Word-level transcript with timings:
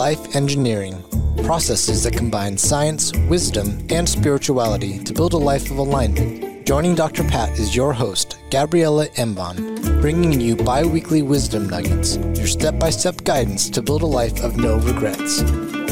Life 0.00 0.34
Engineering 0.34 1.04
processes 1.44 2.04
that 2.04 2.14
combine 2.14 2.56
science, 2.56 3.12
wisdom, 3.28 3.86
and 3.90 4.08
spirituality 4.08 4.98
to 5.04 5.12
build 5.12 5.34
a 5.34 5.36
life 5.36 5.70
of 5.70 5.76
alignment. 5.76 6.66
Joining 6.66 6.94
Dr. 6.94 7.22
Pat 7.22 7.50
is 7.58 7.76
your 7.76 7.92
host, 7.92 8.38
Gabriela 8.50 9.08
Embon, 9.18 10.00
bringing 10.00 10.40
you 10.40 10.56
bi 10.56 10.86
weekly 10.86 11.20
wisdom 11.20 11.68
nuggets, 11.68 12.16
your 12.38 12.46
step 12.46 12.78
by 12.78 12.88
step 12.88 13.24
guidance 13.24 13.68
to 13.68 13.82
build 13.82 14.00
a 14.00 14.06
life 14.06 14.42
of 14.42 14.56
no 14.56 14.78
regrets. 14.78 15.44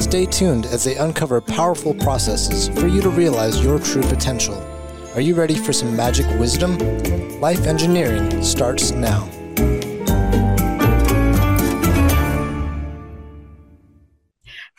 Stay 0.02 0.24
tuned 0.24 0.64
as 0.64 0.84
they 0.84 0.96
uncover 0.96 1.42
powerful 1.42 1.92
processes 1.92 2.70
for 2.80 2.86
you 2.86 3.02
to 3.02 3.10
realize 3.10 3.62
your 3.62 3.78
true 3.78 4.00
potential. 4.04 4.56
Are 5.16 5.20
you 5.20 5.34
ready 5.34 5.54
for 5.54 5.74
some 5.74 5.94
magic 5.94 6.26
wisdom? 6.40 6.78
Life 7.42 7.66
Engineering 7.66 8.42
starts 8.42 8.90
now. 8.90 9.28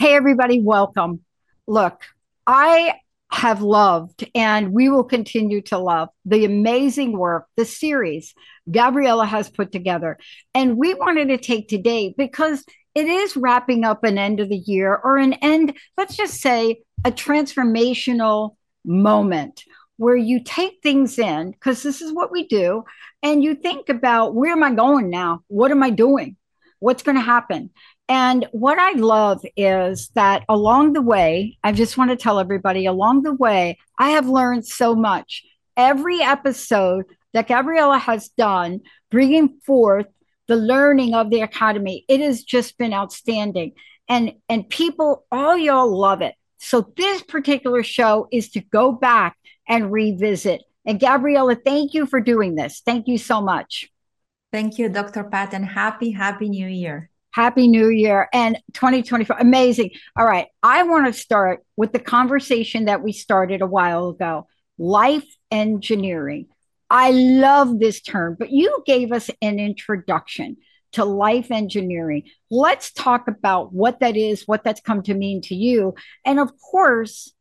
Hey, 0.01 0.15
everybody, 0.15 0.61
welcome. 0.61 1.25
Look, 1.67 2.03
I 2.47 2.93
have 3.33 3.61
loved 3.61 4.25
and 4.33 4.71
we 4.71 4.87
will 4.87 5.03
continue 5.03 5.59
to 5.63 5.77
love 5.77 6.07
the 6.23 6.45
amazing 6.45 7.17
work, 7.17 7.47
the 7.57 7.65
series 7.65 8.33
Gabriela 8.71 9.25
has 9.25 9.49
put 9.49 9.73
together. 9.73 10.17
And 10.53 10.77
we 10.77 10.93
wanted 10.93 11.27
to 11.27 11.37
take 11.37 11.67
today 11.67 12.15
because 12.17 12.63
it 12.95 13.09
is 13.09 13.35
wrapping 13.35 13.83
up 13.83 14.05
an 14.05 14.17
end 14.17 14.39
of 14.39 14.47
the 14.47 14.55
year 14.55 14.95
or 14.95 15.17
an 15.17 15.33
end, 15.33 15.77
let's 15.97 16.15
just 16.15 16.35
say, 16.35 16.81
a 17.03 17.11
transformational 17.11 18.55
moment 18.85 19.65
where 19.97 20.15
you 20.15 20.41
take 20.41 20.79
things 20.81 21.19
in, 21.19 21.51
because 21.51 21.83
this 21.83 22.01
is 22.01 22.13
what 22.13 22.31
we 22.31 22.47
do, 22.47 22.85
and 23.21 23.43
you 23.43 23.53
think 23.53 23.89
about 23.89 24.33
where 24.33 24.53
am 24.53 24.63
I 24.63 24.71
going 24.71 25.09
now? 25.09 25.41
What 25.47 25.71
am 25.71 25.83
I 25.83 25.89
doing? 25.89 26.37
What's 26.79 27.03
going 27.03 27.17
to 27.17 27.21
happen? 27.21 27.71
And 28.09 28.47
what 28.51 28.79
I 28.79 28.93
love 28.93 29.45
is 29.55 30.09
that 30.15 30.43
along 30.49 30.93
the 30.93 31.01
way, 31.01 31.59
I 31.63 31.71
just 31.71 31.95
want 31.95 32.09
to 32.09 32.17
tell 32.17 32.39
everybody 32.39 32.87
along 32.87 33.21
the 33.21 33.33
way, 33.33 33.77
I 33.99 34.11
have 34.11 34.27
learned 34.27 34.65
so 34.65 34.95
much. 34.95 35.45
Every 35.77 36.19
episode 36.19 37.05
that 37.33 37.47
Gabriela 37.47 37.99
has 37.99 38.29
done, 38.29 38.81
bringing 39.11 39.59
forth 39.63 40.07
the 40.47 40.55
learning 40.55 41.13
of 41.13 41.29
the 41.29 41.41
academy, 41.41 42.03
it 42.09 42.19
has 42.19 42.43
just 42.43 42.79
been 42.79 42.93
outstanding. 42.93 43.73
And, 44.09 44.33
and 44.49 44.67
people, 44.67 45.27
all 45.31 45.55
y'all 45.55 45.95
love 45.95 46.23
it. 46.23 46.33
So 46.57 46.91
this 46.97 47.21
particular 47.21 47.83
show 47.83 48.27
is 48.31 48.49
to 48.51 48.59
go 48.59 48.91
back 48.91 49.37
and 49.67 49.91
revisit. 49.91 50.63
And 50.83 50.99
Gabriela, 50.99 51.55
thank 51.55 51.93
you 51.93 52.07
for 52.07 52.19
doing 52.19 52.55
this. 52.55 52.81
Thank 52.83 53.07
you 53.07 53.19
so 53.19 53.39
much. 53.39 53.91
Thank 54.51 54.79
you, 54.79 54.89
Dr. 54.89 55.25
Pat, 55.25 55.53
and 55.53 55.63
happy, 55.63 56.09
happy 56.09 56.49
new 56.49 56.67
year. 56.67 57.08
Happy 57.31 57.67
New 57.67 57.89
Year 57.89 58.27
and 58.33 58.57
2024. 58.73 59.37
Amazing. 59.39 59.91
All 60.17 60.25
right. 60.25 60.47
I 60.63 60.83
want 60.83 61.05
to 61.05 61.13
start 61.13 61.63
with 61.77 61.93
the 61.93 61.99
conversation 61.99 62.85
that 62.85 63.03
we 63.03 63.11
started 63.11 63.61
a 63.61 63.67
while 63.67 64.09
ago 64.09 64.47
life 64.77 65.25
engineering. 65.51 66.47
I 66.89 67.11
love 67.11 67.79
this 67.79 68.01
term, 68.01 68.35
but 68.39 68.49
you 68.49 68.81
gave 68.85 69.11
us 69.11 69.29
an 69.41 69.59
introduction 69.59 70.57
to 70.93 71.05
life 71.05 71.51
engineering. 71.51 72.23
Let's 72.49 72.91
talk 72.91 73.27
about 73.27 73.71
what 73.73 73.99
that 73.99 74.17
is, 74.17 74.47
what 74.47 74.63
that's 74.63 74.81
come 74.81 75.03
to 75.03 75.13
mean 75.13 75.41
to 75.43 75.55
you. 75.55 75.93
And 76.25 76.39
of 76.39 76.51
course, 76.59 77.31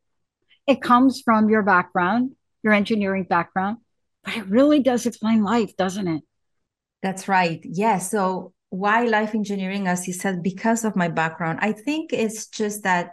it 0.67 0.83
comes 0.83 1.23
from 1.23 1.49
your 1.49 1.63
background, 1.63 2.33
your 2.63 2.75
engineering 2.75 3.25
background, 3.25 3.79
but 4.23 4.37
it 4.37 4.47
really 4.49 4.81
does 4.81 5.07
explain 5.07 5.43
life, 5.43 5.75
doesn't 5.77 6.09
it? 6.09 6.23
That's 7.03 7.29
right. 7.29 7.61
Yes. 7.65 7.79
Yeah, 7.79 7.99
so 7.99 8.53
why 8.71 9.05
life 9.05 9.35
engineering 9.35 9.87
as 9.87 10.07
you 10.07 10.13
said 10.13 10.43
because 10.43 10.85
of 10.85 10.97
my 10.97 11.09
background 11.09 11.59
i 11.63 11.73
think 11.73 12.13
it's 12.13 12.47
just 12.49 12.83
that 12.83 13.13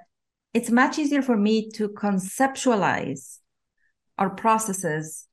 it's 0.53 0.69
much 0.69 0.97
easier 0.97 1.21
for 1.21 1.35
me 1.35 1.69
to 1.71 1.89
conceptualize 1.89 3.39
our 4.17 4.29
processes 4.29 5.27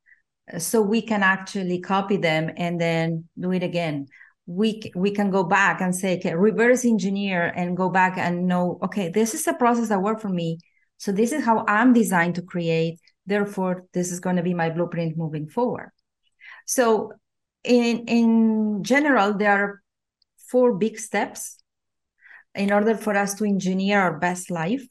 uh, 0.52 0.58
so 0.58 0.82
we 0.82 1.02
can 1.02 1.22
actually 1.22 1.80
copy 1.80 2.16
them 2.16 2.50
and 2.56 2.80
then 2.80 3.28
do 3.38 3.52
it 3.52 3.62
again. 3.62 4.06
We 4.46 4.90
we 4.96 5.12
can 5.12 5.30
go 5.30 5.44
back 5.44 5.80
and 5.80 5.94
say 5.94 6.18
okay 6.18 6.34
reverse 6.34 6.84
engineer 6.84 7.52
and 7.54 7.76
go 7.76 7.88
back 7.88 8.18
and 8.18 8.48
know 8.48 8.80
okay 8.82 9.08
this 9.08 9.34
is 9.34 9.46
a 9.46 9.54
process 9.54 9.88
that 9.90 10.02
worked 10.02 10.20
for 10.20 10.28
me. 10.28 10.58
So 10.96 11.12
this 11.12 11.32
is 11.32 11.44
how 11.44 11.64
i'm 11.68 11.92
designed 11.92 12.34
to 12.34 12.42
create. 12.42 12.98
Therefore 13.24 13.86
this 13.92 14.10
is 14.10 14.18
going 14.18 14.36
to 14.36 14.42
be 14.42 14.54
my 14.54 14.70
blueprint 14.70 15.16
moving 15.16 15.48
forward. 15.48 15.92
So 16.66 17.12
in 17.62 18.04
in 18.08 18.82
general 18.82 19.34
there 19.34 19.52
are 19.52 19.81
four 20.52 20.74
big 20.84 20.98
steps 20.98 21.58
in 22.54 22.72
order 22.72 22.94
for 22.94 23.16
us 23.16 23.34
to 23.34 23.44
engineer 23.44 23.98
our 24.00 24.18
best 24.18 24.50
life 24.50 24.86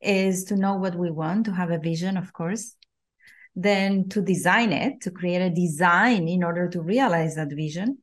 is 0.00 0.44
to 0.44 0.56
know 0.56 0.76
what 0.76 0.94
we 0.94 1.10
want 1.10 1.44
to 1.46 1.52
have 1.52 1.70
a 1.70 1.78
vision 1.90 2.16
of 2.16 2.32
course 2.32 2.76
then 3.56 4.06
to 4.10 4.20
design 4.20 4.70
it 4.72 5.00
to 5.00 5.10
create 5.10 5.40
a 5.40 5.50
design 5.50 6.28
in 6.28 6.44
order 6.44 6.68
to 6.68 6.82
realize 6.82 7.34
that 7.34 7.50
vision. 7.50 7.98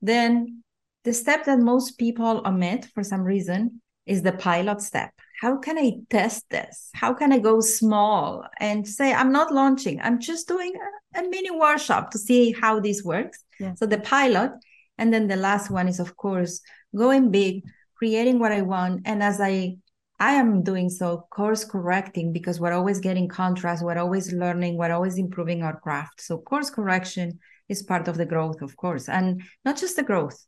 Then 0.00 0.62
the 1.02 1.12
step 1.12 1.44
that 1.46 1.58
most 1.58 1.98
people 1.98 2.42
omit 2.46 2.86
for 2.94 3.02
some 3.02 3.22
reason 3.22 3.82
is 4.06 4.22
the 4.22 4.32
pilot 4.32 4.80
step. 4.80 5.10
How 5.40 5.56
can 5.56 5.76
i 5.76 5.94
test 6.08 6.48
this? 6.50 6.90
How 6.94 7.12
can 7.12 7.32
i 7.32 7.38
go 7.38 7.60
small 7.60 8.46
and 8.60 8.86
say 8.86 9.12
i'm 9.12 9.32
not 9.32 9.52
launching. 9.52 10.00
I'm 10.00 10.20
just 10.20 10.46
doing 10.46 10.72
a, 11.16 11.20
a 11.20 11.28
mini 11.28 11.50
workshop 11.50 12.12
to 12.12 12.18
see 12.18 12.52
how 12.52 12.78
this 12.78 13.02
works. 13.02 13.44
Yeah. 13.58 13.74
so 13.74 13.86
the 13.86 13.98
pilot 13.98 14.52
and 15.02 15.12
then 15.12 15.26
the 15.26 15.34
last 15.34 15.68
one 15.68 15.88
is, 15.88 15.98
of 15.98 16.16
course, 16.16 16.60
going 16.94 17.32
big, 17.32 17.64
creating 17.96 18.38
what 18.38 18.52
I 18.52 18.62
want. 18.62 19.02
And 19.04 19.20
as 19.20 19.40
I 19.40 19.78
I 20.20 20.34
am 20.34 20.62
doing 20.62 20.88
so 20.88 21.26
course 21.30 21.64
correcting 21.64 22.32
because 22.32 22.60
we're 22.60 22.72
always 22.72 23.00
getting 23.00 23.26
contrast, 23.26 23.82
we're 23.82 23.98
always 23.98 24.32
learning, 24.32 24.76
we're 24.76 24.92
always 24.92 25.18
improving 25.18 25.64
our 25.64 25.80
craft. 25.80 26.20
So 26.20 26.38
course 26.38 26.70
correction 26.70 27.40
is 27.68 27.82
part 27.82 28.06
of 28.06 28.16
the 28.16 28.24
growth, 28.24 28.62
of 28.62 28.76
course, 28.76 29.08
and 29.08 29.42
not 29.64 29.76
just 29.76 29.96
the 29.96 30.04
growth, 30.04 30.38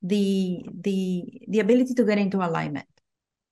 the 0.00 0.64
the 0.80 1.24
the 1.48 1.58
ability 1.58 1.94
to 1.94 2.04
get 2.04 2.18
into 2.18 2.38
alignment. 2.38 2.86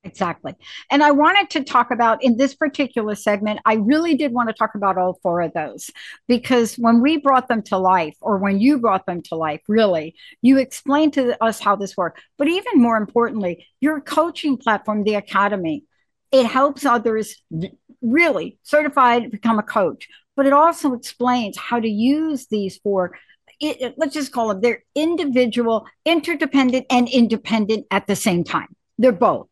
Exactly. 0.07 0.55
And 0.89 1.03
I 1.03 1.11
wanted 1.11 1.51
to 1.51 1.65
talk 1.65 1.91
about 1.91 2.23
in 2.23 2.37
this 2.37 2.55
particular 2.55 3.17
segment, 3.17 3.59
I 3.65 3.75
really 3.75 4.15
did 4.17 4.33
want 4.33 4.49
to 4.49 4.55
talk 4.55 4.77
about 4.77 4.97
all 4.97 5.19
four 5.21 5.41
of 5.41 5.53
those 5.53 5.91
because 6.29 6.77
when 6.77 7.03
we 7.03 7.17
brought 7.17 7.49
them 7.49 7.63
to 7.65 7.77
life, 7.77 8.17
or 8.21 8.39
when 8.39 8.61
you 8.61 8.79
brought 8.79 9.05
them 9.05 9.21
to 9.23 9.35
life, 9.35 9.61
really, 9.69 10.15
you 10.43 10.59
explained 10.59 11.15
to 11.15 11.43
us 11.43 11.59
how 11.59 11.75
this 11.75 11.97
worked. 11.97 12.21
But 12.39 12.47
even 12.47 12.81
more 12.81 12.97
importantly, 12.97 13.67
your 13.81 14.01
coaching 14.01 14.57
platform, 14.57 15.03
the 15.03 15.15
Academy, 15.15 15.85
it 16.31 16.47
helps 16.47 16.85
others 16.85 17.43
really 18.01 18.59
certified 18.63 19.33
become 19.33 19.59
a 19.59 19.65
coach, 19.65 20.09
but 20.37 20.47
it 20.47 20.53
also 20.53 20.93
explains 20.93 21.59
how 21.59 21.81
to 21.81 21.89
use 21.89 22.47
these 22.47 22.79
four 22.79 23.17
it, 23.59 23.95
let's 23.97 24.13
just 24.13 24.33
call 24.33 24.49
them 24.49 24.61
they're 24.61 24.85
individual, 24.95 25.87
interdependent, 26.05 26.85
and 26.91 27.09
independent 27.09 27.87
at 27.91 28.07
the 28.07 28.15
same 28.15 28.45
time. 28.45 28.69
They're 28.99 29.13
both. 29.13 29.49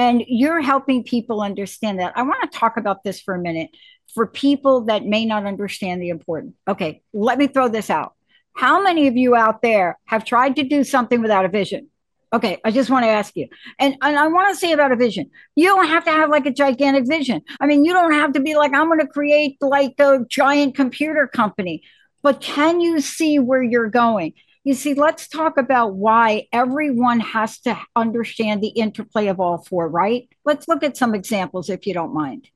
And 0.00 0.24
you're 0.26 0.62
helping 0.62 1.04
people 1.04 1.42
understand 1.42 2.00
that. 2.00 2.14
I 2.16 2.22
want 2.22 2.50
to 2.50 2.58
talk 2.58 2.78
about 2.78 3.04
this 3.04 3.20
for 3.20 3.34
a 3.34 3.38
minute 3.38 3.68
for 4.14 4.26
people 4.26 4.86
that 4.86 5.04
may 5.04 5.26
not 5.26 5.44
understand 5.44 6.00
the 6.00 6.08
importance. 6.08 6.54
Okay, 6.66 7.02
let 7.12 7.36
me 7.36 7.48
throw 7.48 7.68
this 7.68 7.90
out. 7.90 8.14
How 8.54 8.82
many 8.82 9.08
of 9.08 9.18
you 9.18 9.36
out 9.36 9.60
there 9.60 9.98
have 10.06 10.24
tried 10.24 10.56
to 10.56 10.62
do 10.62 10.84
something 10.84 11.20
without 11.20 11.44
a 11.44 11.50
vision? 11.50 11.90
Okay, 12.32 12.56
I 12.64 12.70
just 12.70 12.88
want 12.88 13.04
to 13.04 13.10
ask 13.10 13.36
you. 13.36 13.48
And, 13.78 13.94
and 14.00 14.18
I 14.18 14.26
want 14.28 14.48
to 14.54 14.58
say 14.58 14.72
about 14.72 14.90
a 14.90 14.96
vision. 14.96 15.28
You 15.54 15.66
don't 15.66 15.88
have 15.88 16.06
to 16.06 16.12
have 16.12 16.30
like 16.30 16.46
a 16.46 16.50
gigantic 16.50 17.06
vision. 17.06 17.42
I 17.60 17.66
mean, 17.66 17.84
you 17.84 17.92
don't 17.92 18.14
have 18.14 18.32
to 18.32 18.40
be 18.40 18.54
like, 18.54 18.72
I'm 18.72 18.86
going 18.86 19.00
to 19.00 19.06
create 19.06 19.58
like 19.60 19.96
a 19.98 20.20
giant 20.30 20.76
computer 20.76 21.26
company, 21.26 21.82
but 22.22 22.40
can 22.40 22.80
you 22.80 23.02
see 23.02 23.38
where 23.38 23.62
you're 23.62 23.90
going? 23.90 24.32
You 24.62 24.74
see, 24.74 24.92
let's 24.92 25.26
talk 25.26 25.56
about 25.56 25.94
why 25.94 26.46
everyone 26.52 27.20
has 27.20 27.58
to 27.60 27.78
understand 27.96 28.62
the 28.62 28.68
interplay 28.68 29.28
of 29.28 29.40
all 29.40 29.58
four, 29.58 29.88
right? 29.88 30.28
Let's 30.44 30.68
look 30.68 30.82
at 30.82 30.98
some 30.98 31.14
examples 31.14 31.70
if 31.70 31.86
you 31.86 31.94
don't 31.94 32.12
mind. 32.12 32.48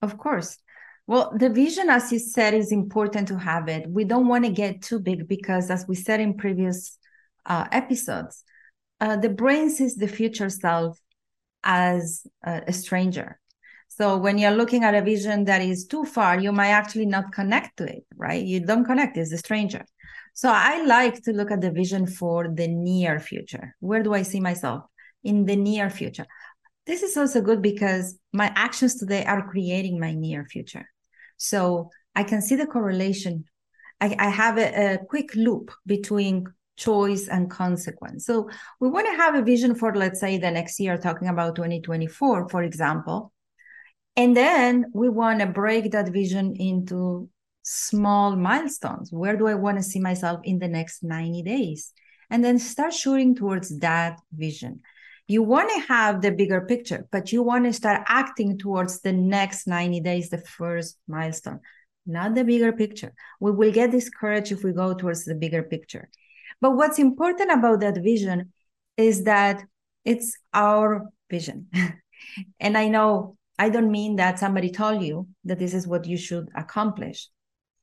Of 0.00 0.16
course. 0.16 0.58
Well, 1.06 1.32
the 1.36 1.50
vision, 1.50 1.90
as 1.90 2.10
you 2.10 2.18
said, 2.18 2.54
is 2.54 2.72
important 2.72 3.28
to 3.28 3.38
have 3.38 3.68
it. 3.68 3.88
We 3.88 4.04
don't 4.04 4.28
want 4.28 4.44
to 4.46 4.50
get 4.50 4.80
too 4.82 4.98
big 4.98 5.28
because, 5.28 5.70
as 5.70 5.84
we 5.86 5.94
said 5.94 6.20
in 6.20 6.38
previous 6.38 6.96
uh, 7.44 7.66
episodes, 7.70 8.44
uh, 9.00 9.16
the 9.16 9.28
brain 9.28 9.68
sees 9.68 9.96
the 9.96 10.08
future 10.08 10.48
self 10.48 10.98
as 11.64 12.26
a, 12.44 12.62
a 12.68 12.72
stranger. 12.72 13.38
So 13.88 14.16
when 14.16 14.38
you're 14.38 14.52
looking 14.52 14.84
at 14.84 14.94
a 14.94 15.02
vision 15.02 15.44
that 15.44 15.60
is 15.60 15.86
too 15.86 16.04
far, 16.04 16.40
you 16.40 16.50
might 16.50 16.70
actually 16.70 17.06
not 17.06 17.32
connect 17.32 17.76
to 17.76 17.84
it, 17.84 18.06
right? 18.16 18.42
You 18.42 18.60
don't 18.60 18.86
connect, 18.86 19.18
it's 19.18 19.32
a 19.32 19.38
stranger. 19.38 19.84
So 20.34 20.50
I 20.50 20.84
like 20.84 21.22
to 21.24 21.32
look 21.32 21.50
at 21.50 21.60
the 21.60 21.70
vision 21.70 22.06
for 22.06 22.48
the 22.48 22.68
near 22.68 23.20
future. 23.20 23.76
Where 23.80 24.02
do 24.02 24.14
I 24.14 24.22
see 24.22 24.40
myself 24.40 24.84
in 25.22 25.44
the 25.44 25.56
near 25.56 25.90
future? 25.90 26.26
This 26.86 27.02
is 27.02 27.16
also 27.16 27.40
good 27.40 27.62
because 27.62 28.18
my 28.32 28.52
actions 28.56 28.96
today 28.96 29.24
are 29.24 29.48
creating 29.48 30.00
my 30.00 30.14
near 30.14 30.44
future. 30.44 30.88
So 31.36 31.90
I 32.14 32.24
can 32.24 32.42
see 32.42 32.56
the 32.56 32.66
correlation. 32.66 33.44
I, 34.00 34.16
I 34.18 34.28
have 34.30 34.58
a, 34.58 34.94
a 34.94 34.98
quick 34.98 35.34
loop 35.34 35.70
between 35.86 36.46
choice 36.76 37.28
and 37.28 37.50
consequence. 37.50 38.26
So 38.26 38.48
we 38.80 38.88
want 38.88 39.06
to 39.06 39.16
have 39.16 39.34
a 39.34 39.42
vision 39.42 39.74
for, 39.74 39.94
let's 39.94 40.20
say, 40.20 40.38
the 40.38 40.50
next 40.50 40.80
year, 40.80 40.98
talking 40.98 41.28
about 41.28 41.54
2024, 41.56 42.48
for 42.48 42.62
example. 42.62 43.32
And 44.16 44.36
then 44.36 44.86
we 44.92 45.08
want 45.08 45.40
to 45.40 45.46
break 45.46 45.92
that 45.92 46.08
vision 46.08 46.54
into 46.56 47.28
small 47.62 48.36
milestones. 48.36 49.12
Where 49.12 49.36
do 49.36 49.46
I 49.46 49.54
want 49.54 49.78
to 49.78 49.82
see 49.82 50.00
myself 50.00 50.40
in 50.44 50.58
the 50.58 50.68
next 50.68 51.02
90 51.02 51.42
days? 51.42 51.92
And 52.30 52.44
then 52.44 52.58
start 52.58 52.92
shooting 52.92 53.34
towards 53.34 53.78
that 53.80 54.20
vision. 54.32 54.80
You 55.28 55.42
want 55.42 55.70
to 55.70 55.86
have 55.92 56.20
the 56.20 56.32
bigger 56.32 56.60
picture, 56.62 57.06
but 57.12 57.32
you 57.32 57.42
want 57.42 57.64
to 57.64 57.72
start 57.72 58.02
acting 58.06 58.58
towards 58.58 59.00
the 59.00 59.12
next 59.12 59.66
90 59.66 60.00
days, 60.00 60.30
the 60.30 60.38
first 60.38 60.98
milestone, 61.06 61.60
not 62.06 62.34
the 62.34 62.44
bigger 62.44 62.72
picture. 62.72 63.12
We 63.40 63.52
will 63.52 63.72
get 63.72 63.92
discouraged 63.92 64.52
if 64.52 64.64
we 64.64 64.72
go 64.72 64.94
towards 64.94 65.24
the 65.24 65.34
bigger 65.34 65.62
picture. 65.62 66.08
But 66.60 66.76
what's 66.76 66.98
important 66.98 67.52
about 67.52 67.80
that 67.80 68.02
vision 68.02 68.52
is 68.96 69.24
that 69.24 69.62
it's 70.04 70.36
our 70.52 71.08
vision. 71.30 71.68
and 72.60 72.76
I 72.76 72.88
know 72.88 73.36
I 73.58 73.68
don't 73.68 73.90
mean 73.90 74.16
that 74.16 74.38
somebody 74.38 74.70
told 74.70 75.02
you 75.02 75.28
that 75.44 75.58
this 75.58 75.74
is 75.74 75.86
what 75.86 76.06
you 76.06 76.16
should 76.16 76.48
accomplish. 76.54 77.28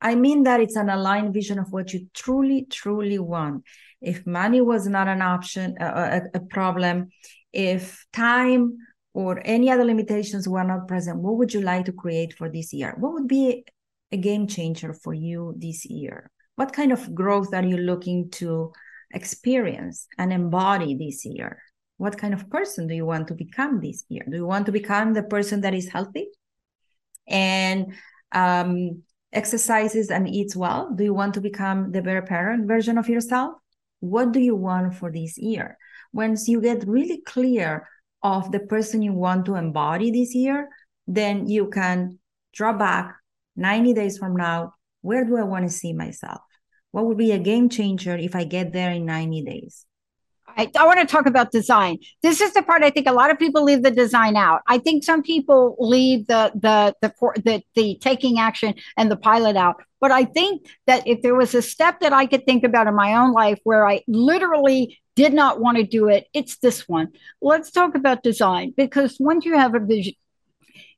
I 0.01 0.15
mean 0.15 0.43
that 0.43 0.61
it's 0.61 0.75
an 0.75 0.89
aligned 0.89 1.33
vision 1.33 1.59
of 1.59 1.71
what 1.71 1.93
you 1.93 2.07
truly, 2.13 2.65
truly 2.69 3.19
want. 3.19 3.63
If 4.01 4.25
money 4.25 4.61
was 4.61 4.87
not 4.87 5.07
an 5.07 5.21
option, 5.21 5.75
a, 5.79 6.21
a 6.33 6.39
problem, 6.39 7.09
if 7.51 8.05
time 8.13 8.77
or 9.13 9.41
any 9.43 9.69
other 9.69 9.83
limitations 9.83 10.47
were 10.47 10.63
not 10.63 10.87
present, 10.87 11.19
what 11.19 11.35
would 11.37 11.53
you 11.53 11.61
like 11.61 11.85
to 11.85 11.91
create 11.91 12.33
for 12.33 12.49
this 12.49 12.71
year? 12.71 12.95
What 12.97 13.13
would 13.13 13.27
be 13.27 13.65
a 14.11 14.17
game 14.17 14.47
changer 14.47 14.93
for 14.93 15.13
you 15.13 15.53
this 15.57 15.85
year? 15.85 16.31
What 16.55 16.73
kind 16.73 16.91
of 16.91 17.13
growth 17.13 17.53
are 17.53 17.65
you 17.65 17.77
looking 17.77 18.29
to 18.31 18.71
experience 19.13 20.07
and 20.17 20.31
embody 20.31 20.95
this 20.95 21.25
year? 21.25 21.61
What 21.97 22.17
kind 22.17 22.33
of 22.33 22.49
person 22.49 22.87
do 22.87 22.95
you 22.95 23.05
want 23.05 23.27
to 23.27 23.33
become 23.33 23.81
this 23.81 24.05
year? 24.07 24.23
Do 24.29 24.37
you 24.37 24.45
want 24.45 24.65
to 24.67 24.71
become 24.71 25.13
the 25.13 25.23
person 25.23 25.61
that 25.61 25.73
is 25.73 25.89
healthy 25.89 26.27
and 27.27 27.93
um, 28.31 29.03
exercises 29.31 30.09
and 30.09 30.27
eats 30.27 30.55
well? 30.55 30.91
Do 30.93 31.03
you 31.03 31.13
want 31.13 31.33
to 31.35 31.41
become 31.41 31.91
the 31.91 32.01
better 32.01 32.21
parent 32.21 32.67
version 32.67 32.97
of 32.97 33.09
yourself? 33.09 33.53
What 33.99 34.31
do 34.31 34.39
you 34.39 34.55
want 34.55 34.95
for 34.95 35.11
this 35.11 35.37
year? 35.37 35.77
Once 36.13 36.47
you 36.47 36.61
get 36.61 36.87
really 36.87 37.21
clear 37.21 37.87
of 38.23 38.51
the 38.51 38.59
person 38.59 39.01
you 39.01 39.13
want 39.13 39.45
to 39.45 39.55
embody 39.55 40.11
this 40.11 40.33
year, 40.33 40.69
then 41.07 41.47
you 41.47 41.69
can 41.69 42.19
draw 42.53 42.73
back 42.73 43.15
90 43.55 43.93
days 43.93 44.17
from 44.17 44.35
now. 44.35 44.73
Where 45.01 45.25
do 45.25 45.37
I 45.37 45.43
want 45.43 45.65
to 45.65 45.73
see 45.73 45.93
myself? 45.93 46.41
What 46.91 47.05
would 47.05 47.17
be 47.17 47.31
a 47.31 47.39
game 47.39 47.69
changer 47.69 48.15
if 48.15 48.35
I 48.35 48.43
get 48.43 48.73
there 48.73 48.91
in 48.91 49.05
90 49.05 49.43
days? 49.43 49.85
I, 50.57 50.69
I, 50.77 50.85
want 50.85 50.99
to 50.99 51.05
talk 51.05 51.25
about 51.25 51.51
design. 51.51 51.97
This 52.21 52.41
is 52.41 52.53
the 52.53 52.61
part 52.61 52.83
I 52.83 52.89
think 52.89 53.07
a 53.07 53.13
lot 53.13 53.31
of 53.31 53.39
people 53.39 53.63
leave 53.63 53.83
the 53.83 53.91
design 53.91 54.35
out. 54.35 54.61
I 54.67 54.77
think 54.77 55.03
some 55.03 55.21
people 55.21 55.75
leave 55.79 56.27
the 56.27 56.51
the 56.55 56.95
the 57.01 57.13
the, 57.43 57.63
the 57.75 57.97
taking 58.01 58.39
action 58.39 58.73
and 58.97 59.11
the 59.11 59.17
pilot 59.17 59.55
out. 59.55 59.81
But 60.01 60.11
I 60.11 60.25
think 60.25 60.67
that 60.87 61.07
if 61.07 61.21
there 61.21 61.35
was 61.35 61.53
a 61.53 61.61
step 61.61 61.99
that 61.99 62.13
I 62.13 62.25
could 62.25 62.45
think 62.45 62.63
about 62.63 62.87
in 62.87 62.95
my 62.95 63.15
own 63.15 63.33
life 63.33 63.59
where 63.63 63.87
I 63.87 64.01
literally 64.07 64.99
did 65.15 65.33
not 65.33 65.59
want 65.59 65.77
to 65.77 65.83
do 65.83 66.07
it, 66.07 66.27
it's 66.33 66.57
this 66.59 66.87
one. 66.87 67.09
Let's 67.41 67.71
talk 67.71 67.95
about 67.95 68.23
design 68.23 68.73
because 68.77 69.17
once 69.19 69.45
you 69.45 69.55
have 69.55 69.75
a 69.75 69.79
vision, 69.79 70.13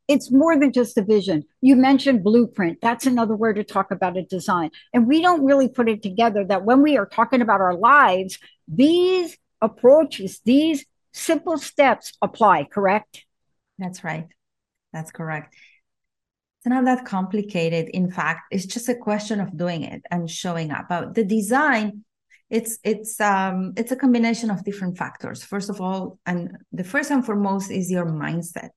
it's 0.08 0.32
more 0.32 0.60
than 0.60 0.74
just 0.74 0.98
a 0.98 1.04
vision. 1.04 1.44
You 1.62 1.76
mentioned 1.76 2.24
blueprint. 2.24 2.80
That's 2.82 3.06
another 3.06 3.36
word 3.36 3.56
to 3.56 3.64
talk 3.64 3.92
about 3.92 4.18
a 4.18 4.24
design. 4.24 4.72
And 4.94 5.08
we 5.08 5.22
don't 5.22 5.46
really 5.46 5.70
put 5.70 5.90
it 5.90 6.04
together 6.04 6.44
that 6.46 6.66
when 6.66 6.82
we 6.82 6.98
are 6.98 7.06
talking 7.06 7.42
about 7.42 7.62
our 7.62 7.76
lives, 7.76 8.38
these 8.68 9.38
approaches, 9.62 10.42
these 10.44 10.86
simple 11.14 11.58
steps 11.58 12.14
apply, 12.22 12.66
correct? 12.66 13.26
That's 13.78 14.04
right. 14.04 14.28
That's 14.94 15.12
correct. 15.12 15.56
It's 16.60 16.68
not 16.68 16.86
that 16.86 17.06
complicated. 17.06 17.90
In 17.90 18.12
fact, 18.12 18.42
it's 18.52 18.66
just 18.66 18.90
a 18.90 18.96
question 18.96 19.40
of 19.40 19.58
doing 19.58 19.84
it 19.84 20.04
and 20.12 20.30
showing 20.30 20.72
up. 20.72 20.88
But 20.90 21.16
the 21.16 21.24
design, 21.24 22.04
it's 22.50 22.78
it's 22.84 23.20
um 23.22 23.74
it's 23.78 23.92
a 23.92 23.96
combination 23.96 24.52
of 24.52 24.64
different 24.64 24.98
factors. 24.98 25.44
First 25.44 25.70
of 25.70 25.80
all, 25.80 26.20
and 26.26 26.58
the 26.72 26.84
first 26.84 27.10
and 27.10 27.26
foremost 27.26 27.72
is 27.72 27.90
your 27.90 28.06
mindset 28.06 28.72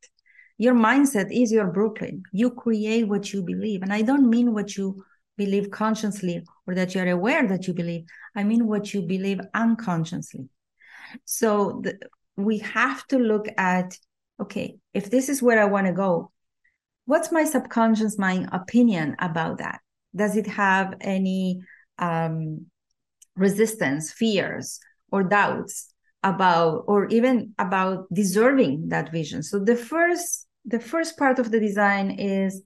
your 0.58 0.74
mindset 0.74 1.28
is 1.30 1.50
your 1.52 1.66
blueprint. 1.66 2.22
You 2.32 2.50
create 2.50 3.08
what 3.08 3.32
you 3.32 3.42
believe. 3.42 3.82
And 3.82 3.92
I 3.92 4.02
don't 4.02 4.30
mean 4.30 4.52
what 4.52 4.76
you 4.76 5.04
believe 5.36 5.70
consciously 5.70 6.44
or 6.66 6.74
that 6.74 6.94
you're 6.94 7.10
aware 7.10 7.46
that 7.48 7.66
you 7.66 7.74
believe. 7.74 8.04
I 8.36 8.44
mean 8.44 8.66
what 8.66 8.94
you 8.94 9.02
believe 9.02 9.40
unconsciously. 9.52 10.48
So 11.24 11.80
the, 11.82 11.98
we 12.36 12.58
have 12.58 13.06
to 13.08 13.18
look 13.18 13.46
at 13.56 13.98
okay, 14.40 14.76
if 14.92 15.10
this 15.10 15.28
is 15.28 15.42
where 15.42 15.60
I 15.60 15.66
want 15.66 15.86
to 15.86 15.92
go, 15.92 16.32
what's 17.06 17.32
my 17.32 17.44
subconscious 17.44 18.18
mind 18.18 18.48
opinion 18.52 19.16
about 19.18 19.58
that? 19.58 19.80
Does 20.14 20.36
it 20.36 20.46
have 20.46 20.94
any 21.00 21.60
um, 21.98 22.66
resistance, 23.36 24.12
fears, 24.12 24.80
or 25.10 25.22
doubts 25.22 25.92
about, 26.22 26.84
or 26.86 27.06
even 27.08 27.54
about 27.58 28.12
deserving 28.12 28.88
that 28.88 29.12
vision? 29.12 29.42
So 29.42 29.58
the 29.58 29.76
first 29.76 30.44
the 30.64 30.81
first 30.81 31.19
part 31.19 31.38
of 31.38 31.50
the 31.50 31.61
design 31.61 32.11
is 32.11 32.62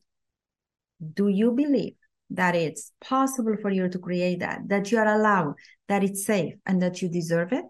do 1.15 1.29
you 1.29 1.53
believe 1.53 1.95
that 2.31 2.55
it's 2.55 2.93
possible 3.00 3.56
for 3.61 3.71
you 3.71 3.89
to 3.89 3.99
create 3.99 4.41
that, 4.41 4.69
that 4.69 4.93
you 4.93 4.99
are 4.99 5.15
allowed, 5.15 5.55
that 5.89 6.05
it's 6.05 6.25
safe, 6.25 6.55
and 6.67 6.83
that 6.83 7.00
you 7.00 7.09
deserve 7.09 7.53
it? 7.53 7.65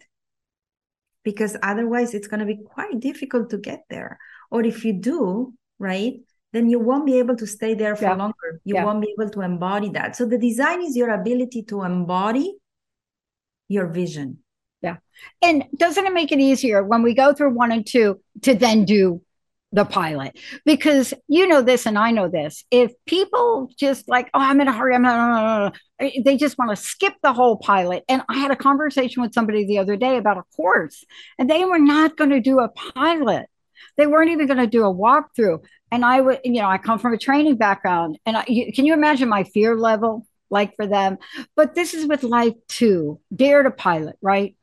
Because 1.24 1.56
otherwise, 1.62 2.14
it's 2.14 2.28
going 2.28 2.40
to 2.40 2.46
be 2.46 2.58
quite 2.64 3.00
difficult 3.00 3.50
to 3.50 3.58
get 3.58 3.84
there. 3.90 4.18
Or 4.50 4.62
if 4.64 4.84
you 4.84 4.94
do, 4.94 5.54
right, 5.78 6.14
then 6.52 6.68
you 6.70 6.78
won't 6.78 7.06
be 7.06 7.18
able 7.18 7.36
to 7.36 7.46
stay 7.46 7.74
there 7.74 7.94
for 7.94 8.04
yeah. 8.04 8.14
longer. 8.14 8.60
You 8.64 8.76
yeah. 8.76 8.84
won't 8.84 9.02
be 9.02 9.14
able 9.18 9.30
to 9.30 9.42
embody 9.42 9.90
that. 9.90 10.16
So 10.16 10.24
the 10.24 10.38
design 10.38 10.82
is 10.82 10.96
your 10.96 11.10
ability 11.10 11.64
to 11.64 11.82
embody 11.82 12.54
your 13.68 13.88
vision. 13.88 14.38
Yeah. 14.80 14.96
And 15.42 15.64
doesn't 15.76 16.06
it 16.06 16.12
make 16.12 16.32
it 16.32 16.38
easier 16.38 16.82
when 16.82 17.02
we 17.02 17.12
go 17.14 17.34
through 17.34 17.52
one 17.52 17.72
and 17.72 17.86
two 17.86 18.20
to 18.42 18.54
then 18.54 18.84
do 18.84 19.20
the 19.72 19.84
pilot 19.84 20.38
because 20.64 21.12
you 21.28 21.46
know 21.46 21.60
this 21.60 21.86
and 21.86 21.98
I 21.98 22.10
know 22.10 22.28
this. 22.28 22.64
If 22.70 22.92
people 23.06 23.70
just 23.78 24.08
like, 24.08 24.30
oh, 24.32 24.40
I'm 24.40 24.60
in 24.60 24.68
a 24.68 24.72
hurry, 24.72 24.94
I'm 24.94 25.02
not, 25.02 25.76
eh, 26.00 26.22
they 26.24 26.36
just 26.36 26.58
want 26.58 26.70
to 26.70 26.76
skip 26.76 27.14
the 27.22 27.32
whole 27.32 27.58
pilot. 27.58 28.04
And 28.08 28.22
I 28.28 28.38
had 28.38 28.50
a 28.50 28.56
conversation 28.56 29.22
with 29.22 29.34
somebody 29.34 29.66
the 29.66 29.78
other 29.78 29.96
day 29.96 30.16
about 30.16 30.38
a 30.38 30.42
course, 30.56 31.04
and 31.38 31.50
they 31.50 31.64
were 31.64 31.78
not 31.78 32.16
going 32.16 32.30
to 32.30 32.40
do 32.40 32.60
a 32.60 32.68
pilot. 32.68 33.46
They 33.96 34.06
weren't 34.06 34.30
even 34.30 34.46
going 34.46 34.58
to 34.58 34.66
do 34.66 34.84
a 34.84 34.94
walkthrough. 34.94 35.64
And 35.90 36.04
I 36.04 36.20
would, 36.20 36.40
you 36.44 36.60
know, 36.60 36.68
I 36.68 36.78
come 36.78 36.98
from 36.98 37.14
a 37.14 37.18
training 37.18 37.56
background, 37.56 38.18
and 38.24 38.38
I, 38.38 38.44
you, 38.46 38.72
can 38.72 38.86
you 38.86 38.94
imagine 38.94 39.28
my 39.28 39.44
fear 39.44 39.76
level 39.76 40.26
like 40.50 40.74
for 40.76 40.86
them? 40.86 41.18
But 41.56 41.74
this 41.74 41.92
is 41.92 42.06
with 42.06 42.22
life 42.22 42.54
too. 42.68 43.20
Dare 43.34 43.62
to 43.62 43.70
pilot, 43.70 44.16
right? 44.22 44.56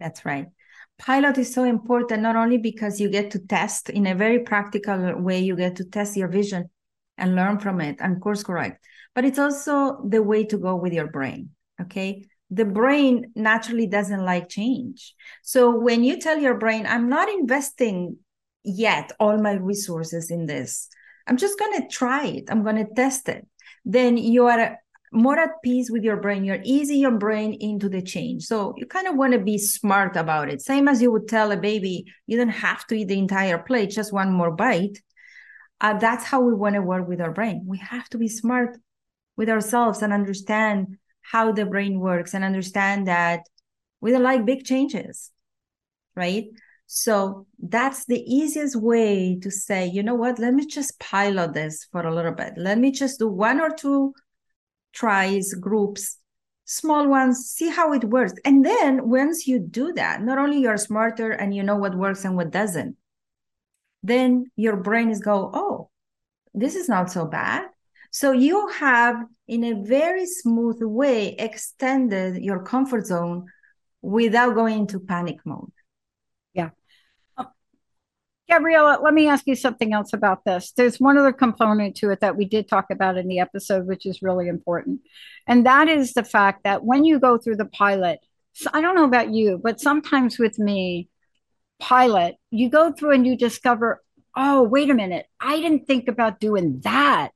That's 0.00 0.24
right 0.24 0.48
pilot 0.98 1.38
is 1.38 1.52
so 1.52 1.64
important 1.64 2.22
not 2.22 2.36
only 2.36 2.58
because 2.58 3.00
you 3.00 3.08
get 3.08 3.30
to 3.30 3.38
test 3.38 3.90
in 3.90 4.06
a 4.06 4.14
very 4.14 4.40
practical 4.40 5.20
way 5.20 5.40
you 5.40 5.56
get 5.56 5.76
to 5.76 5.84
test 5.84 6.16
your 6.16 6.28
vision 6.28 6.70
and 7.18 7.34
learn 7.34 7.58
from 7.58 7.80
it 7.80 7.96
and 8.00 8.20
course 8.20 8.42
correct 8.42 8.84
but 9.14 9.24
it's 9.24 9.38
also 9.38 10.02
the 10.08 10.22
way 10.22 10.44
to 10.44 10.58
go 10.58 10.76
with 10.76 10.92
your 10.92 11.08
brain 11.08 11.50
okay? 11.80 12.24
The 12.50 12.64
brain 12.64 13.32
naturally 13.34 13.88
doesn't 13.88 14.24
like 14.24 14.48
change. 14.48 15.14
So 15.42 15.76
when 15.76 16.04
you 16.04 16.20
tell 16.20 16.38
your 16.38 16.56
brain 16.56 16.86
i'm 16.86 17.08
not 17.08 17.28
investing 17.28 18.18
yet 18.64 19.12
all 19.20 19.36
my 19.38 19.52
resources 19.52 20.30
in 20.30 20.46
this. 20.46 20.88
I'm 21.26 21.36
just 21.36 21.58
going 21.58 21.80
to 21.80 21.88
try 21.88 22.26
it. 22.26 22.44
I'm 22.48 22.62
going 22.62 22.76
to 22.76 22.94
test 22.94 23.28
it. 23.28 23.46
Then 23.84 24.16
you 24.16 24.46
are 24.46 24.78
more 25.14 25.38
at 25.38 25.62
peace 25.62 25.90
with 25.90 26.02
your 26.02 26.16
brain. 26.16 26.44
You're 26.44 26.60
easing 26.64 26.98
your 26.98 27.16
brain 27.18 27.56
into 27.60 27.88
the 27.88 28.02
change. 28.02 28.44
So 28.44 28.74
you 28.76 28.86
kind 28.86 29.06
of 29.06 29.16
want 29.16 29.32
to 29.32 29.38
be 29.38 29.58
smart 29.58 30.16
about 30.16 30.48
it. 30.50 30.60
Same 30.60 30.88
as 30.88 31.00
you 31.00 31.12
would 31.12 31.28
tell 31.28 31.52
a 31.52 31.56
baby, 31.56 32.04
you 32.26 32.36
don't 32.36 32.48
have 32.48 32.86
to 32.88 32.96
eat 32.96 33.08
the 33.08 33.18
entire 33.18 33.58
plate, 33.58 33.90
just 33.90 34.12
one 34.12 34.32
more 34.32 34.50
bite. 34.50 35.00
Uh, 35.80 35.94
that's 35.98 36.24
how 36.24 36.40
we 36.40 36.52
want 36.52 36.74
to 36.74 36.82
work 36.82 37.06
with 37.08 37.20
our 37.20 37.32
brain. 37.32 37.64
We 37.66 37.78
have 37.78 38.08
to 38.10 38.18
be 38.18 38.28
smart 38.28 38.76
with 39.36 39.48
ourselves 39.48 40.02
and 40.02 40.12
understand 40.12 40.98
how 41.22 41.52
the 41.52 41.64
brain 41.64 42.00
works 42.00 42.34
and 42.34 42.44
understand 42.44 43.06
that 43.06 43.40
we 44.00 44.10
don't 44.10 44.22
like 44.22 44.44
big 44.44 44.64
changes, 44.64 45.30
right? 46.14 46.46
So 46.86 47.46
that's 47.58 48.04
the 48.04 48.20
easiest 48.20 48.76
way 48.76 49.38
to 49.42 49.50
say, 49.50 49.86
you 49.86 50.02
know 50.02 50.14
what, 50.14 50.38
let 50.38 50.54
me 50.54 50.66
just 50.66 50.98
pilot 51.00 51.54
this 51.54 51.86
for 51.90 52.06
a 52.06 52.14
little 52.14 52.32
bit. 52.32 52.54
Let 52.56 52.78
me 52.78 52.90
just 52.90 53.18
do 53.18 53.28
one 53.28 53.60
or 53.60 53.70
two 53.70 54.14
tries, 54.94 55.52
groups, 55.54 56.18
small 56.64 57.08
ones, 57.08 57.50
see 57.50 57.68
how 57.68 57.92
it 57.92 58.04
works. 58.04 58.32
And 58.44 58.64
then 58.64 59.08
once 59.08 59.46
you 59.46 59.58
do 59.58 59.92
that, 59.94 60.22
not 60.22 60.38
only 60.38 60.58
you're 60.60 60.78
smarter 60.78 61.30
and 61.30 61.54
you 61.54 61.62
know 61.62 61.76
what 61.76 61.94
works 61.94 62.24
and 62.24 62.36
what 62.36 62.50
doesn't, 62.50 62.96
then 64.02 64.50
your 64.56 64.76
brain 64.76 65.10
is 65.10 65.20
go, 65.20 65.50
oh, 65.52 65.90
this 66.54 66.74
is 66.74 66.88
not 66.88 67.10
so 67.10 67.26
bad. 67.26 67.66
So 68.10 68.32
you 68.32 68.68
have, 68.68 69.16
in 69.48 69.64
a 69.64 69.82
very 69.82 70.24
smooth 70.26 70.78
way, 70.80 71.34
extended 71.34 72.42
your 72.42 72.62
comfort 72.62 73.06
zone 73.06 73.46
without 74.02 74.54
going 74.54 74.80
into 74.80 75.00
panic 75.00 75.38
mode. 75.44 75.72
Uh, 78.50 78.98
let 79.02 79.14
me 79.14 79.28
ask 79.28 79.46
you 79.46 79.56
something 79.56 79.92
else 79.92 80.12
about 80.12 80.44
this. 80.44 80.72
There's 80.76 81.00
one 81.00 81.18
other 81.18 81.32
component 81.32 81.96
to 81.96 82.10
it 82.10 82.20
that 82.20 82.36
we 82.36 82.44
did 82.44 82.68
talk 82.68 82.86
about 82.90 83.16
in 83.16 83.26
the 83.26 83.40
episode, 83.40 83.86
which 83.86 84.06
is 84.06 84.22
really 84.22 84.48
important. 84.48 85.00
And 85.46 85.66
that 85.66 85.88
is 85.88 86.12
the 86.12 86.24
fact 86.24 86.64
that 86.64 86.84
when 86.84 87.04
you 87.04 87.18
go 87.18 87.38
through 87.38 87.56
the 87.56 87.64
pilot, 87.64 88.20
so 88.52 88.70
I 88.72 88.80
don't 88.80 88.94
know 88.94 89.04
about 89.04 89.32
you, 89.32 89.60
but 89.62 89.80
sometimes 89.80 90.38
with 90.38 90.58
me, 90.58 91.08
pilot, 91.80 92.36
you 92.50 92.70
go 92.70 92.92
through 92.92 93.12
and 93.12 93.26
you 93.26 93.36
discover, 93.36 94.02
oh, 94.36 94.62
wait 94.62 94.90
a 94.90 94.94
minute, 94.94 95.26
I 95.40 95.56
didn't 95.56 95.86
think 95.86 96.08
about 96.08 96.38
doing 96.38 96.80
that. 96.84 97.30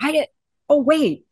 I 0.00 0.12
did, 0.12 0.28
oh, 0.68 0.80
wait, 0.80 1.26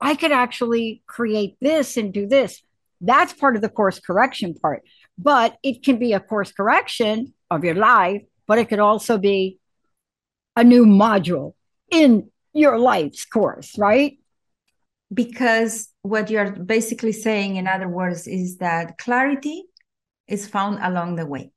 I 0.00 0.14
could 0.14 0.32
actually 0.32 1.02
create 1.06 1.56
this 1.60 1.96
and 1.96 2.12
do 2.12 2.26
this. 2.26 2.62
That's 3.00 3.32
part 3.32 3.56
of 3.56 3.62
the 3.62 3.68
course 3.68 3.98
correction 3.98 4.54
part. 4.54 4.82
But 5.18 5.56
it 5.62 5.82
can 5.82 5.98
be 5.98 6.12
a 6.12 6.20
course 6.20 6.52
correction 6.52 7.32
of 7.50 7.64
your 7.64 7.74
life, 7.74 8.22
but 8.46 8.58
it 8.58 8.68
could 8.68 8.78
also 8.78 9.18
be 9.18 9.58
a 10.54 10.64
new 10.64 10.86
module 10.86 11.54
in 11.90 12.30
your 12.52 12.78
life's 12.78 13.24
course, 13.24 13.76
right? 13.78 14.18
Because 15.12 15.88
what 16.02 16.30
you're 16.30 16.50
basically 16.50 17.12
saying, 17.12 17.56
in 17.56 17.66
other 17.66 17.88
words, 17.88 18.26
is 18.26 18.56
that 18.58 18.98
clarity 18.98 19.64
is 20.26 20.48
found 20.48 20.78
along 20.82 21.16
the 21.16 21.26
way. 21.26 21.52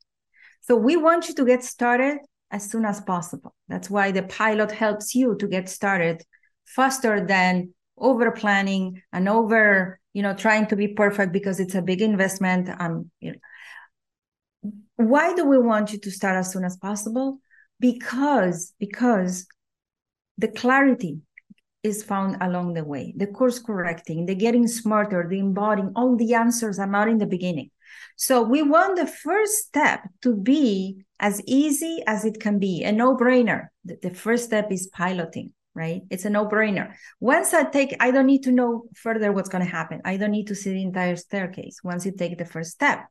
So 0.61 0.75
we 0.75 0.97
want 0.97 1.27
you 1.27 1.35
to 1.35 1.45
get 1.45 1.63
started 1.63 2.19
as 2.51 2.69
soon 2.69 2.85
as 2.85 3.01
possible. 3.01 3.55
That's 3.67 3.89
why 3.89 4.11
the 4.11 4.23
pilot 4.23 4.71
helps 4.71 5.15
you 5.15 5.35
to 5.37 5.47
get 5.47 5.69
started 5.69 6.23
faster 6.65 7.25
than 7.25 7.73
over 7.97 8.31
planning 8.31 9.01
and 9.11 9.27
over, 9.27 9.99
you 10.13 10.21
know, 10.21 10.33
trying 10.33 10.67
to 10.67 10.75
be 10.75 10.89
perfect 10.89 11.31
because 11.31 11.59
it's 11.59 11.75
a 11.75 11.81
big 11.81 12.01
investment. 12.01 12.69
Um, 12.79 13.09
you 13.19 13.31
know. 13.31 13.39
Why 14.99 15.33
do 15.33 15.45
we 15.45 15.57
want 15.57 15.93
you 15.93 15.99
to 15.99 16.11
start 16.11 16.35
as 16.35 16.51
soon 16.51 16.65
as 16.65 16.75
possible? 16.75 17.39
Because 17.79 18.73
because 18.79 19.47
the 20.37 20.49
clarity 20.49 21.19
is 21.83 22.03
found 22.03 22.35
along 22.41 22.73
the 22.73 22.83
way. 22.83 23.13
The 23.15 23.27
course 23.27 23.59
correcting, 23.59 24.25
the 24.25 24.35
getting 24.35 24.67
smarter, 24.67 25.25
the 25.25 25.39
embodying, 25.39 25.93
all 25.95 26.17
the 26.17 26.33
answers 26.33 26.79
are 26.79 26.85
not 26.85 27.07
in 27.07 27.17
the 27.17 27.25
beginning. 27.25 27.71
So 28.17 28.41
we 28.41 28.61
want 28.61 28.97
the 28.97 29.07
first 29.07 29.53
step 29.67 30.01
to 30.23 30.35
be 30.35 31.05
as 31.17 31.41
easy 31.47 32.03
as 32.05 32.25
it 32.25 32.41
can 32.41 32.59
be, 32.59 32.83
a 32.83 32.91
no-brainer. 32.91 33.67
The 33.85 34.13
first 34.13 34.43
step 34.43 34.69
is 34.69 34.87
piloting, 34.87 35.53
right? 35.73 36.01
It's 36.09 36.25
a 36.25 36.29
no-brainer. 36.29 36.93
Once 37.21 37.53
I 37.53 37.63
take, 37.63 37.95
I 38.01 38.11
don't 38.11 38.25
need 38.25 38.43
to 38.43 38.51
know 38.51 38.83
further 38.97 39.31
what's 39.31 39.47
going 39.47 39.63
to 39.63 39.71
happen. 39.71 40.01
I 40.03 40.17
don't 40.17 40.31
need 40.31 40.47
to 40.47 40.55
see 40.55 40.71
the 40.73 40.83
entire 40.83 41.15
staircase. 41.15 41.79
Once 41.85 42.05
you 42.05 42.11
take 42.11 42.37
the 42.37 42.43
first 42.43 42.71
step, 42.71 43.05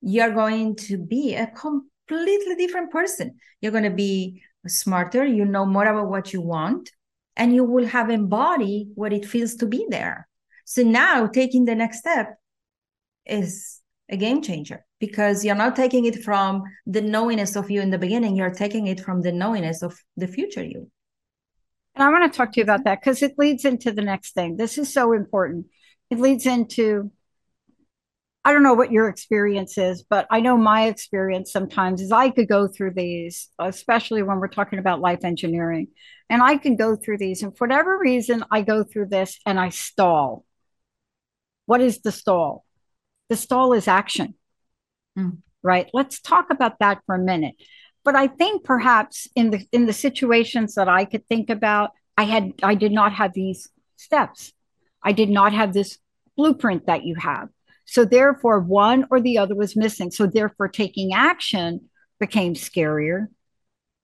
you're 0.00 0.32
going 0.32 0.76
to 0.76 0.98
be 0.98 1.34
a 1.34 1.46
completely 1.46 2.54
different 2.54 2.90
person. 2.90 3.36
You're 3.60 3.72
going 3.72 3.84
to 3.84 3.90
be 3.90 4.42
smarter. 4.66 5.24
You 5.24 5.44
know 5.44 5.66
more 5.66 5.86
about 5.86 6.08
what 6.08 6.32
you 6.32 6.40
want 6.40 6.90
and 7.38 7.54
you 7.54 7.64
will 7.64 7.86
have 7.86 8.10
embodied 8.10 8.88
what 8.96 9.12
it 9.12 9.24
feels 9.24 9.54
to 9.54 9.66
be 9.66 9.86
there. 9.88 10.28
So 10.64 10.82
now 10.82 11.26
taking 11.26 11.64
the 11.64 11.74
next 11.74 12.00
step 12.00 12.36
is 13.24 13.80
a 14.10 14.16
game 14.16 14.42
changer 14.42 14.84
because 14.98 15.44
you're 15.44 15.54
not 15.54 15.76
taking 15.76 16.04
it 16.04 16.22
from 16.22 16.64
the 16.86 17.00
knowingness 17.00 17.56
of 17.56 17.70
you 17.70 17.80
in 17.80 17.90
the 17.90 17.98
beginning, 17.98 18.36
you're 18.36 18.50
taking 18.50 18.88
it 18.88 19.00
from 19.00 19.22
the 19.22 19.32
knowingness 19.32 19.82
of 19.82 19.98
the 20.16 20.26
future 20.26 20.64
you. 20.64 20.90
And 21.94 22.04
I 22.04 22.10
want 22.10 22.30
to 22.30 22.36
talk 22.36 22.52
to 22.52 22.60
you 22.60 22.64
about 22.64 22.84
that 22.84 23.00
because 23.00 23.22
it 23.22 23.38
leads 23.38 23.64
into 23.64 23.92
the 23.92 24.02
next 24.02 24.32
thing. 24.34 24.56
This 24.56 24.76
is 24.76 24.92
so 24.92 25.12
important. 25.12 25.66
It 26.10 26.18
leads 26.18 26.46
into 26.46 27.10
I 28.48 28.52
don't 28.54 28.62
know 28.62 28.72
what 28.72 28.90
your 28.90 29.10
experience 29.10 29.76
is, 29.76 30.02
but 30.02 30.26
I 30.30 30.40
know 30.40 30.56
my 30.56 30.86
experience 30.86 31.52
sometimes 31.52 32.00
is 32.00 32.10
I 32.10 32.30
could 32.30 32.48
go 32.48 32.66
through 32.66 32.92
these, 32.94 33.50
especially 33.58 34.22
when 34.22 34.38
we're 34.38 34.48
talking 34.48 34.78
about 34.78 35.02
life 35.02 35.22
engineering. 35.22 35.88
And 36.30 36.42
I 36.42 36.56
can 36.56 36.74
go 36.74 36.96
through 36.96 37.18
these, 37.18 37.42
and 37.42 37.54
for 37.54 37.66
whatever 37.66 37.98
reason, 37.98 38.42
I 38.50 38.62
go 38.62 38.84
through 38.84 39.08
this 39.08 39.38
and 39.44 39.60
I 39.60 39.68
stall. 39.68 40.46
What 41.66 41.82
is 41.82 42.00
the 42.00 42.10
stall? 42.10 42.64
The 43.28 43.36
stall 43.36 43.74
is 43.74 43.86
action, 43.86 44.32
mm. 45.18 45.36
right? 45.62 45.90
Let's 45.92 46.18
talk 46.18 46.46
about 46.48 46.78
that 46.78 47.02
for 47.04 47.16
a 47.16 47.18
minute. 47.18 47.54
But 48.02 48.16
I 48.16 48.28
think 48.28 48.64
perhaps 48.64 49.28
in 49.36 49.50
the 49.50 49.66
in 49.72 49.84
the 49.84 49.92
situations 49.92 50.76
that 50.76 50.88
I 50.88 51.04
could 51.04 51.26
think 51.26 51.50
about, 51.50 51.90
I 52.16 52.24
had 52.24 52.54
I 52.62 52.76
did 52.76 52.92
not 52.92 53.12
have 53.12 53.34
these 53.34 53.68
steps. 53.96 54.54
I 55.02 55.12
did 55.12 55.28
not 55.28 55.52
have 55.52 55.74
this 55.74 55.98
blueprint 56.34 56.86
that 56.86 57.04
you 57.04 57.14
have. 57.16 57.50
So 57.90 58.04
therefore, 58.04 58.60
one 58.60 59.06
or 59.10 59.18
the 59.18 59.38
other 59.38 59.54
was 59.54 59.74
missing. 59.74 60.10
So 60.10 60.26
therefore, 60.26 60.68
taking 60.68 61.14
action 61.14 61.88
became 62.20 62.52
scarier, 62.52 63.28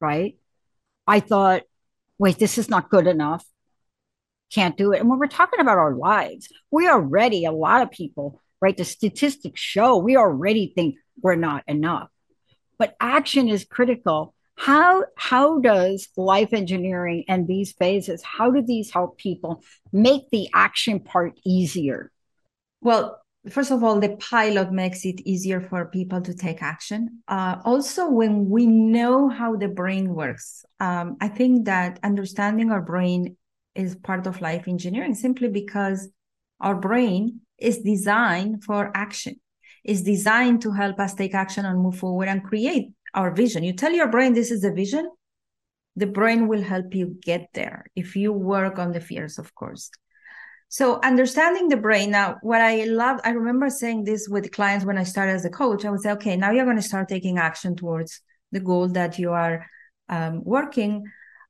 right? 0.01 0.39
I 1.07 1.21
thought, 1.21 1.65
wait, 2.19 2.39
this 2.39 2.57
is 2.57 2.71
not 2.71 2.89
good 2.89 3.07
enough. 3.07 3.45
Can't 4.51 4.79
do 4.79 4.93
it. 4.93 5.01
And 5.01 5.11
when 5.11 5.19
we're 5.19 5.27
talking 5.27 5.61
about 5.61 5.77
our 5.77 5.95
lives, 5.95 6.49
we 6.71 6.89
already, 6.89 7.45
a 7.45 7.53
lot 7.53 7.83
of 7.83 7.91
people, 7.91 8.41
right? 8.59 8.75
The 8.75 8.87
statistics 8.87 9.61
show 9.61 9.99
we 9.99 10.17
already 10.17 10.73
think 10.75 10.95
we're 11.21 11.35
not 11.35 11.63
enough. 11.69 12.09
But 12.79 12.97
action 13.01 13.51
is 13.51 13.67
critical. 13.67 14.35
How 14.57 15.05
how 15.17 15.59
does 15.59 16.09
life 16.17 16.55
engineering 16.55 17.25
and 17.29 17.47
these 17.47 17.73
phases, 17.73 18.23
how 18.23 18.51
do 18.51 18.63
these 18.63 18.91
help 18.91 19.19
people 19.19 19.63
make 19.93 20.31
the 20.31 20.49
action 20.55 21.01
part 21.01 21.35
easier? 21.45 22.11
Well, 22.81 23.21
first 23.51 23.71
of 23.71 23.85
all, 23.85 24.01
the 24.01 24.17
pilot 24.17 24.73
makes 24.73 25.05
it 25.05 25.21
easier 25.27 25.61
for 25.61 25.87
people 25.87 26.21
to 26.23 26.35
take 26.35 26.63
action. 26.63 27.23
Uh, 27.29 27.57
also, 27.65 28.09
when 28.09 28.49
we 28.49 28.67
know 28.67 29.29
how 29.29 29.57
the 29.57 29.69
brain 29.69 30.15
works, 30.15 30.65
um, 30.81 31.17
I 31.21 31.29
think 31.29 31.67
that 31.67 31.99
understanding 32.03 32.71
our 32.71 32.83
brain 32.83 33.37
is 33.75 33.97
part 33.97 34.27
of 34.27 34.41
life 34.41 34.69
engineering 34.69 35.15
simply 35.15 35.49
because 35.49 36.09
our 36.61 36.75
brain 36.75 37.41
is 37.59 37.79
designed 37.79 38.65
for 38.65 38.91
action, 38.95 39.41
is 39.85 40.03
designed 40.03 40.63
to 40.63 40.73
help 40.73 40.99
us 40.99 41.15
take 41.15 41.35
action 41.35 41.65
and 41.65 41.81
move 41.81 41.99
forward 41.99 42.29
and 42.29 42.45
create 42.45 42.93
our 43.15 43.33
vision. 43.33 43.65
You 43.65 43.73
tell 43.73 43.93
your 43.93 44.09
brain 44.09 44.33
this 44.33 44.51
is 44.51 44.63
the 44.63 44.73
vision, 44.73 45.11
the 45.97 46.07
brain 46.07 46.49
will 46.49 46.63
help 46.63 46.95
you 46.95 47.17
get 47.23 47.49
there 47.55 47.87
if 47.95 48.17
you 48.17 48.33
work 48.33 48.79
on 48.79 48.93
the 48.93 49.01
fears, 49.01 49.39
of 49.39 49.55
course. 49.55 49.91
So 50.75 50.99
understanding 51.05 51.69
the 51.69 51.77
brain. 51.77 52.11
Now, 52.11 52.39
what 52.43 52.61
I 52.61 52.83
love, 52.83 53.21
I 53.23 53.31
remember 53.31 53.71
saying 53.71 54.03
this 54.03 54.29
with 54.29 54.51
clients 54.51 54.85
when 54.85 54.99
I 54.99 55.05
started 55.05 55.35
as 55.35 55.45
a 55.45 55.49
coach. 55.49 55.85
I 55.85 55.91
would 55.91 56.01
say, 56.01 56.11
okay, 56.11 56.37
now 56.37 56.51
you're 56.51 56.65
going 56.65 56.75
to 56.75 56.83
start 56.83 57.09
taking 57.09 57.39
action 57.39 57.77
towards 57.77 58.21
the 58.51 58.59
goal 58.59 58.89
that 58.89 59.17
you 59.17 59.31
are 59.31 59.71
um, 60.09 60.43
working 60.43 61.05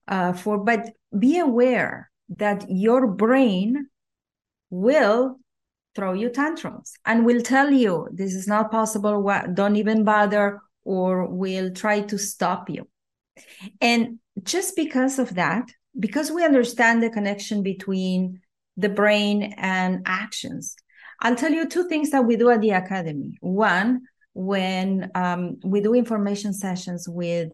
uh, 0.09 0.35
for, 0.35 0.59
but 0.59 0.90
be 1.19 1.38
aware 1.38 2.11
that 2.37 2.66
your 2.69 3.07
brain 3.07 3.87
will 4.69 5.40
throw 5.97 6.12
you 6.12 6.28
tantrums 6.28 6.93
and 7.07 7.25
will 7.25 7.40
tell 7.40 7.71
you 7.71 8.07
this 8.12 8.35
is 8.35 8.47
not 8.47 8.71
possible. 8.71 9.26
Don't 9.54 9.76
even 9.76 10.04
bother, 10.04 10.61
or 10.85 11.26
will 11.26 11.71
try 11.71 12.02
to 12.02 12.19
stop 12.19 12.69
you. 12.69 12.87
And 13.81 14.19
just 14.43 14.76
because 14.76 15.19
of 15.19 15.37
that, 15.37 15.64
because 15.99 16.31
we 16.31 16.45
understand 16.45 17.02
the 17.02 17.09
connection 17.09 17.62
between 17.62 18.43
the 18.76 18.88
brain 18.88 19.54
and 19.57 20.02
actions. 20.07 20.76
I'll 21.21 21.37
tell 21.37 21.52
you 21.52 21.69
two 21.69 21.88
things 21.88 22.11
that 22.11 22.25
we 22.25 22.37
do 22.37 22.50
at 22.50 22.61
the 22.61 22.71
academy. 22.71 23.38
One, 23.40 24.02
when 24.35 25.11
um, 25.14 25.59
we 25.64 25.81
do 25.81 25.95
information 25.95 26.52
sessions 26.52 27.09
with 27.09 27.50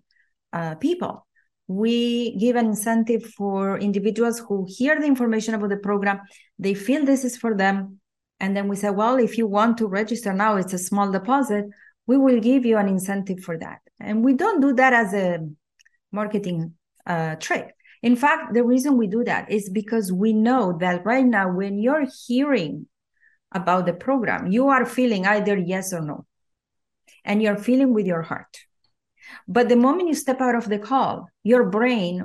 uh, 0.53 0.77
people, 0.77 1.27
we 1.69 2.37
give 2.37 2.57
an 2.57 2.67
incentive 2.67 3.25
for 3.35 3.79
individuals 3.79 4.41
who 4.41 4.67
hear 4.69 4.99
the 4.99 5.07
information 5.07 5.55
about 5.55 5.69
the 5.69 5.77
program, 5.77 6.21
they 6.59 6.75
feel 6.75 7.05
this 7.05 7.25
is 7.25 7.37
for 7.37 7.55
them. 7.55 8.01
And 8.41 8.57
then 8.57 8.67
we 8.67 8.75
say, 8.75 8.91
well, 8.91 9.17
if 9.19 9.39
you 9.39 9.47
want 9.47 9.79
to 9.79 9.87
register 9.87 10.33
now, 10.33 10.57
it's 10.57 10.73
a 10.73 10.79
small 10.79 11.13
deposit, 11.13 11.67
we 12.07 12.17
will 12.17 12.41
give 12.41 12.65
you 12.65 12.77
an 12.79 12.89
incentive 12.89 13.41
for 13.41 13.57
that. 13.59 13.81
And 14.01 14.25
we 14.25 14.35
don't 14.35 14.61
do 14.61 14.73
that 14.75 14.93
as 14.93 15.15
a 15.15 15.47
marketing 16.11 16.75
uh, 17.07 17.37
trick. 17.37 17.73
In 18.03 18.17
fact, 18.17 18.55
the 18.55 18.65
reason 18.65 18.97
we 18.97 19.07
do 19.07 19.25
that 19.25 19.51
is 19.51 19.69
because 19.69 20.13
we 20.13 20.33
know 20.33 20.79
that 20.81 21.05
right 21.05 21.25
now, 21.25 21.53
when 21.53 21.79
you're 21.79 22.07
hearing 22.27 22.87
about 23.53 23.87
the 23.87 23.93
program, 23.93 24.47
you 24.47 24.69
are 24.69 24.87
feeling 24.87 25.27
either 25.27 25.57
yes 25.59 25.93
or 25.93 26.01
no, 26.01 26.27
and 27.25 27.43
you're 27.43 27.59
feeling 27.59 27.93
with 27.93 28.07
your 28.07 28.23
heart. 28.23 28.61
But 29.47 29.69
the 29.69 29.77
moment 29.77 30.09
you 30.09 30.15
step 30.15 30.41
out 30.41 30.55
of 30.55 30.69
the 30.69 30.79
call, 30.79 31.29
your 31.43 31.69
brain 31.69 32.25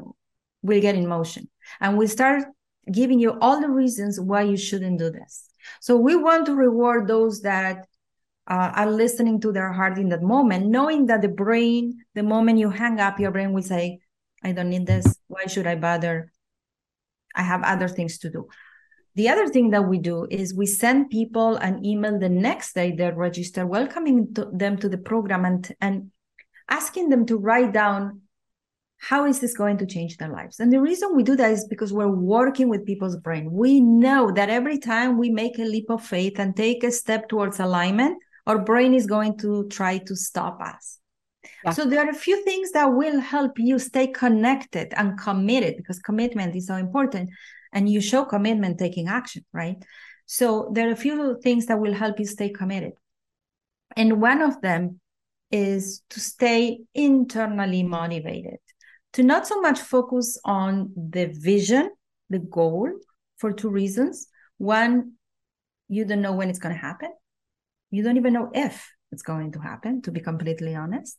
will 0.62 0.82
get 0.82 0.96
in 0.96 1.08
motion 1.08 1.50
and 1.79 1.98
will 1.98 2.08
start 2.08 2.44
giving 2.91 3.20
you 3.20 3.38
all 3.41 3.60
the 3.60 3.70
reasons 3.70 4.20
why 4.20 4.44
you 4.44 4.58
shouldn't 4.58 5.00
do 5.00 5.10
this. 5.10 5.50
So 5.82 5.98
we 5.98 6.15
want 6.15 6.46
to 6.46 6.55
reward 6.55 7.08
those 7.08 7.41
that 7.41 7.88
uh, 8.48 8.72
are 8.75 8.91
listening 8.91 9.41
to 9.41 9.51
their 9.51 9.72
heart 9.72 9.98
in 9.98 10.10
that 10.10 10.22
moment, 10.22 10.67
knowing 10.67 11.08
that 11.08 11.22
the 11.22 11.27
brain, 11.27 12.05
the 12.13 12.24
moment 12.24 12.60
you 12.60 12.70
hang 12.70 13.00
up, 13.00 13.20
your 13.20 13.32
brain 13.32 13.53
will 13.53 13.63
say, 13.63 14.00
I 14.46 14.52
don't 14.52 14.70
need 14.70 14.86
this. 14.86 15.18
Why 15.28 15.48
should 15.48 15.66
I 15.66 15.74
bother? 15.74 16.32
I 17.36 17.42
have 17.42 17.64
other 17.64 17.88
things 17.88 18.20
to 18.20 18.30
do. 18.30 18.48
The 19.16 19.30
other 19.30 19.48
thing 19.48 19.72
that 19.72 19.88
we 19.88 19.98
do 19.98 20.28
is 20.30 20.54
we 20.54 20.68
send 20.68 21.10
people 21.10 21.56
an 21.56 21.84
email 21.84 22.20
the 22.20 22.30
next 22.30 22.74
day 22.74 22.92
they 22.92 23.10
register, 23.10 23.66
welcoming 23.66 24.36
to 24.36 24.52
them 24.54 24.78
to 24.78 24.88
the 24.88 25.00
program 25.00 25.46
and, 25.46 25.75
and 25.82 26.12
asking 26.70 27.10
them 27.10 27.25
to 27.25 27.38
write 27.38 27.74
down 27.74 28.22
how 28.98 29.25
is 29.25 29.40
this 29.40 29.58
going 29.58 29.78
to 29.80 29.88
change 29.88 30.18
their 30.18 30.30
lives? 30.30 30.60
And 30.60 30.72
the 30.72 30.82
reason 30.82 31.16
we 31.16 31.24
do 31.24 31.36
that 31.38 31.52
is 31.52 31.66
because 31.68 31.92
we're 31.92 32.08
working 32.08 32.70
with 32.70 32.86
people's 32.86 33.18
brain. 33.18 33.52
We 33.52 33.82
know 33.82 34.32
that 34.32 34.50
every 34.50 34.78
time 34.78 35.18
we 35.18 35.30
make 35.32 35.58
a 35.58 35.64
leap 35.64 35.90
of 35.90 36.04
faith 36.04 36.40
and 36.40 36.56
take 36.56 36.84
a 36.84 36.92
step 36.92 37.30
towards 37.30 37.60
alignment, 37.60 38.22
our 38.46 38.60
brain 38.60 38.94
is 38.94 39.08
going 39.08 39.40
to 39.40 39.68
try 39.70 39.98
to 39.98 40.16
stop 40.16 40.62
us. 40.62 41.00
Yeah. 41.64 41.72
So 41.72 41.86
there 41.86 42.06
are 42.06 42.10
a 42.10 42.14
few 42.14 42.44
things 42.44 42.72
that 42.72 42.86
will 42.86 43.20
help 43.20 43.58
you 43.58 43.80
stay 43.80 44.08
connected 44.08 44.94
and 44.96 45.18
committed 45.18 45.78
because 45.78 46.00
commitment 46.00 46.56
is 46.56 46.68
so 46.68 46.75
important 46.75 47.30
and 47.74 47.90
you 47.90 48.02
show 48.02 48.25
commitment 48.25 48.80
taking 48.80 49.08
action, 49.08 49.46
right? 49.54 49.78
So 50.25 50.72
there 50.74 50.88
are 50.88 50.94
a 50.94 50.96
few 50.96 51.40
things 51.42 51.66
that 51.68 51.80
will 51.80 51.94
help 51.94 52.20
you 52.20 52.25
stay 52.25 52.50
committed. 52.50 52.94
And 53.96 54.22
one 54.22 54.42
of 54.42 54.62
them 54.62 55.00
is 55.52 56.02
to 56.10 56.20
stay 56.20 56.80
internally 56.94 57.84
motivated, 57.84 58.60
to 59.14 59.24
not 59.24 59.48
so 59.48 59.62
much 59.62 59.80
focus 59.80 60.40
on 60.44 60.92
the 60.96 61.25
vision, 61.28 61.92
the 62.30 62.40
goal, 62.40 62.90
for 63.38 63.52
two 63.52 63.70
reasons. 63.70 64.28
One, 64.58 65.14
you 65.88 66.06
don't 66.06 66.22
know 66.22 66.34
when 66.34 66.50
it's 66.50 66.60
going 66.60 66.74
to 66.74 66.82
happen. 66.82 67.12
You 67.92 68.04
don't 68.04 68.18
even 68.18 68.34
know 68.34 68.50
if 68.54 68.90
it's 69.12 69.22
going 69.22 69.52
to 69.54 69.60
happen, 69.60 70.02
to 70.04 70.12
be 70.12 70.20
completely 70.20 70.75
honest. 70.75 71.18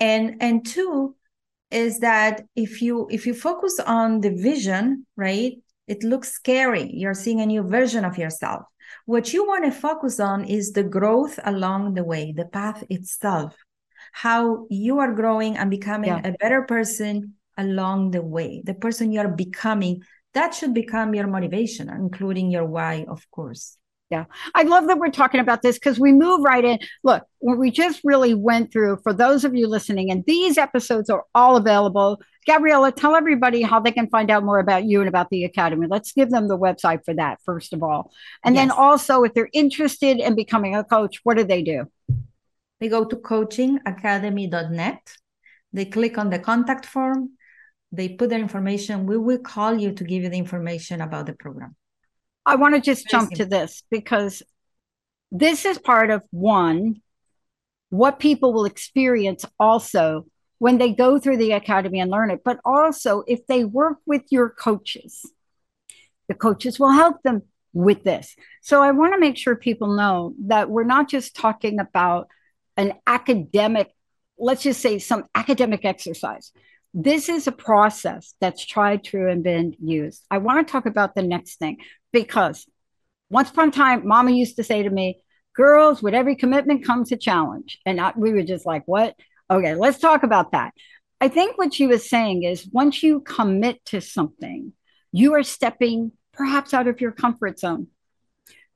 And 0.00 0.36
and 0.40 0.64
two, 0.64 1.16
is 1.70 2.00
that 2.00 2.42
if 2.56 2.80
you 2.80 3.08
if 3.10 3.26
you 3.26 3.34
focus 3.34 3.78
on 3.78 4.20
the 4.20 4.30
vision 4.30 5.06
right 5.16 5.54
it 5.86 6.02
looks 6.02 6.32
scary. 6.32 6.90
You're 6.92 7.14
seeing 7.14 7.40
a 7.40 7.46
new 7.46 7.62
version 7.62 8.04
of 8.04 8.18
yourself. 8.18 8.66
What 9.06 9.32
you 9.32 9.46
want 9.46 9.64
to 9.64 9.70
focus 9.70 10.20
on 10.20 10.44
is 10.44 10.72
the 10.72 10.82
growth 10.82 11.38
along 11.44 11.94
the 11.94 12.04
way 12.04 12.32
the 12.32 12.44
path 12.44 12.84
itself 12.90 13.56
how 14.12 14.66
you 14.70 14.98
are 15.00 15.12
growing 15.12 15.56
and 15.56 15.70
becoming 15.70 16.08
yeah. 16.08 16.20
a 16.24 16.32
better 16.38 16.62
person 16.62 17.34
along 17.58 18.12
the 18.12 18.22
way 18.22 18.62
the 18.64 18.74
person 18.74 19.12
you're 19.12 19.28
becoming. 19.28 20.02
That 20.34 20.54
should 20.54 20.72
become 20.72 21.14
your 21.14 21.26
motivation 21.26 21.88
including 21.90 22.50
your 22.50 22.64
why 22.64 23.06
of 23.08 23.28
course 23.30 23.76
yeah. 24.10 24.24
I 24.54 24.62
love 24.62 24.86
that 24.86 24.98
we're 24.98 25.10
talking 25.10 25.40
about 25.40 25.60
this 25.60 25.76
because 25.76 26.00
we 26.00 26.12
move 26.12 26.40
right 26.42 26.64
in. 26.64 26.78
Look, 27.04 27.24
what 27.40 27.58
we 27.58 27.70
just 27.70 28.00
really 28.04 28.32
went 28.32 28.72
through, 28.72 29.00
for 29.02 29.12
those 29.12 29.44
of 29.44 29.54
you 29.54 29.66
listening, 29.66 30.10
and 30.10 30.24
these 30.26 30.56
episodes 30.56 31.10
are 31.10 31.24
all 31.34 31.56
available. 31.56 32.20
Gabriela, 32.46 32.90
tell 32.90 33.14
everybody 33.14 33.60
how 33.60 33.80
they 33.80 33.92
can 33.92 34.08
find 34.08 34.30
out 34.30 34.44
more 34.44 34.60
about 34.60 34.84
you 34.84 35.00
and 35.00 35.08
about 35.08 35.28
the 35.28 35.44
Academy. 35.44 35.86
Let's 35.86 36.12
give 36.12 36.30
them 36.30 36.48
the 36.48 36.56
website 36.56 37.04
for 37.04 37.12
that, 37.14 37.40
first 37.44 37.74
of 37.74 37.82
all. 37.82 38.10
And 38.42 38.54
yes. 38.54 38.62
then 38.62 38.70
also, 38.70 39.24
if 39.24 39.34
they're 39.34 39.50
interested 39.52 40.18
in 40.18 40.34
becoming 40.34 40.74
a 40.74 40.84
coach, 40.84 41.20
what 41.24 41.36
do 41.36 41.44
they 41.44 41.62
do? 41.62 41.84
They 42.80 42.88
go 42.88 43.04
to 43.04 43.16
coachingacademy.net. 43.16 45.12
They 45.74 45.84
click 45.84 46.16
on 46.16 46.30
the 46.30 46.38
contact 46.38 46.86
form. 46.86 47.32
They 47.92 48.08
put 48.08 48.30
their 48.30 48.38
information. 48.38 49.04
We 49.04 49.18
will 49.18 49.38
call 49.38 49.78
you 49.78 49.92
to 49.92 50.04
give 50.04 50.22
you 50.22 50.30
the 50.30 50.38
information 50.38 51.02
about 51.02 51.26
the 51.26 51.34
program. 51.34 51.76
I 52.48 52.56
want 52.56 52.74
to 52.74 52.80
just 52.80 53.08
jump 53.10 53.32
to 53.32 53.44
this 53.44 53.82
because 53.90 54.42
this 55.30 55.66
is 55.66 55.78
part 55.78 56.08
of 56.08 56.22
one, 56.30 57.02
what 57.90 58.18
people 58.18 58.54
will 58.54 58.64
experience 58.64 59.44
also 59.60 60.24
when 60.58 60.78
they 60.78 60.92
go 60.92 61.18
through 61.18 61.36
the 61.36 61.52
academy 61.52 62.00
and 62.00 62.10
learn 62.10 62.30
it, 62.30 62.40
but 62.42 62.58
also 62.64 63.22
if 63.26 63.46
they 63.46 63.64
work 63.64 63.98
with 64.06 64.22
your 64.30 64.48
coaches, 64.48 65.30
the 66.28 66.34
coaches 66.34 66.80
will 66.80 66.92
help 66.92 67.22
them 67.22 67.42
with 67.74 68.02
this. 68.02 68.34
So 68.62 68.82
I 68.82 68.92
want 68.92 69.12
to 69.12 69.20
make 69.20 69.36
sure 69.36 69.54
people 69.54 69.94
know 69.94 70.34
that 70.46 70.70
we're 70.70 70.84
not 70.84 71.10
just 71.10 71.36
talking 71.36 71.78
about 71.78 72.28
an 72.78 72.94
academic, 73.06 73.94
let's 74.38 74.62
just 74.62 74.80
say 74.80 74.98
some 74.98 75.24
academic 75.34 75.84
exercise. 75.84 76.50
This 76.94 77.28
is 77.28 77.46
a 77.46 77.52
process 77.52 78.34
that's 78.40 78.64
tried, 78.64 79.04
true, 79.04 79.30
and 79.30 79.42
been 79.42 79.74
used. 79.82 80.24
I 80.30 80.38
want 80.38 80.66
to 80.66 80.72
talk 80.72 80.86
about 80.86 81.14
the 81.14 81.22
next 81.22 81.58
thing 81.58 81.78
because 82.12 82.66
once 83.30 83.50
upon 83.50 83.68
a 83.68 83.72
time, 83.72 84.06
mama 84.06 84.30
used 84.30 84.56
to 84.56 84.64
say 84.64 84.82
to 84.82 84.90
me, 84.90 85.20
girls, 85.54 86.02
with 86.02 86.14
every 86.14 86.34
commitment 86.34 86.84
comes 86.84 87.12
a 87.12 87.16
challenge. 87.16 87.78
And 87.84 88.00
I, 88.00 88.12
we 88.16 88.32
were 88.32 88.42
just 88.42 88.64
like, 88.64 88.84
what? 88.86 89.14
Okay, 89.50 89.74
let's 89.74 89.98
talk 89.98 90.22
about 90.22 90.52
that. 90.52 90.72
I 91.20 91.28
think 91.28 91.58
what 91.58 91.74
she 91.74 91.86
was 91.86 92.08
saying 92.08 92.44
is 92.44 92.68
once 92.72 93.02
you 93.02 93.20
commit 93.20 93.84
to 93.86 94.00
something, 94.00 94.72
you 95.12 95.34
are 95.34 95.42
stepping 95.42 96.12
perhaps 96.32 96.72
out 96.72 96.86
of 96.86 97.00
your 97.00 97.12
comfort 97.12 97.58
zone. 97.58 97.88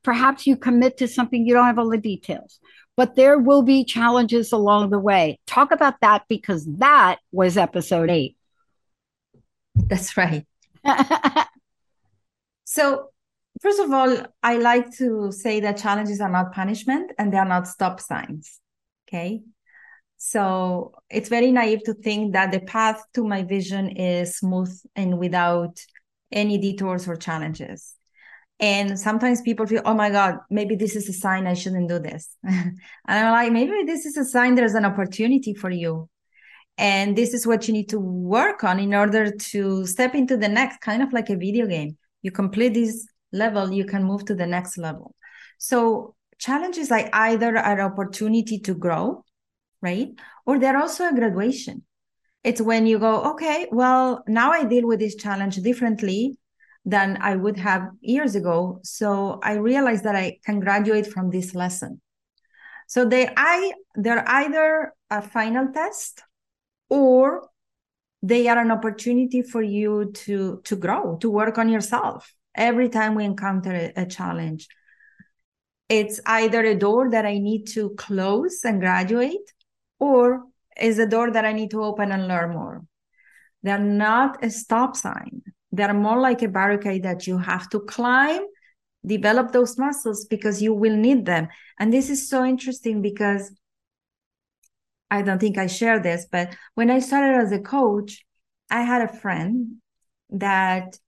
Perhaps 0.03 0.46
you 0.46 0.57
commit 0.57 0.96
to 0.98 1.07
something, 1.07 1.46
you 1.46 1.55
don't 1.55 1.66
have 1.66 1.79
all 1.79 1.88
the 1.88 1.98
details, 1.98 2.59
but 2.96 3.14
there 3.16 3.38
will 3.38 3.62
be 3.62 3.85
challenges 3.85 4.52
along 4.52 4.90
the 4.90 4.98
way. 4.98 5.38
Talk 5.46 5.72
about 5.72 6.00
that 6.00 6.24
because 6.28 6.66
that 6.78 7.18
was 7.31 7.57
episode 7.57 8.11
eight. 8.11 8.37
That's 9.74 10.16
right. 10.16 10.46
so, 12.64 13.12
First 13.62 13.78
of 13.78 13.92
all, 13.92 14.26
I 14.42 14.57
like 14.57 14.90
to 14.96 15.31
say 15.31 15.61
that 15.61 15.76
challenges 15.76 16.20
are 16.20 16.28
not 16.28 16.52
punishment 16.52 17.12
and 17.16 17.33
they 17.33 17.37
are 17.37 17.44
not 17.44 17.68
stop 17.68 18.00
signs. 18.00 18.59
Okay. 19.07 19.42
So 20.16 20.94
it's 21.09 21.28
very 21.28 21.52
naive 21.52 21.85
to 21.85 21.94
think 21.94 22.33
that 22.33 22.50
the 22.50 22.59
path 22.59 23.05
to 23.14 23.24
my 23.24 23.44
vision 23.44 23.88
is 23.88 24.37
smooth 24.38 24.76
and 24.96 25.16
without 25.18 25.81
any 26.33 26.59
detours 26.59 27.07
or 27.07 27.14
challenges. 27.14 27.94
And 28.61 28.99
sometimes 28.99 29.41
people 29.41 29.67
feel, 29.67 29.83
oh 29.85 29.95
my 29.95 30.11
God, 30.11 30.37
maybe 30.49 30.77
this 30.77 30.95
is 30.95 31.09
a 31.09 31.12
sign 31.12 31.47
I 31.47 31.55
shouldn't 31.55 31.88
do 31.88 31.99
this. 31.99 32.37
and 32.45 32.79
I'm 33.09 33.33
like, 33.33 33.53
maybe 33.53 33.83
this 33.85 34.07
is 34.07 34.17
a 34.17 34.25
sign 34.25 34.55
there's 34.55 34.75
an 34.75 34.85
opportunity 34.85 35.53
for 35.53 35.71
you. 35.71 36.09
And 36.79 37.17
this 37.17 37.35
is 37.35 37.47
what 37.47 37.67
you 37.67 37.75
need 37.75 37.88
to 37.91 37.99
work 37.99 38.65
on 38.65 38.79
in 38.79 38.95
order 38.95 39.31
to 39.31 39.87
step 39.87 40.15
into 40.15 40.37
the 40.37 40.49
next, 40.49 40.81
kind 40.81 41.03
of 41.03 41.12
like 41.12 41.29
a 41.29 41.37
video 41.37 41.67
game. 41.67 41.97
You 42.23 42.31
complete 42.31 42.75
this 42.75 43.07
level, 43.33 43.73
you 43.73 43.85
can 43.85 44.05
move 44.05 44.25
to 44.27 44.35
the 44.35 44.47
next 44.47 44.79
level. 44.79 45.15
So 45.59 46.15
challenges 46.38 46.91
are 46.91 47.09
either 47.12 47.57
an 47.57 47.81
opportunity 47.81 48.59
to 48.61 48.75
grow, 48.75 49.25
right? 49.81 50.09
Or 50.47 50.59
they're 50.59 50.79
also 50.79 51.09
a 51.09 51.15
graduation. 51.15 51.85
It's 52.45 52.61
when 52.61 52.87
you 52.87 52.99
go, 52.99 53.33
okay, 53.33 53.69
well, 53.71 54.25
now 54.27 54.51
I 54.51 54.65
deal 54.65 54.87
with 54.87 54.99
this 54.99 55.15
challenge 55.15 55.57
differently 55.57 56.37
than 56.85 57.18
I 57.21 57.37
would 57.37 57.57
have 57.59 57.90
years 58.01 58.35
ago. 58.35 58.81
So 58.83 59.40
I 59.42 59.55
realize 59.55 60.03
that 60.03 60.16
I 60.16 60.38
can 60.45 60.61
graduate 60.61 61.07
from 61.07 61.31
this 61.31 61.55
lesson. 61.55 62.01
So 62.88 63.05
they 63.05 63.29
I 63.37 63.73
they're 63.95 64.29
either 64.29 64.92
a 65.11 65.23
final 65.23 65.73
test 65.73 66.23
or 66.88 67.49
they 68.23 68.49
are 68.49 68.59
an 68.59 68.71
opportunity 68.71 69.42
for 69.42 69.62
you 69.62 70.12
to 70.12 70.61
to 70.64 70.77
grow, 70.77 71.16
to 71.18 71.31
work 71.31 71.59
on 71.59 71.68
yourself 71.68 72.35
every 72.55 72.88
time 72.88 73.14
we 73.14 73.25
encounter 73.25 73.73
a, 73.73 74.03
a 74.03 74.07
challenge 74.07 74.68
it's 75.88 76.21
either 76.27 76.64
a 76.64 76.75
door 76.75 77.11
that 77.11 77.27
i 77.27 77.38
need 77.38 77.66
to 77.66 77.90
close 77.90 78.61
and 78.64 78.81
graduate 78.81 79.53
or 79.99 80.42
is 80.81 80.99
a 80.99 81.07
door 81.07 81.31
that 81.31 81.45
i 81.45 81.53
need 81.53 81.71
to 81.71 81.83
open 81.83 82.12
and 82.12 82.29
learn 82.29 82.53
more 82.53 82.83
they're 83.62 83.79
not 83.79 84.45
a 84.45 84.51
stop 84.51 84.97
sign 84.97 85.42
they're 85.73 85.95
more 85.95 86.21
like 86.21 86.43
a 86.43 86.49
barricade 86.49 87.03
that 87.03 87.27
you 87.27 87.39
have 87.39 87.69
to 87.71 87.81
climb 87.81 88.43
develop 89.05 89.51
those 89.51 89.77
muscles 89.79 90.27
because 90.27 90.63
you 90.63 90.73
will 90.73 90.97
need 90.97 91.27
them. 91.27 91.49
And 91.81 91.93
this 91.93 92.09
is 92.09 92.29
so 92.29 92.45
interesting 92.45 93.03
because 93.03 93.53
i 95.11 95.21
don't 95.21 95.41
think 95.41 95.59
i 95.59 95.67
share 95.67 96.01
this 96.01 96.27
but 96.33 96.57
when 96.75 96.91
i 96.91 96.99
started 96.99 97.37
as 97.37 97.53
a 97.53 97.59
coach 97.59 98.25
i 98.71 98.81
had 98.81 99.03
a 99.03 99.13
friend 99.13 99.73
that 100.31 100.99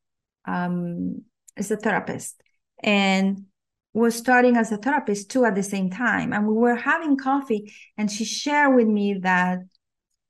um, 0.47 1.23
as 1.57 1.71
a 1.71 1.77
therapist 1.77 2.41
and 2.83 3.47
was 3.93 4.17
starting 4.17 4.57
as 4.57 4.73
a 4.73 4.77
therapist 4.77 5.31
too 5.31 5.45
at 5.45 5.55
the 5.55 5.63
same 5.63 5.89
time. 5.89 6.33
And 6.33 6.47
we 6.47 6.55
were 6.55 6.75
having 6.75 7.17
coffee 7.17 7.73
and 7.97 8.11
she 8.11 8.25
shared 8.25 8.75
with 8.75 8.89
me 8.89 9.15
that 9.23 9.61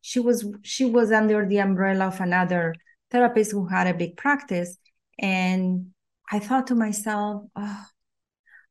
she 0.02 0.20
was 0.20 0.46
she 0.62 0.84
was 0.84 1.10
under 1.10 1.46
the 1.48 1.58
umbrella 1.58 2.06
of 2.08 2.20
another 2.20 2.74
therapist 3.14 3.52
who 3.52 3.66
had 3.66 3.86
a 3.86 3.94
big 3.94 4.16
practice 4.16 4.76
and 5.18 5.86
i 6.30 6.38
thought 6.38 6.66
to 6.66 6.74
myself 6.74 7.44
oh 7.56 7.84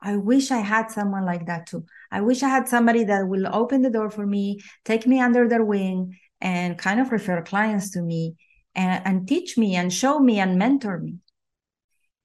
i 0.01 0.15
wish 0.17 0.51
i 0.51 0.60
had 0.60 0.91
someone 0.91 1.25
like 1.25 1.45
that 1.47 1.65
too 1.65 1.86
i 2.12 2.19
wish 2.21 2.43
i 2.43 2.49
had 2.49 2.67
somebody 2.67 3.03
that 3.06 3.27
will 3.27 3.47
open 3.56 3.82
the 3.82 3.89
door 3.89 4.10
for 4.10 4.25
me 4.25 4.60
take 4.84 5.08
me 5.08 5.19
under 5.19 5.47
their 5.47 5.63
wing 5.63 6.17
and 6.41 6.77
kind 6.77 6.99
of 6.99 7.12
refer 7.12 7.41
clients 7.41 7.91
to 7.91 8.01
me 8.01 8.36
and, 8.75 9.01
and 9.06 9.27
teach 9.27 9.58
me 9.58 9.75
and 9.75 9.93
show 9.93 10.19
me 10.19 10.39
and 10.39 10.60
mentor 10.60 10.99
me 10.99 11.15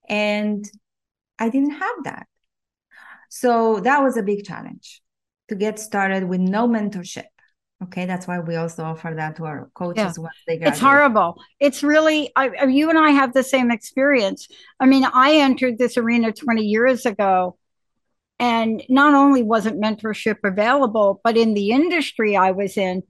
and 0.08 0.64
I 1.38 1.48
didn't 1.50 1.72
have 1.72 2.04
that. 2.04 2.26
So 3.28 3.80
that 3.80 4.02
was 4.02 4.16
a 4.16 4.22
big 4.22 4.44
challenge 4.44 5.02
to 5.48 5.54
get 5.54 5.78
started 5.78 6.24
with 6.24 6.40
no 6.40 6.66
mentorship. 6.66 7.24
Okay, 7.80 8.06
that's 8.06 8.26
why 8.26 8.40
we 8.40 8.56
also 8.56 8.82
offer 8.82 9.12
that 9.14 9.36
to 9.36 9.44
our 9.44 9.70
coaches 9.74 10.16
yeah. 10.16 10.22
once 10.22 10.34
they 10.46 10.56
graduate. 10.56 10.72
It's 10.72 10.80
horrible. 10.80 11.40
It's 11.60 11.84
really, 11.84 12.32
I, 12.34 12.64
you 12.64 12.90
and 12.90 12.98
I 12.98 13.10
have 13.10 13.32
the 13.32 13.44
same 13.44 13.70
experience. 13.70 14.48
I 14.80 14.86
mean, 14.86 15.04
I 15.04 15.36
entered 15.36 15.78
this 15.78 15.96
arena 15.96 16.32
20 16.32 16.62
years 16.62 17.06
ago, 17.06 17.56
and 18.40 18.82
not 18.88 19.14
only 19.14 19.44
wasn't 19.44 19.80
mentorship 19.80 20.38
available, 20.42 21.20
but 21.22 21.36
in 21.36 21.54
the 21.54 21.70
industry 21.70 22.36
I 22.36 22.50
was 22.50 22.76
in, 22.76 23.04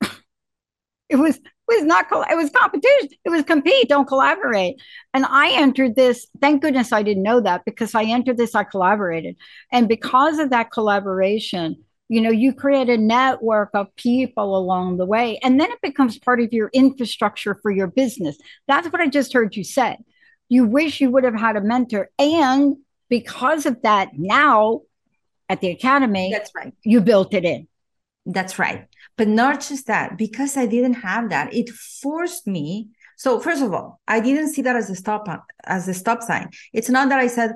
it 1.10 1.16
was 1.16 1.38
was 1.70 1.84
not 1.84 2.06
it 2.30 2.36
was 2.36 2.50
competition 2.50 3.08
it 3.24 3.30
was 3.30 3.44
compete 3.44 3.88
don't 3.88 4.08
collaborate 4.08 4.74
and 5.14 5.24
i 5.26 5.52
entered 5.52 5.94
this 5.94 6.26
thank 6.40 6.60
goodness 6.60 6.92
i 6.92 7.02
didn't 7.02 7.22
know 7.22 7.40
that 7.40 7.64
because 7.64 7.94
i 7.94 8.02
entered 8.02 8.36
this 8.36 8.56
i 8.56 8.64
collaborated 8.64 9.36
and 9.70 9.88
because 9.88 10.38
of 10.38 10.50
that 10.50 10.70
collaboration 10.72 11.76
you 12.10 12.20
know 12.20 12.30
you 12.30 12.52
create 12.52 12.90
a 12.90 12.98
network 12.98 13.70
of 13.72 13.94
people 13.94 14.56
along 14.56 14.96
the 14.96 15.06
way 15.06 15.38
and 15.44 15.60
then 15.60 15.70
it 15.70 15.80
becomes 15.80 16.18
part 16.18 16.40
of 16.40 16.52
your 16.52 16.68
infrastructure 16.74 17.54
for 17.62 17.70
your 17.70 17.86
business. 17.86 18.36
That's 18.66 18.88
what 18.88 19.00
i 19.00 19.06
just 19.06 19.32
heard 19.32 19.56
you 19.56 19.64
say 19.64 19.96
you 20.48 20.66
wish 20.66 21.00
you 21.00 21.10
would 21.10 21.24
have 21.24 21.38
had 21.46 21.56
a 21.56 21.60
mentor 21.60 22.10
and 22.18 22.76
because 23.08 23.64
of 23.64 23.80
that 23.82 24.10
now 24.14 24.80
at 25.48 25.60
the 25.60 25.70
academy 25.70 26.30
that's 26.32 26.50
right. 26.54 26.74
you 26.82 27.00
built 27.00 27.32
it 27.32 27.44
in. 27.44 27.66
That's 28.26 28.58
right. 28.58 28.86
But 29.16 29.28
not 29.28 29.60
just 29.60 29.86
that 29.86 30.18
because 30.18 30.56
i 30.56 30.66
didn't 30.66 30.94
have 30.94 31.30
that 31.30 31.54
it 31.54 31.70
forced 31.70 32.46
me. 32.46 32.88
So 33.16 33.38
first 33.38 33.62
of 33.62 33.72
all 33.72 34.00
i 34.08 34.18
didn't 34.18 34.52
see 34.52 34.62
that 34.62 34.74
as 34.74 34.90
a 34.90 34.96
stop 34.96 35.28
as 35.64 35.86
a 35.86 35.94
stop 35.94 36.22
sign. 36.22 36.50
It's 36.72 36.90
not 36.90 37.08
that 37.10 37.20
i 37.20 37.28
said 37.28 37.52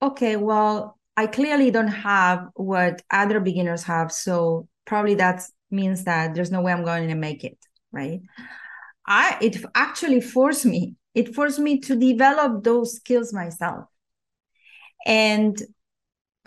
okay 0.00 0.36
well 0.36 0.95
I 1.16 1.26
clearly 1.26 1.70
don't 1.70 1.88
have 1.88 2.48
what 2.54 3.02
other 3.10 3.40
beginners 3.40 3.82
have. 3.84 4.12
So 4.12 4.68
probably 4.84 5.14
that 5.16 5.42
means 5.70 6.04
that 6.04 6.34
there's 6.34 6.50
no 6.50 6.60
way 6.60 6.72
I'm 6.72 6.84
going 6.84 7.08
to 7.08 7.14
make 7.14 7.44
it. 7.44 7.58
Right. 7.92 8.20
I 9.06 9.38
it 9.40 9.64
actually 9.74 10.20
forced 10.20 10.66
me, 10.66 10.96
it 11.14 11.34
forced 11.34 11.58
me 11.58 11.78
to 11.80 11.96
develop 11.96 12.64
those 12.64 12.96
skills 12.96 13.32
myself. 13.32 13.86
And 15.06 15.56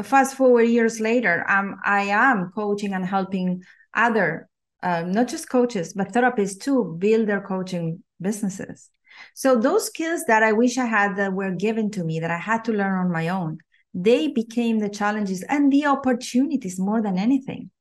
fast 0.03 0.35
forward 0.35 0.63
years 0.63 0.99
later, 0.99 1.49
um, 1.49 1.77
I 1.83 2.01
am 2.03 2.51
coaching 2.53 2.93
and 2.93 3.05
helping 3.05 3.63
other, 3.93 4.49
um, 4.83 5.11
not 5.11 5.29
just 5.29 5.49
coaches, 5.49 5.93
but 5.93 6.11
therapists 6.11 6.61
to 6.63 6.95
build 6.99 7.27
their 7.27 7.41
coaching 7.41 8.03
businesses. 8.21 8.89
So 9.33 9.55
those 9.55 9.87
skills 9.87 10.23
that 10.27 10.43
I 10.43 10.51
wish 10.51 10.77
I 10.77 10.85
had 10.85 11.15
that 11.15 11.33
were 11.33 11.51
given 11.51 11.89
to 11.91 12.03
me 12.03 12.19
that 12.19 12.31
I 12.31 12.37
had 12.37 12.65
to 12.65 12.73
learn 12.73 12.97
on 12.99 13.11
my 13.11 13.29
own, 13.29 13.59
they 13.93 14.27
became 14.27 14.79
the 14.79 14.89
challenges 14.89 15.43
and 15.43 15.71
the 15.71 15.85
opportunities 15.85 16.79
more 16.79 17.01
than 17.01 17.17
anything 17.17 17.71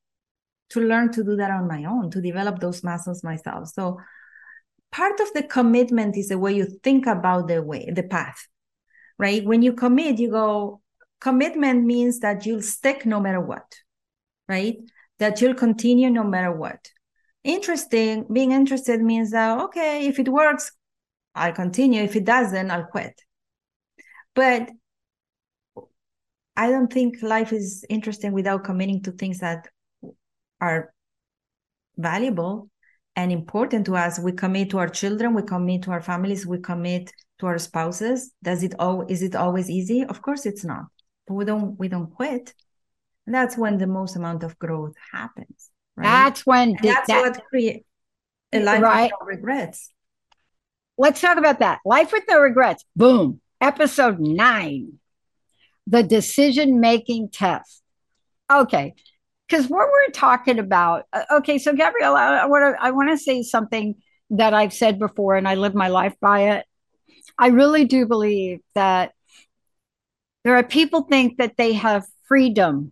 to 0.69 0.79
learn 0.79 1.11
to 1.11 1.23
do 1.23 1.35
that 1.35 1.51
on 1.51 1.67
my 1.67 1.85
own, 1.85 2.11
to 2.11 2.21
develop 2.21 2.59
those 2.59 2.83
muscles 2.83 3.23
myself. 3.23 3.69
So 3.69 3.99
part 4.91 5.19
of 5.19 5.31
the 5.33 5.43
commitment 5.43 6.17
is 6.17 6.29
the 6.29 6.37
way 6.37 6.53
you 6.53 6.67
think 6.83 7.07
about 7.07 7.47
the 7.47 7.61
way, 7.61 7.89
the 7.93 8.03
path, 8.03 8.47
right? 9.17 9.43
When 9.43 9.61
you 9.61 9.73
commit, 9.73 10.19
you 10.19 10.29
go, 10.29 10.81
commitment 11.19 11.85
means 11.85 12.19
that 12.19 12.45
you'll 12.45 12.61
stick 12.61 13.05
no 13.05 13.19
matter 13.19 13.41
what, 13.41 13.65
right? 14.47 14.77
That 15.19 15.41
you'll 15.41 15.55
continue 15.55 16.09
no 16.09 16.23
matter 16.23 16.51
what. 16.51 16.89
Interesting, 17.43 18.25
being 18.31 18.51
interested 18.51 19.01
means 19.01 19.31
that, 19.31 19.59
okay, 19.59 20.07
if 20.07 20.19
it 20.19 20.29
works, 20.29 20.71
I'll 21.35 21.53
continue. 21.53 22.01
If 22.01 22.15
it 22.15 22.25
doesn't, 22.25 22.69
I'll 22.69 22.85
quit. 22.85 23.19
But 24.35 24.69
I 26.59 26.69
don't 26.69 26.91
think 26.91 27.23
life 27.23 27.53
is 27.53 27.85
interesting 27.89 28.33
without 28.33 28.65
committing 28.65 29.01
to 29.03 29.13
things 29.13 29.39
that 29.39 29.69
are 30.59 30.93
valuable 31.95 32.69
and 33.15 33.31
important 33.31 33.85
to 33.85 33.95
us. 33.95 34.19
We 34.19 34.33
commit 34.33 34.69
to 34.71 34.79
our 34.79 34.89
children, 34.89 35.33
we 35.33 35.43
commit 35.43 35.83
to 35.83 35.91
our 35.91 36.01
families, 36.01 36.45
we 36.45 36.59
commit 36.59 37.13
to 37.39 37.45
our 37.45 37.59
spouses. 37.59 38.33
Does 38.43 38.61
it 38.61 38.75
all 38.77 39.05
is 39.07 39.21
it 39.21 39.37
always 39.37 39.69
easy? 39.69 40.03
Of 40.03 40.21
course 40.21 40.45
it's 40.45 40.65
not. 40.65 40.87
But 41.25 41.35
we 41.35 41.45
don't 41.45 41.79
we 41.79 41.87
don't 41.87 42.13
quit. 42.13 42.53
And 43.25 43.33
that's 43.33 43.57
when 43.57 43.77
the 43.77 43.87
most 43.87 44.17
amount 44.17 44.43
of 44.43 44.59
growth 44.59 44.95
happens. 45.13 45.69
Right? 45.95 46.03
That's 46.03 46.45
when 46.45 46.73
the, 46.81 46.89
that's 46.89 47.07
that, 47.07 47.21
what 47.21 47.41
creates 47.45 47.85
a 48.51 48.59
life 48.59 48.81
right. 48.81 49.03
with 49.03 49.11
no 49.21 49.25
regrets. 49.25 49.91
Let's 50.97 51.21
talk 51.21 51.37
about 51.37 51.59
that. 51.59 51.79
Life 51.85 52.11
with 52.11 52.25
no 52.27 52.41
regrets. 52.41 52.83
Boom. 52.97 53.39
Episode 53.61 54.19
nine 54.19 54.99
the 55.89 56.03
decision 56.03 56.79
making 56.79 57.29
test. 57.29 57.81
Okay. 58.51 58.93
Because 59.47 59.67
what 59.67 59.87
we're 59.87 60.11
talking 60.13 60.59
about, 60.59 61.05
uh, 61.11 61.23
okay, 61.37 61.57
so 61.57 61.73
Gabrielle, 61.73 62.15
I 62.15 62.45
want 62.45 62.75
to 62.75 62.83
I 62.83 62.91
want 62.91 63.09
to 63.09 63.17
say 63.17 63.41
something 63.41 63.95
that 64.29 64.53
I've 64.53 64.73
said 64.73 64.99
before, 64.99 65.35
and 65.35 65.47
I 65.47 65.55
live 65.55 65.73
my 65.73 65.87
life 65.87 66.13
by 66.21 66.51
it. 66.51 66.65
I 67.37 67.47
really 67.47 67.85
do 67.85 68.05
believe 68.05 68.59
that 68.75 69.13
there 70.43 70.55
are 70.55 70.63
people 70.63 71.01
think 71.01 71.37
that 71.37 71.57
they 71.57 71.73
have 71.73 72.05
freedom. 72.27 72.91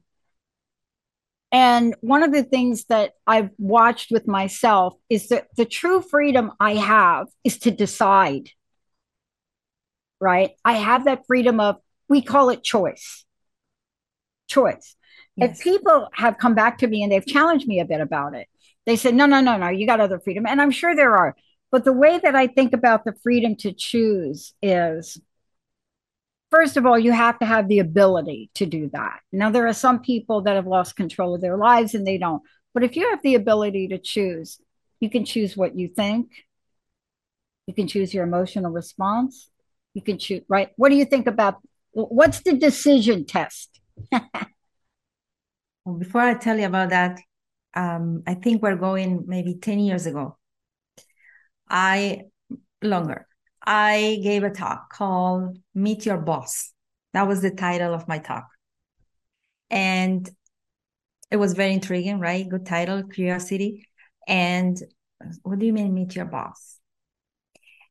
And 1.52 1.96
one 2.02 2.24
of 2.24 2.34
the 2.34 2.44
things 2.44 2.86
that 2.86 3.14
I've 3.28 3.52
watched 3.60 4.12
with 4.12 4.28
myself 4.28 4.96
is 5.10 5.30
that 5.30 5.48
the 5.56 5.66
true 5.66 6.02
freedom 6.02 6.52
I 6.60 6.76
have 6.76 7.28
is 7.44 7.60
to 7.60 7.72
decide. 7.72 8.50
Right? 10.20 10.52
I 10.66 10.74
have 10.74 11.06
that 11.06 11.28
freedom 11.28 11.60
of 11.60 11.78
we 12.10 12.22
call 12.22 12.50
it 12.50 12.64
choice. 12.64 13.26
Choice. 14.48 14.96
Yes. 15.36 15.58
If 15.58 15.64
people 15.64 16.10
have 16.14 16.38
come 16.38 16.56
back 16.56 16.80
to 16.80 16.88
me 16.88 17.04
and 17.04 17.12
they've 17.12 17.26
challenged 17.26 17.68
me 17.68 17.80
a 17.80 17.86
bit 17.86 18.02
about 18.02 18.34
it, 18.34 18.48
they 18.86 18.96
said, 18.96 19.14
no, 19.14 19.26
no, 19.26 19.42
no, 19.42 19.58
no, 19.58 19.70
you 19.70 19.86
got 19.86 20.00
other 20.00 20.20
freedom. 20.20 20.46
And 20.48 20.62
I'm 20.62 20.72
sure 20.72 20.96
there 20.96 21.16
are. 21.16 21.36
But 21.72 21.84
the 21.84 21.94
way 21.94 22.18
that 22.18 22.36
I 22.36 22.48
think 22.48 22.74
about 22.74 23.04
the 23.04 23.14
freedom 23.22 23.56
to 23.58 23.74
choose 23.74 24.54
is 24.62 25.20
first 26.50 26.78
of 26.78 26.86
all, 26.86 26.98
you 26.98 27.12
have 27.12 27.38
to 27.40 27.46
have 27.46 27.68
the 27.68 27.80
ability 27.80 28.50
to 28.56 28.66
do 28.66 28.90
that. 28.94 29.20
Now, 29.32 29.50
there 29.50 29.68
are 29.68 29.74
some 29.74 30.00
people 30.00 30.42
that 30.42 30.56
have 30.56 30.68
lost 30.68 30.96
control 30.96 31.36
of 31.36 31.42
their 31.42 31.58
lives 31.58 31.94
and 31.94 32.08
they 32.08 32.18
don't. 32.18 32.42
But 32.74 32.84
if 32.84 32.96
you 32.96 33.10
have 33.10 33.22
the 33.22 33.36
ability 33.36 33.90
to 33.90 33.98
choose, 33.98 34.62
you 35.00 35.10
can 35.10 35.26
choose 35.26 35.58
what 35.58 35.78
you 35.78 35.88
think, 35.88 36.32
you 37.66 37.74
can 37.74 37.88
choose 37.88 38.14
your 38.14 38.24
emotional 38.24 38.72
response, 38.72 39.50
you 39.94 40.02
can 40.02 40.18
choose, 40.18 40.44
right? 40.48 40.70
What 40.78 40.90
do 40.90 40.96
you 40.96 41.06
think 41.06 41.28
about 41.28 41.62
What's 41.98 42.42
the 42.42 42.56
decision 42.56 43.26
test? 43.26 43.80
well, 44.12 45.96
before 45.98 46.22
I 46.22 46.36
tell 46.36 46.60
you 46.60 46.68
about 46.68 46.92
that, 46.92 47.20
um, 47.74 48.22
I 48.28 48.36
think 48.36 48.62
we're 48.62 48.76
going 48.76 49.24
maybe 49.26 49.56
10 49.56 49.80
years 49.80 50.06
ago. 50.06 50.38
I, 51.68 52.26
longer, 52.84 53.26
I 53.66 54.20
gave 54.22 54.44
a 54.44 54.52
talk 54.52 54.94
called 54.94 55.58
Meet 55.74 56.06
Your 56.06 56.18
Boss. 56.18 56.72
That 57.14 57.28
was 57.28 57.42
the 57.42 57.50
title 57.50 57.96
of 57.96 58.08
my 58.08 58.20
talk. 58.20 58.46
And 59.72 60.30
it 61.32 61.38
was 61.38 61.54
very 61.54 61.74
intriguing, 61.74 62.20
right? 62.20 62.48
Good 62.48 62.68
title, 62.68 63.02
curiosity. 63.04 63.88
And 64.28 64.78
what 65.42 65.58
do 65.58 65.66
you 65.66 65.74
mean, 65.74 65.96
meet 65.96 66.16
your 66.16 66.26
boss? 66.26 66.77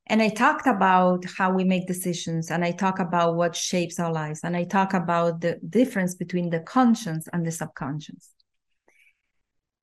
And 0.09 0.21
I 0.21 0.29
talked 0.29 0.67
about 0.67 1.25
how 1.37 1.51
we 1.51 1.65
make 1.65 1.85
decisions 1.85 2.49
and 2.49 2.63
I 2.63 2.71
talk 2.71 2.99
about 2.99 3.35
what 3.35 3.57
shapes 3.57 3.99
our 3.99 4.11
lives 4.11 4.39
and 4.43 4.55
I 4.55 4.63
talk 4.63 4.93
about 4.93 5.41
the 5.41 5.59
difference 5.69 6.15
between 6.15 6.49
the 6.49 6.61
conscious 6.61 7.27
and 7.33 7.45
the 7.45 7.51
subconscious. 7.51 8.31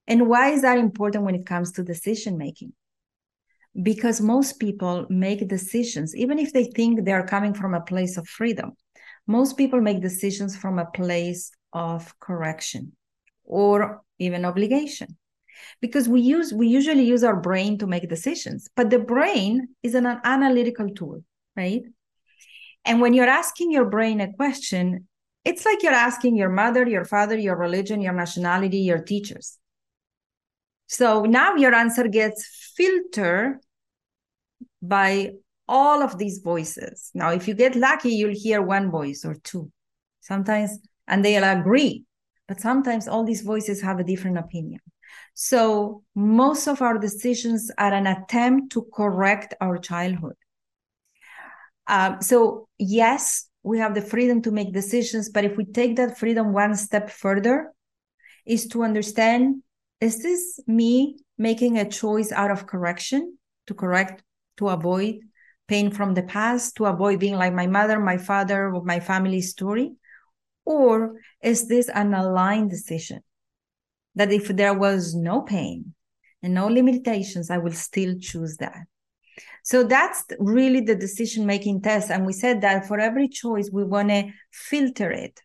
And 0.07 0.27
why 0.27 0.51
is 0.51 0.63
that 0.63 0.79
important 0.79 1.25
when 1.25 1.35
it 1.35 1.45
comes 1.45 1.73
to 1.73 1.83
decision 1.83 2.39
making? 2.39 2.73
Because 3.83 4.21
most 4.21 4.59
people 4.59 5.05
make 5.11 5.47
decisions, 5.47 6.17
even 6.17 6.39
if 6.39 6.55
they 6.55 6.65
think 6.65 7.05
they're 7.05 7.27
coming 7.27 7.53
from 7.53 7.75
a 7.75 7.83
place 7.83 8.17
of 8.17 8.27
freedom, 8.27 8.73
most 9.27 9.59
people 9.59 9.83
make 9.83 10.01
decisions 10.01 10.57
from 10.57 10.79
a 10.79 10.87
place 10.87 11.51
of 11.73 12.19
correction 12.19 12.93
or 13.45 14.03
even 14.19 14.47
obligation 14.47 15.19
because 15.81 16.09
we 16.09 16.21
use 16.21 16.53
we 16.53 16.67
usually 16.67 17.05
use 17.05 17.25
our 17.25 17.37
brain 17.37 17.79
to 17.79 17.87
make 17.87 18.09
decisions 18.09 18.69
but 18.77 18.91
the 18.91 18.99
brain 18.99 19.69
is 19.83 19.95
an, 19.95 20.07
an 20.07 20.21
analytical 20.25 20.89
tool 20.91 21.23
right? 21.57 21.83
And 22.85 23.01
when 23.01 23.15
you're 23.15 23.29
asking 23.29 23.71
your 23.71 23.87
brain 23.87 24.21
a 24.21 24.33
question 24.33 25.09
it's 25.45 25.65
like 25.67 25.83
you're 25.83 25.93
asking 25.93 26.37
your 26.37 26.51
mother 26.51 26.87
your 26.89 27.05
father 27.05 27.39
your 27.39 27.57
religion 27.57 28.01
your 28.01 28.15
nationality 28.15 28.79
your 28.79 29.03
teachers. 29.03 29.59
So 30.87 31.23
now 31.23 31.55
your 31.57 31.75
answer 31.75 32.09
gets 32.09 32.73
filtered 32.77 33.59
by 34.83 35.31
all 35.67 36.03
of 36.03 36.19
these 36.19 36.39
voices. 36.39 37.11
Now 37.15 37.31
if 37.31 37.49
you 37.49 37.55
get 37.55 37.75
lucky 37.75 38.11
you'll 38.11 38.35
hear 38.35 38.61
one 38.63 38.91
voice 38.91 39.25
or 39.25 39.35
two. 39.35 39.71
Sometimes 40.21 40.79
and 41.07 41.25
they'll 41.25 41.45
agree 41.45 42.05
but 42.49 42.61
sometimes 42.61 43.09
all 43.09 43.25
these 43.25 43.43
voices 43.43 43.81
have 43.81 43.99
a 43.99 44.05
different 44.05 44.39
opinion 44.39 44.81
so 45.35 46.03
most 46.15 46.69
of 46.69 46.81
our 46.81 46.99
decisions 46.99 47.71
are 47.77 47.93
an 47.93 48.07
attempt 48.07 48.73
to 48.73 48.87
correct 48.95 49.55
our 49.61 49.79
childhood. 49.79 50.37
Um, 51.87 52.23
so 52.23 52.69
yes, 52.79 53.49
we 53.63 53.79
have 53.79 53.95
the 53.95 54.01
freedom 54.01 54.41
to 54.43 54.51
make 54.51 54.73
decisions, 54.73 55.29
but 55.29 55.45
if 55.45 55.57
we 55.57 55.65
take 55.65 55.97
that 55.97 56.19
freedom 56.19 56.53
one 56.53 56.77
step 56.77 57.11
further, 57.11 57.73
is 58.47 58.69
to 58.69 58.83
understand 58.83 59.63
is 60.01 60.23
this 60.23 60.61
me 60.67 61.17
making 61.39 61.79
a 61.79 61.89
choice 61.89 62.31
out 62.31 62.51
of 62.51 62.67
correction 62.67 63.39
to 63.67 63.75
correct, 63.75 64.23
to 64.59 64.69
avoid 64.69 65.17
pain 65.67 65.91
from 65.91 66.13
the 66.13 66.23
past, 66.23 66.77
to 66.77 66.85
avoid 66.85 67.19
being 67.19 67.37
like 67.37 67.55
my 67.55 67.67
mother, 67.67 67.99
my 67.99 68.19
father, 68.19 68.75
or 68.75 68.85
my 68.85 69.01
family 69.01 69.41
story? 69.41 69.95
Or 70.67 71.21
is 71.43 71.69
this 71.69 71.89
an 71.89 72.13
aligned 72.13 72.71
decision 72.71 73.23
that 74.15 74.33
if 74.33 74.49
there 74.49 74.75
was 74.75 75.15
no 75.15 75.43
pain 75.43 75.95
and 76.43 76.55
no 76.55 76.67
limitations, 76.67 77.51
I 77.51 77.59
will 77.59 77.73
still 77.73 78.17
choose 78.19 78.57
that? 78.59 78.87
So 79.63 79.83
that's 79.83 80.25
really 80.39 80.81
the 80.81 80.95
decision 80.95 81.47
making 81.47 81.83
test. 81.83 82.11
And 82.11 82.27
we 82.27 82.33
said 82.33 82.61
that 82.61 82.87
for 82.87 82.99
every 82.99 83.29
choice, 83.29 83.71
we 83.73 83.85
want 83.85 84.11
to 84.11 84.31
filter 84.53 85.11
it. 85.11 85.41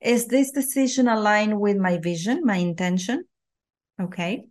Is 0.00 0.26
this 0.26 0.50
decision 0.50 1.08
aligned 1.08 1.58
with 1.58 1.76
my 1.76 1.98
vision, 1.98 2.42
my 2.44 2.56
intention? 2.56 3.24
Okay. 4.00 4.44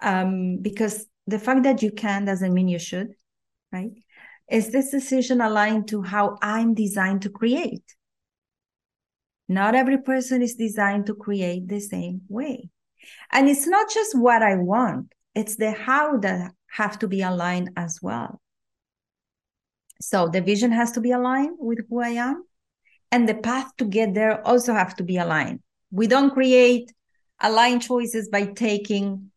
Um, 0.00 0.58
because 0.62 1.06
the 1.26 1.38
fact 1.38 1.64
that 1.64 1.82
you 1.82 1.92
can 1.92 2.24
doesn't 2.24 2.54
mean 2.54 2.68
you 2.68 2.78
should, 2.78 3.08
right? 3.72 3.92
Is 4.50 4.70
this 4.70 4.90
decision 4.90 5.40
aligned 5.40 5.88
to 5.88 6.02
how 6.02 6.38
I'm 6.42 6.74
designed 6.74 7.22
to 7.22 7.30
create? 7.30 7.84
Not 9.52 9.74
every 9.74 9.98
person 9.98 10.40
is 10.42 10.54
designed 10.54 11.06
to 11.06 11.14
create 11.14 11.68
the 11.68 11.80
same 11.80 12.22
way. 12.28 12.70
And 13.30 13.48
it's 13.48 13.66
not 13.66 13.90
just 13.90 14.16
what 14.16 14.42
I 14.42 14.56
want, 14.56 15.12
it's 15.34 15.56
the 15.56 15.72
how 15.72 16.18
that 16.18 16.52
have 16.70 16.98
to 17.00 17.08
be 17.08 17.22
aligned 17.22 17.70
as 17.76 17.98
well. 18.00 18.40
So 20.00 20.28
the 20.28 20.40
vision 20.40 20.72
has 20.72 20.92
to 20.92 21.00
be 21.00 21.12
aligned 21.12 21.56
with 21.58 21.80
who 21.88 22.00
I 22.00 22.10
am, 22.10 22.44
and 23.10 23.28
the 23.28 23.34
path 23.34 23.76
to 23.76 23.84
get 23.84 24.14
there 24.14 24.46
also 24.46 24.72
have 24.72 24.96
to 24.96 25.04
be 25.04 25.16
aligned. 25.16 25.60
We 25.90 26.06
don't 26.06 26.32
create 26.32 26.92
aligned 27.40 27.82
choices 27.82 28.28
by 28.28 28.46
taking 28.46 29.30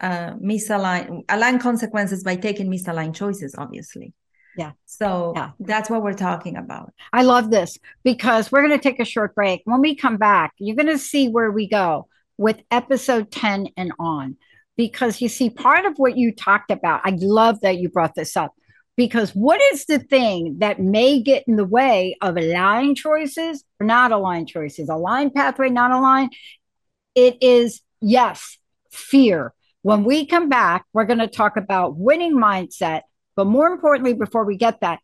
uh, 0.00 0.32
misaligned 0.34 1.22
aligned 1.28 1.60
consequences 1.60 2.22
by 2.22 2.36
taking 2.36 2.70
misaligned 2.70 3.14
choices, 3.14 3.54
obviously. 3.56 4.12
Yeah. 4.56 4.72
So 4.86 5.32
yeah. 5.36 5.50
that's 5.60 5.90
what 5.90 6.02
we're 6.02 6.14
talking 6.14 6.56
about. 6.56 6.92
I 7.12 7.22
love 7.22 7.50
this 7.50 7.78
because 8.04 8.50
we're 8.50 8.66
going 8.66 8.78
to 8.78 8.82
take 8.82 9.00
a 9.00 9.04
short 9.04 9.34
break. 9.34 9.62
When 9.64 9.80
we 9.80 9.94
come 9.94 10.16
back, 10.16 10.54
you're 10.58 10.76
going 10.76 10.86
to 10.86 10.98
see 10.98 11.28
where 11.28 11.50
we 11.50 11.68
go 11.68 12.08
with 12.38 12.62
episode 12.70 13.30
10 13.30 13.68
and 13.76 13.92
on. 13.98 14.36
Because 14.76 15.22
you 15.22 15.28
see, 15.28 15.48
part 15.48 15.86
of 15.86 15.94
what 15.96 16.18
you 16.18 16.34
talked 16.34 16.70
about, 16.70 17.00
I 17.04 17.16
love 17.18 17.60
that 17.60 17.78
you 17.78 17.88
brought 17.88 18.14
this 18.14 18.36
up. 18.36 18.54
Because 18.96 19.30
what 19.34 19.60
is 19.72 19.84
the 19.86 19.98
thing 19.98 20.56
that 20.58 20.80
may 20.80 21.20
get 21.20 21.44
in 21.46 21.56
the 21.56 21.64
way 21.64 22.16
of 22.22 22.36
aligned 22.36 22.96
choices 22.96 23.62
or 23.78 23.86
not 23.86 24.12
aligned 24.12 24.48
choices? 24.48 24.88
Aligned 24.88 25.34
pathway, 25.34 25.68
not 25.68 25.92
aligned. 25.92 26.32
It 27.14 27.38
is, 27.42 27.82
yes, 28.00 28.58
fear. 28.90 29.52
When 29.82 30.04
we 30.04 30.26
come 30.26 30.48
back, 30.48 30.84
we're 30.92 31.04
going 31.04 31.20
to 31.20 31.28
talk 31.28 31.56
about 31.56 31.96
winning 31.96 32.34
mindset. 32.34 33.02
But 33.36 33.46
more 33.46 33.68
importantly, 33.68 34.14
before 34.14 34.44
we 34.44 34.56
get 34.56 34.80
that, 34.80 34.98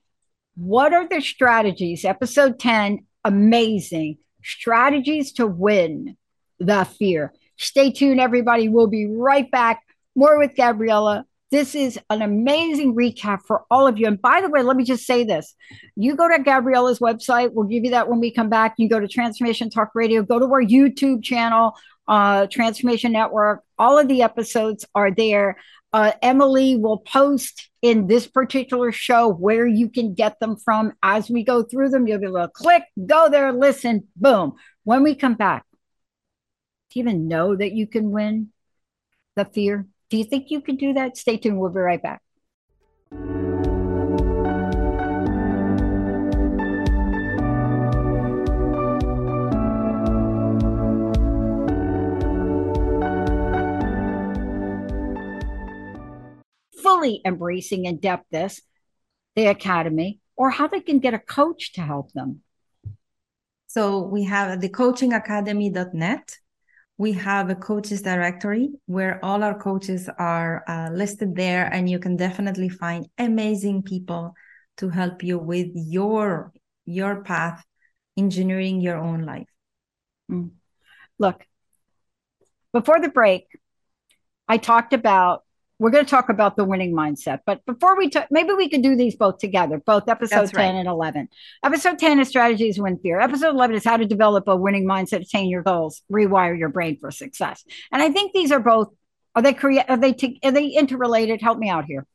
what 0.56 0.92
are 0.92 1.06
the 1.06 1.20
strategies? 1.20 2.04
Episode 2.04 2.58
10, 2.58 3.06
amazing 3.24 4.18
strategies 4.42 5.32
to 5.32 5.46
win 5.46 6.16
the 6.58 6.84
fear. 6.84 7.32
Stay 7.56 7.92
tuned, 7.92 8.20
everybody. 8.20 8.68
We'll 8.68 8.88
be 8.88 9.06
right 9.06 9.50
back. 9.50 9.82
More 10.14 10.38
with 10.38 10.56
Gabriela. 10.56 11.24
This 11.50 11.74
is 11.74 11.98
an 12.08 12.22
amazing 12.22 12.96
recap 12.96 13.42
for 13.46 13.64
all 13.70 13.86
of 13.86 13.98
you. 13.98 14.06
And 14.06 14.20
by 14.20 14.40
the 14.40 14.48
way, 14.48 14.62
let 14.62 14.76
me 14.76 14.84
just 14.84 15.04
say 15.04 15.22
this. 15.22 15.54
You 15.96 16.16
go 16.16 16.26
to 16.26 16.42
Gabriela's 16.42 16.98
website. 16.98 17.52
We'll 17.52 17.66
give 17.66 17.84
you 17.84 17.90
that 17.90 18.08
when 18.08 18.20
we 18.20 18.30
come 18.30 18.48
back. 18.48 18.74
You 18.78 18.88
go 18.88 18.98
to 18.98 19.06
Transformation 19.06 19.68
Talk 19.68 19.90
Radio, 19.94 20.22
go 20.22 20.38
to 20.38 20.46
our 20.46 20.62
YouTube 20.62 21.22
channel, 21.22 21.76
uh, 22.08 22.46
Transformation 22.46 23.12
Network. 23.12 23.62
All 23.78 23.98
of 23.98 24.08
the 24.08 24.22
episodes 24.22 24.86
are 24.94 25.10
there. 25.10 25.58
Uh, 25.92 26.12
Emily 26.22 26.76
will 26.76 26.98
post 26.98 27.68
in 27.82 28.06
this 28.06 28.26
particular 28.26 28.92
show 28.92 29.28
where 29.28 29.66
you 29.66 29.90
can 29.90 30.14
get 30.14 30.40
them 30.40 30.56
from 30.56 30.92
as 31.02 31.28
we 31.28 31.44
go 31.44 31.62
through 31.62 31.90
them. 31.90 32.06
You'll 32.06 32.18
be 32.18 32.26
able 32.26 32.40
to 32.40 32.48
click, 32.48 32.84
go 33.04 33.28
there, 33.28 33.52
listen, 33.52 34.08
boom. 34.16 34.54
When 34.84 35.02
we 35.02 35.14
come 35.14 35.34
back, 35.34 35.66
do 36.90 37.00
you 37.00 37.04
even 37.04 37.28
know 37.28 37.54
that 37.54 37.72
you 37.72 37.86
can 37.86 38.10
win 38.10 38.52
the 39.36 39.44
fear? 39.44 39.86
Do 40.08 40.16
you 40.16 40.24
think 40.24 40.50
you 40.50 40.60
can 40.60 40.76
do 40.76 40.94
that? 40.94 41.16
Stay 41.16 41.36
tuned. 41.36 41.58
We'll 41.58 41.70
be 41.70 41.80
right 41.80 42.02
back. 42.02 42.22
Fully 56.92 57.20
embracing 57.24 57.84
in 57.86 57.98
depth 57.98 58.26
this, 58.30 58.60
the 59.36 59.46
academy, 59.46 60.20
or 60.36 60.50
how 60.50 60.66
they 60.66 60.80
can 60.80 60.98
get 60.98 61.14
a 61.14 61.18
coach 61.18 61.72
to 61.74 61.80
help 61.80 62.12
them. 62.12 62.42
So 63.66 64.00
we 64.00 64.24
have 64.24 64.60
the 64.60 64.68
coachingacademy.net 64.68 66.38
we 67.02 67.12
have 67.12 67.50
a 67.50 67.54
coaches 67.54 68.02
directory 68.02 68.70
where 68.86 69.18
all 69.24 69.42
our 69.42 69.58
coaches 69.58 70.08
are 70.18 70.62
uh, 70.68 70.88
listed 70.92 71.34
there 71.34 71.66
and 71.72 71.90
you 71.90 71.98
can 71.98 72.16
definitely 72.16 72.68
find 72.68 73.08
amazing 73.18 73.82
people 73.82 74.34
to 74.76 74.88
help 74.88 75.22
you 75.22 75.36
with 75.36 75.68
your 75.74 76.52
your 76.84 77.22
path 77.22 77.64
engineering 78.16 78.80
your 78.80 78.98
own 78.98 79.22
life 79.22 79.48
mm. 80.30 80.50
look 81.18 81.44
before 82.72 83.00
the 83.00 83.08
break 83.08 83.46
i 84.48 84.56
talked 84.56 84.92
about 84.92 85.42
we're 85.82 85.90
going 85.90 86.04
to 86.04 86.10
talk 86.10 86.28
about 86.28 86.54
the 86.54 86.64
winning 86.64 86.94
mindset. 86.94 87.40
But 87.44 87.66
before 87.66 87.98
we 87.98 88.08
talk, 88.08 88.28
maybe 88.30 88.52
we 88.52 88.68
could 88.68 88.82
do 88.82 88.94
these 88.94 89.16
both 89.16 89.38
together, 89.38 89.78
both 89.84 90.08
episode 90.08 90.42
That's 90.42 90.52
10 90.52 90.74
right. 90.74 90.78
and 90.78 90.86
11. 90.86 91.28
Episode 91.64 91.98
10 91.98 92.20
is 92.20 92.28
strategies 92.28 92.78
win 92.78 92.98
fear. 92.98 93.18
Episode 93.18 93.48
11 93.48 93.74
is 93.74 93.84
how 93.84 93.96
to 93.96 94.06
develop 94.06 94.46
a 94.46 94.54
winning 94.54 94.86
mindset, 94.86 95.22
attain 95.22 95.50
your 95.50 95.64
goals, 95.64 96.02
rewire 96.10 96.56
your 96.56 96.68
brain 96.68 96.98
for 97.00 97.10
success. 97.10 97.64
And 97.90 98.00
I 98.00 98.10
think 98.10 98.32
these 98.32 98.52
are 98.52 98.60
both, 98.60 98.94
are 99.34 99.42
they 99.42 99.54
create, 99.54 99.86
are 99.88 99.96
they, 99.96 100.12
t- 100.12 100.38
are 100.44 100.52
they 100.52 100.68
interrelated? 100.68 101.42
Help 101.42 101.58
me 101.58 101.68
out 101.68 101.86
here. 101.86 102.06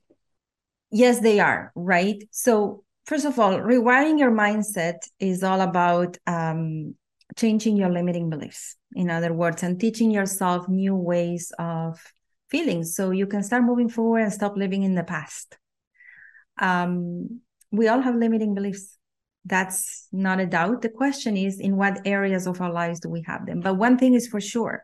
Yes, 0.90 1.20
they 1.20 1.42
are. 1.42 1.74
Right. 1.76 2.24
So 2.32 2.86
first 3.06 3.26
of 3.26 3.38
all, 3.38 3.60
rewiring 3.60 4.18
your 4.18 4.32
mindset 4.32 5.00
is 5.20 5.44
all 5.44 5.60
about 5.60 6.18
um, 6.26 6.96
changing 7.36 7.76
your 7.76 7.90
limiting 7.90 8.30
beliefs. 8.30 8.78
In 8.96 9.10
other 9.10 9.34
words, 9.34 9.62
and 9.62 9.78
teaching 9.78 10.10
yourself 10.10 10.70
new 10.70 10.96
ways 10.96 11.52
of 11.60 12.00
feelings. 12.50 12.96
So 12.96 13.12
you 13.12 13.28
can 13.28 13.44
start 13.44 13.64
moving 13.64 13.90
forward 13.90 14.20
and 14.20 14.34
stop 14.34 14.58
living 14.58 14.84
in 14.84 14.96
the 14.96 15.04
past. 15.04 15.58
Um, 16.60 17.42
we 17.72 17.88
all 17.88 18.02
have 18.02 18.16
limiting 18.16 18.56
beliefs. 18.56 18.98
That's 19.46 20.08
not 20.12 20.40
a 20.40 20.46
doubt. 20.46 20.82
The 20.82 20.90
question 20.90 21.38
is 21.38 21.60
in 21.60 21.78
what 21.78 22.02
areas 22.06 22.48
of 22.48 22.60
our 22.62 22.72
lives 22.72 23.00
do 23.00 23.10
we 23.10 23.24
have 23.28 23.46
them? 23.46 23.62
But 23.62 23.76
one 23.76 23.98
thing 23.98 24.14
is 24.14 24.28
for 24.28 24.42
sure. 24.42 24.84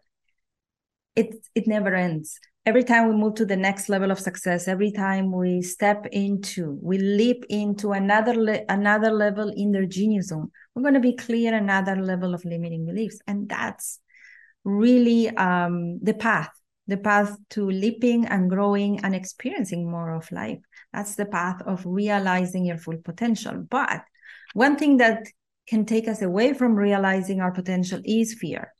It 1.15 1.35
it 1.53 1.67
never 1.67 1.93
ends. 1.93 2.39
Every 2.65 2.83
time 2.83 3.09
we 3.09 3.15
move 3.15 3.35
to 3.35 3.45
the 3.45 3.57
next 3.57 3.89
level 3.89 4.09
of 4.09 4.19
success 4.19 4.69
every 4.69 4.91
time 4.91 5.33
we 5.33 5.61
step 5.61 6.07
into 6.13 6.79
we 6.81 6.97
leap 6.97 7.43
into 7.49 7.91
another 7.91 8.33
le- 8.33 8.63
another 8.69 9.11
level 9.11 9.49
in 9.49 9.73
their 9.73 9.85
genius 9.85 10.29
zone 10.29 10.49
we're 10.73 10.81
going 10.81 10.93
to 10.93 10.99
be 10.99 11.15
clear 11.15 11.53
another 11.53 11.95
level 11.95 12.33
of 12.33 12.45
limiting 12.45 12.85
beliefs. 12.85 13.19
And 13.27 13.47
that's 13.47 13.99
really 14.63 15.29
um, 15.35 15.99
the 16.01 16.13
path 16.13 16.49
the 16.87 16.97
path 16.97 17.37
to 17.51 17.69
leaping 17.69 18.25
and 18.25 18.49
growing 18.49 18.99
and 19.03 19.15
experiencing 19.15 19.89
more 19.89 20.13
of 20.13 20.31
life. 20.31 20.59
That's 20.91 21.15
the 21.15 21.25
path 21.25 21.61
of 21.65 21.85
realizing 21.85 22.65
your 22.65 22.77
full 22.77 22.97
potential. 22.97 23.65
But 23.69 24.03
one 24.53 24.75
thing 24.75 24.97
that 24.97 25.27
can 25.67 25.85
take 25.85 26.07
us 26.07 26.21
away 26.21 26.53
from 26.53 26.75
realizing 26.75 27.39
our 27.39 27.51
potential 27.51 28.01
is 28.03 28.33
fear. 28.33 28.73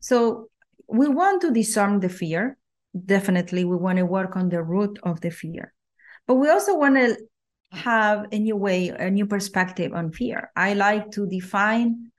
So 0.00 0.48
we 0.88 1.08
want 1.08 1.42
to 1.42 1.52
disarm 1.52 2.00
the 2.00 2.08
fear. 2.08 2.56
Definitely, 3.06 3.64
we 3.64 3.76
want 3.76 3.98
to 3.98 4.06
work 4.06 4.34
on 4.36 4.48
the 4.48 4.62
root 4.62 4.98
of 5.02 5.20
the 5.20 5.30
fear. 5.30 5.72
But 6.26 6.34
we 6.36 6.48
also 6.48 6.76
want 6.76 6.96
to 6.96 7.16
have 7.72 8.26
a 8.32 8.38
new 8.38 8.56
way, 8.56 8.88
a 8.88 9.10
new 9.10 9.26
perspective 9.26 9.92
on 9.92 10.10
fear. 10.10 10.50
I 10.56 10.74
like 10.74 11.12
to 11.12 11.26
define 11.26 12.10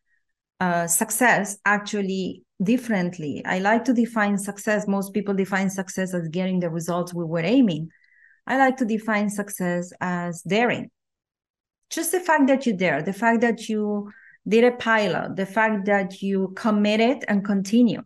uh, 0.60 0.88
success 0.88 1.58
actually 1.66 2.44
differently. 2.62 3.42
I 3.46 3.60
like 3.60 3.86
to 3.86 3.94
define 3.94 4.38
success. 4.38 4.88
Most 4.88 5.14
people 5.14 5.34
define 5.34 5.70
success 5.70 6.14
as 6.14 6.28
getting 6.28 6.60
the 6.60 6.70
results 6.70 7.14
we 7.14 7.24
were 7.24 7.40
aiming. 7.40 7.90
I 8.48 8.58
like 8.58 8.78
to 8.78 8.86
define 8.86 9.30
success 9.30 9.94
as 10.02 10.42
daring. 10.42 10.90
Just 11.90 12.12
the 12.12 12.20
fact 12.20 12.48
that 12.48 12.66
you 12.66 12.74
dare, 12.74 13.02
the 13.02 13.14
fact 13.14 13.42
that 13.42 13.68
you 13.68 14.12
did 14.48 14.64
a 14.64 14.72
pilot, 14.72 15.36
the 15.36 15.46
fact 15.46 15.86
that 15.86 16.22
you 16.22 16.54
committed 16.56 17.24
and 17.28 17.46
continue, 17.46 18.02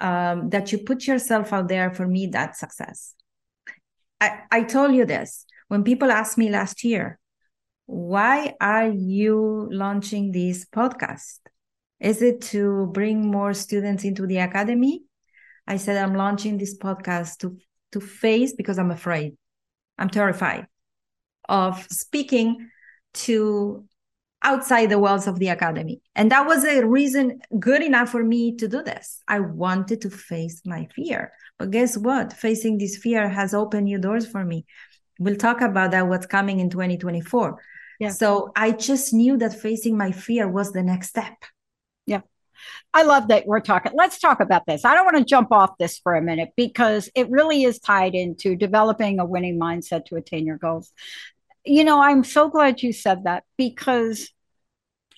um, 0.00 0.50
that 0.50 0.72
you 0.72 0.78
put 0.78 1.06
yourself 1.06 1.52
out 1.52 1.68
there, 1.68 1.92
for 1.92 2.06
me, 2.06 2.26
that's 2.26 2.60
success. 2.60 3.14
I, 4.20 4.40
I 4.50 4.62
told 4.62 4.94
you 4.94 5.04
this 5.04 5.44
when 5.68 5.84
people 5.84 6.10
asked 6.10 6.38
me 6.38 6.48
last 6.48 6.84
year, 6.84 7.18
why 7.86 8.54
are 8.60 8.88
you 8.88 9.68
launching 9.70 10.32
this 10.32 10.64
podcast? 10.64 11.38
Is 12.02 12.20
it 12.20 12.42
to 12.52 12.86
bring 12.86 13.30
more 13.30 13.54
students 13.54 14.04
into 14.04 14.26
the 14.26 14.38
academy? 14.38 15.04
I 15.66 15.76
said 15.76 15.96
I'm 15.96 16.16
launching 16.16 16.58
this 16.58 16.76
podcast 16.76 17.38
to 17.38 17.56
to 17.92 18.00
face 18.00 18.54
because 18.54 18.78
I'm 18.78 18.90
afraid. 18.90 19.36
I'm 19.98 20.08
terrified 20.08 20.66
of 21.48 21.86
speaking 21.90 22.70
to 23.14 23.84
outside 24.42 24.86
the 24.86 24.98
walls 24.98 25.26
of 25.26 25.38
the 25.38 25.48
academy. 25.48 26.00
And 26.16 26.30
that 26.32 26.46
was 26.46 26.64
a 26.64 26.84
reason 26.84 27.40
good 27.58 27.82
enough 27.82 28.08
for 28.08 28.24
me 28.24 28.56
to 28.56 28.66
do 28.66 28.82
this. 28.82 29.20
I 29.28 29.38
wanted 29.38 30.00
to 30.00 30.10
face 30.10 30.62
my 30.64 30.88
fear. 30.96 31.32
But 31.58 31.70
guess 31.70 31.96
what? 31.96 32.32
Facing 32.32 32.78
this 32.78 32.96
fear 32.96 33.28
has 33.28 33.54
opened 33.54 33.84
new 33.84 33.98
doors 33.98 34.26
for 34.26 34.44
me. 34.44 34.64
We'll 35.20 35.36
talk 35.36 35.60
about 35.60 35.92
that, 35.92 36.08
what's 36.08 36.26
coming 36.26 36.58
in 36.58 36.70
2024. 36.70 37.60
Yeah. 38.00 38.08
So 38.08 38.50
I 38.56 38.72
just 38.72 39.12
knew 39.12 39.36
that 39.36 39.54
facing 39.54 39.96
my 39.96 40.10
fear 40.10 40.48
was 40.48 40.72
the 40.72 40.82
next 40.82 41.10
step. 41.10 41.34
I 42.94 43.02
love 43.02 43.28
that 43.28 43.46
we're 43.46 43.60
talking. 43.60 43.92
Let's 43.94 44.18
talk 44.18 44.40
about 44.40 44.66
this. 44.66 44.84
I 44.84 44.94
don't 44.94 45.04
want 45.04 45.18
to 45.18 45.24
jump 45.24 45.52
off 45.52 45.78
this 45.78 45.98
for 45.98 46.14
a 46.14 46.22
minute 46.22 46.50
because 46.56 47.10
it 47.14 47.30
really 47.30 47.64
is 47.64 47.78
tied 47.78 48.14
into 48.14 48.56
developing 48.56 49.18
a 49.18 49.24
winning 49.24 49.58
mindset 49.58 50.06
to 50.06 50.16
attain 50.16 50.46
your 50.46 50.58
goals. 50.58 50.92
You 51.64 51.84
know, 51.84 52.02
I'm 52.02 52.24
so 52.24 52.48
glad 52.48 52.82
you 52.82 52.92
said 52.92 53.24
that 53.24 53.44
because 53.56 54.30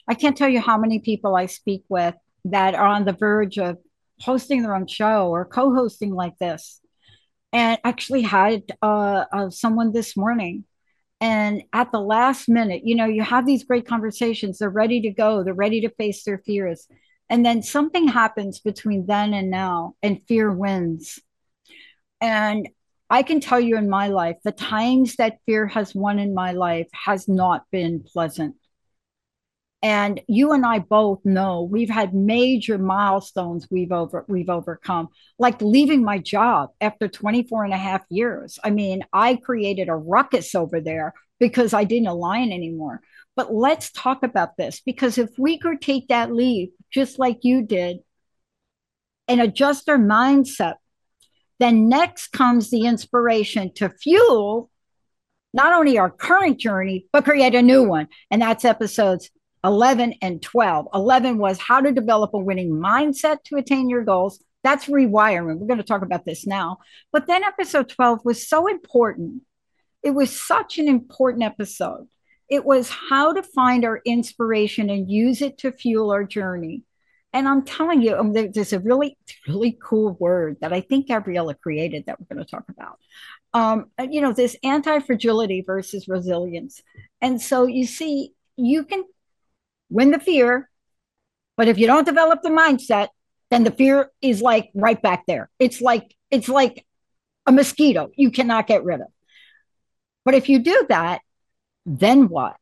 I 0.06 0.14
can't 0.14 0.36
tell 0.36 0.48
you 0.48 0.60
how 0.60 0.78
many 0.78 0.98
people 0.98 1.34
I 1.34 1.46
speak 1.46 1.84
with 1.88 2.14
that 2.46 2.74
are 2.74 2.86
on 2.86 3.04
the 3.04 3.12
verge 3.12 3.58
of 3.58 3.78
hosting 4.20 4.62
their 4.62 4.74
own 4.74 4.86
show 4.86 5.28
or 5.28 5.44
co-hosting 5.44 6.14
like 6.14 6.38
this 6.38 6.80
and 7.52 7.78
actually 7.84 8.22
had 8.22 8.62
uh, 8.82 9.24
uh, 9.32 9.50
someone 9.50 9.92
this 9.92 10.16
morning 10.16 10.64
and 11.20 11.62
at 11.72 11.90
the 11.92 12.00
last 12.00 12.48
minute 12.48 12.82
you 12.84 12.94
know 12.94 13.06
you 13.06 13.22
have 13.22 13.46
these 13.46 13.64
great 13.64 13.86
conversations 13.86 14.58
they're 14.58 14.68
ready 14.68 15.00
to 15.00 15.10
go 15.10 15.42
they're 15.42 15.54
ready 15.54 15.80
to 15.80 15.88
face 15.90 16.24
their 16.24 16.38
fears 16.38 16.86
and 17.28 17.44
then 17.44 17.62
something 17.62 18.08
happens 18.08 18.60
between 18.60 19.06
then 19.06 19.34
and 19.34 19.50
now 19.50 19.94
and 20.02 20.22
fear 20.26 20.50
wins 20.52 21.18
and 22.20 22.68
i 23.10 23.22
can 23.22 23.40
tell 23.40 23.60
you 23.60 23.76
in 23.76 23.88
my 23.88 24.08
life 24.08 24.36
the 24.44 24.52
times 24.52 25.16
that 25.16 25.38
fear 25.46 25.66
has 25.66 25.94
won 25.94 26.18
in 26.18 26.34
my 26.34 26.52
life 26.52 26.88
has 26.92 27.28
not 27.28 27.64
been 27.70 28.02
pleasant 28.02 28.54
and 29.84 30.22
you 30.28 30.52
and 30.52 30.64
I 30.64 30.78
both 30.78 31.22
know 31.26 31.68
we've 31.70 31.90
had 31.90 32.14
major 32.14 32.78
milestones 32.78 33.68
we've 33.70 33.92
over 33.92 34.24
we've 34.28 34.48
overcome, 34.48 35.10
like 35.38 35.60
leaving 35.60 36.02
my 36.02 36.16
job 36.16 36.70
after 36.80 37.06
24 37.06 37.64
and 37.64 37.74
a 37.74 37.76
half 37.76 38.00
years. 38.08 38.58
I 38.64 38.70
mean, 38.70 39.04
I 39.12 39.36
created 39.36 39.90
a 39.90 39.94
ruckus 39.94 40.54
over 40.54 40.80
there 40.80 41.12
because 41.38 41.74
I 41.74 41.84
didn't 41.84 42.08
align 42.08 42.50
anymore. 42.50 43.02
But 43.36 43.52
let's 43.52 43.92
talk 43.92 44.22
about 44.22 44.56
this 44.56 44.80
because 44.80 45.18
if 45.18 45.28
we 45.38 45.58
could 45.58 45.82
take 45.82 46.08
that 46.08 46.32
leave 46.32 46.70
just 46.94 47.18
like 47.18 47.40
you 47.42 47.62
did 47.62 47.98
and 49.26 49.40
adjust 49.40 49.88
our 49.88 49.98
mindset, 49.98 50.74
then 51.58 51.88
next 51.88 52.28
comes 52.28 52.70
the 52.70 52.86
inspiration 52.86 53.72
to 53.74 53.88
fuel 53.88 54.70
not 55.52 55.72
only 55.72 55.98
our 55.98 56.10
current 56.10 56.58
journey, 56.58 57.06
but 57.12 57.24
create 57.24 57.54
a 57.54 57.62
new 57.62 57.84
one. 57.84 58.08
And 58.30 58.42
that's 58.42 58.64
episodes 58.64 59.30
11 59.62 60.14
and 60.20 60.42
12. 60.42 60.88
11 60.92 61.38
was 61.38 61.58
how 61.58 61.80
to 61.80 61.92
develop 61.92 62.34
a 62.34 62.38
winning 62.38 62.70
mindset 62.70 63.42
to 63.44 63.56
attain 63.56 63.88
your 63.88 64.04
goals. 64.04 64.42
That's 64.64 64.86
rewiring. 64.86 65.58
We're 65.58 65.66
going 65.66 65.78
to 65.78 65.84
talk 65.84 66.02
about 66.02 66.24
this 66.24 66.46
now. 66.46 66.78
But 67.12 67.26
then 67.26 67.44
episode 67.44 67.88
12 67.88 68.20
was 68.24 68.48
so 68.48 68.66
important. 68.66 69.42
It 70.02 70.10
was 70.10 70.38
such 70.38 70.78
an 70.78 70.88
important 70.88 71.44
episode. 71.44 72.08
It 72.48 72.64
was 72.64 72.90
how 72.90 73.32
to 73.32 73.42
find 73.42 73.84
our 73.84 74.00
inspiration 74.04 74.90
and 74.90 75.10
use 75.10 75.42
it 75.42 75.58
to 75.58 75.72
fuel 75.72 76.10
our 76.10 76.24
journey. 76.24 76.82
And 77.32 77.48
I'm 77.48 77.64
telling 77.64 78.00
you, 78.00 78.16
um, 78.16 78.32
there's 78.32 78.72
a 78.72 78.78
really, 78.78 79.18
really 79.48 79.76
cool 79.82 80.12
word 80.20 80.58
that 80.60 80.72
I 80.72 80.80
think 80.80 81.08
Gabriela 81.08 81.54
created 81.54 82.06
that 82.06 82.20
we're 82.20 82.32
going 82.32 82.44
to 82.44 82.50
talk 82.50 82.64
about. 82.68 82.98
Um, 83.52 83.86
you 84.08 84.20
know, 84.20 84.32
this 84.32 84.56
anti 84.62 85.00
fragility 85.00 85.62
versus 85.66 86.06
resilience. 86.06 86.80
And 87.20 87.42
so 87.42 87.66
you 87.66 87.86
see, 87.86 88.34
you 88.56 88.84
can 88.84 89.02
win 89.90 90.12
the 90.12 90.20
fear. 90.20 90.70
But 91.56 91.68
if 91.68 91.78
you 91.78 91.86
don't 91.86 92.04
develop 92.04 92.42
the 92.42 92.50
mindset, 92.50 93.08
then 93.50 93.64
the 93.64 93.70
fear 93.70 94.10
is 94.20 94.42
like 94.42 94.70
right 94.74 95.00
back 95.00 95.24
there. 95.26 95.50
It's 95.58 95.80
like 95.80 96.14
it's 96.30 96.48
like 96.48 96.84
a 97.46 97.52
mosquito 97.52 98.10
you 98.16 98.30
cannot 98.30 98.66
get 98.66 98.84
rid 98.84 99.00
of. 99.00 99.08
But 100.24 100.34
if 100.34 100.48
you 100.48 100.58
do 100.58 100.86
that, 100.88 101.20
then 101.86 102.28
what? 102.28 102.56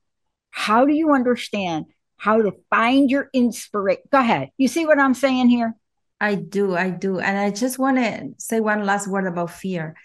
How 0.50 0.84
do 0.84 0.92
you 0.92 1.12
understand 1.12 1.86
how 2.16 2.42
to 2.42 2.52
find 2.70 3.10
your 3.10 3.28
inspiration? 3.32 4.02
Go 4.10 4.20
ahead. 4.20 4.50
You 4.56 4.68
see 4.68 4.86
what 4.86 4.98
I'm 4.98 5.14
saying 5.14 5.48
here? 5.48 5.74
I 6.20 6.36
do, 6.36 6.76
I 6.76 6.90
do. 6.90 7.18
And 7.18 7.36
I 7.36 7.50
just 7.50 7.78
want 7.78 7.96
to 7.96 8.30
say 8.38 8.60
one 8.60 8.84
last 8.84 9.08
word 9.08 9.26
about 9.26 9.50
fear. 9.50 9.96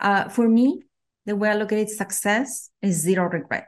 Uh, 0.00 0.28
for 0.28 0.48
me, 0.48 0.82
the 1.26 1.34
way 1.34 1.50
I 1.50 1.54
look 1.54 1.72
at 1.72 1.78
it, 1.78 1.90
success 1.90 2.70
is 2.82 3.00
zero 3.00 3.28
regret. 3.28 3.66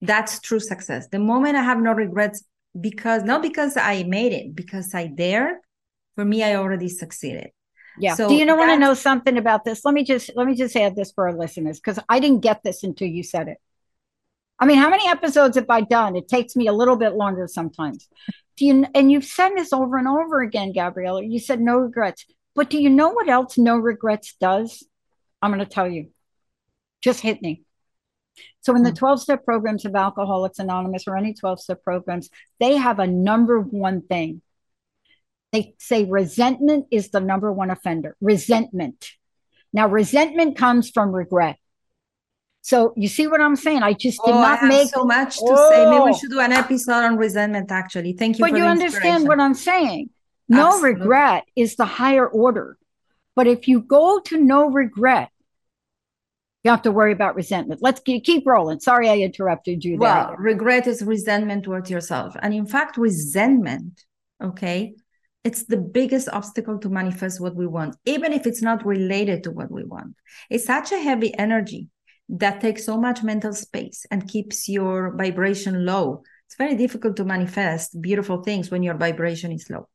That's 0.00 0.40
true 0.40 0.60
success. 0.60 1.08
The 1.08 1.18
moment 1.18 1.56
I 1.56 1.62
have 1.62 1.78
no 1.78 1.92
regrets, 1.92 2.44
because 2.80 3.22
not 3.22 3.42
because 3.42 3.76
I 3.76 4.04
made 4.04 4.32
it, 4.32 4.54
because 4.54 4.94
I 4.94 5.08
dared, 5.08 5.56
for 6.14 6.24
me, 6.24 6.42
I 6.42 6.54
already 6.54 6.88
succeeded. 6.88 7.50
Yeah. 7.98 8.14
So 8.14 8.28
Do 8.28 8.34
you 8.34 8.44
know 8.44 8.56
want 8.56 8.70
to 8.70 8.78
know 8.78 8.94
something 8.94 9.36
about 9.36 9.64
this? 9.64 9.84
Let 9.84 9.94
me 9.94 10.04
just 10.04 10.30
let 10.36 10.46
me 10.46 10.54
just 10.54 10.74
add 10.76 10.96
this 10.96 11.12
for 11.12 11.28
our 11.28 11.36
listeners 11.36 11.80
because 11.80 11.98
I 12.08 12.20
didn't 12.20 12.40
get 12.40 12.62
this 12.62 12.82
until 12.82 13.08
you 13.08 13.22
said 13.22 13.48
it. 13.48 13.58
I 14.60 14.66
mean, 14.66 14.78
how 14.78 14.90
many 14.90 15.08
episodes 15.08 15.56
have 15.56 15.70
I 15.70 15.82
done? 15.82 16.16
It 16.16 16.28
takes 16.28 16.56
me 16.56 16.66
a 16.66 16.72
little 16.72 16.96
bit 16.96 17.14
longer 17.14 17.46
sometimes. 17.46 18.08
Do 18.56 18.66
you 18.66 18.86
and 18.94 19.10
you've 19.10 19.24
said 19.24 19.50
this 19.50 19.72
over 19.72 19.96
and 19.96 20.08
over 20.08 20.40
again, 20.40 20.72
Gabriela. 20.72 21.24
You 21.24 21.38
said 21.38 21.60
no 21.60 21.76
regrets. 21.76 22.26
But 22.54 22.70
do 22.70 22.78
you 22.80 22.90
know 22.90 23.10
what 23.10 23.28
else 23.28 23.56
no 23.56 23.76
regrets 23.76 24.34
does? 24.40 24.84
I'm 25.40 25.52
going 25.52 25.64
to 25.64 25.70
tell 25.70 25.88
you. 25.88 26.10
Just 27.00 27.20
hit 27.20 27.40
me. 27.40 27.62
So 28.60 28.74
in 28.74 28.82
the 28.82 28.90
hmm. 28.90 28.96
12 28.96 29.22
step 29.22 29.44
programs 29.44 29.84
of 29.84 29.94
Alcoholics 29.94 30.58
Anonymous 30.58 31.06
or 31.06 31.16
any 31.16 31.34
12 31.34 31.60
step 31.60 31.84
programs, 31.84 32.30
they 32.58 32.76
have 32.76 32.98
a 32.98 33.06
number 33.06 33.60
one 33.60 34.02
thing. 34.02 34.42
They 35.52 35.74
say 35.78 36.04
resentment 36.04 36.86
is 36.90 37.10
the 37.10 37.20
number 37.20 37.52
one 37.52 37.70
offender. 37.70 38.16
Resentment. 38.20 39.08
Now, 39.72 39.88
resentment 39.88 40.56
comes 40.56 40.90
from 40.90 41.14
regret. 41.14 41.58
So 42.68 42.92
you 42.96 43.08
see 43.08 43.26
what 43.26 43.40
I'm 43.40 43.56
saying? 43.56 43.82
I 43.82 43.94
just 43.94 44.20
did 44.26 44.34
oh, 44.34 44.42
not 44.42 44.62
make 44.62 44.90
so 44.90 45.02
much 45.02 45.38
to 45.38 45.44
oh. 45.48 45.70
say. 45.70 45.86
Maybe 45.86 46.04
we 46.04 46.10
oh. 46.10 46.18
should 46.18 46.28
do 46.28 46.40
an 46.40 46.52
episode 46.52 47.02
on 47.02 47.16
resentment. 47.16 47.72
Actually, 47.72 48.12
thank 48.12 48.38
you. 48.38 48.44
But 48.44 48.58
you 48.58 48.64
understand 48.64 49.26
what 49.26 49.40
I'm 49.40 49.54
saying? 49.54 50.10
No 50.50 50.66
Absolutely. 50.66 51.00
regret 51.00 51.44
is 51.56 51.76
the 51.76 51.86
higher 51.86 52.26
order. 52.26 52.76
But 53.34 53.46
if 53.46 53.68
you 53.68 53.80
go 53.80 54.20
to 54.26 54.36
no 54.36 54.68
regret, 54.68 55.30
you 56.62 56.70
have 56.70 56.82
to 56.82 56.92
worry 56.92 57.12
about 57.12 57.36
resentment. 57.36 57.80
Let's 57.80 58.00
keep 58.00 58.46
rolling. 58.46 58.80
Sorry, 58.80 59.08
I 59.08 59.16
interrupted 59.16 59.82
you 59.82 59.92
there. 59.92 60.00
Well, 60.00 60.34
regret 60.36 60.86
is 60.86 61.02
resentment 61.02 61.64
towards 61.64 61.90
yourself. 61.90 62.36
And 62.42 62.52
in 62.52 62.66
fact, 62.66 62.98
resentment, 62.98 64.04
okay, 64.44 64.92
it's 65.42 65.64
the 65.64 65.78
biggest 65.78 66.28
obstacle 66.28 66.76
to 66.80 66.90
manifest 66.90 67.40
what 67.40 67.56
we 67.56 67.66
want, 67.66 67.96
even 68.04 68.34
if 68.34 68.46
it's 68.46 68.60
not 68.60 68.84
related 68.84 69.44
to 69.44 69.52
what 69.52 69.70
we 69.70 69.84
want. 69.84 70.16
It's 70.50 70.66
such 70.66 70.92
a 70.92 70.98
heavy 70.98 71.32
energy 71.38 71.88
that 72.28 72.60
takes 72.60 72.84
so 72.84 72.96
much 72.98 73.22
mental 73.22 73.52
space 73.52 74.06
and 74.10 74.28
keeps 74.28 74.68
your 74.68 75.16
vibration 75.16 75.84
low. 75.84 76.22
It's 76.46 76.56
very 76.56 76.76
difficult 76.76 77.16
to 77.16 77.24
manifest 77.24 78.00
beautiful 78.00 78.42
things 78.42 78.70
when 78.70 78.82
your 78.82 78.96
vibration 78.96 79.52
is 79.52 79.68
low. 79.70 79.88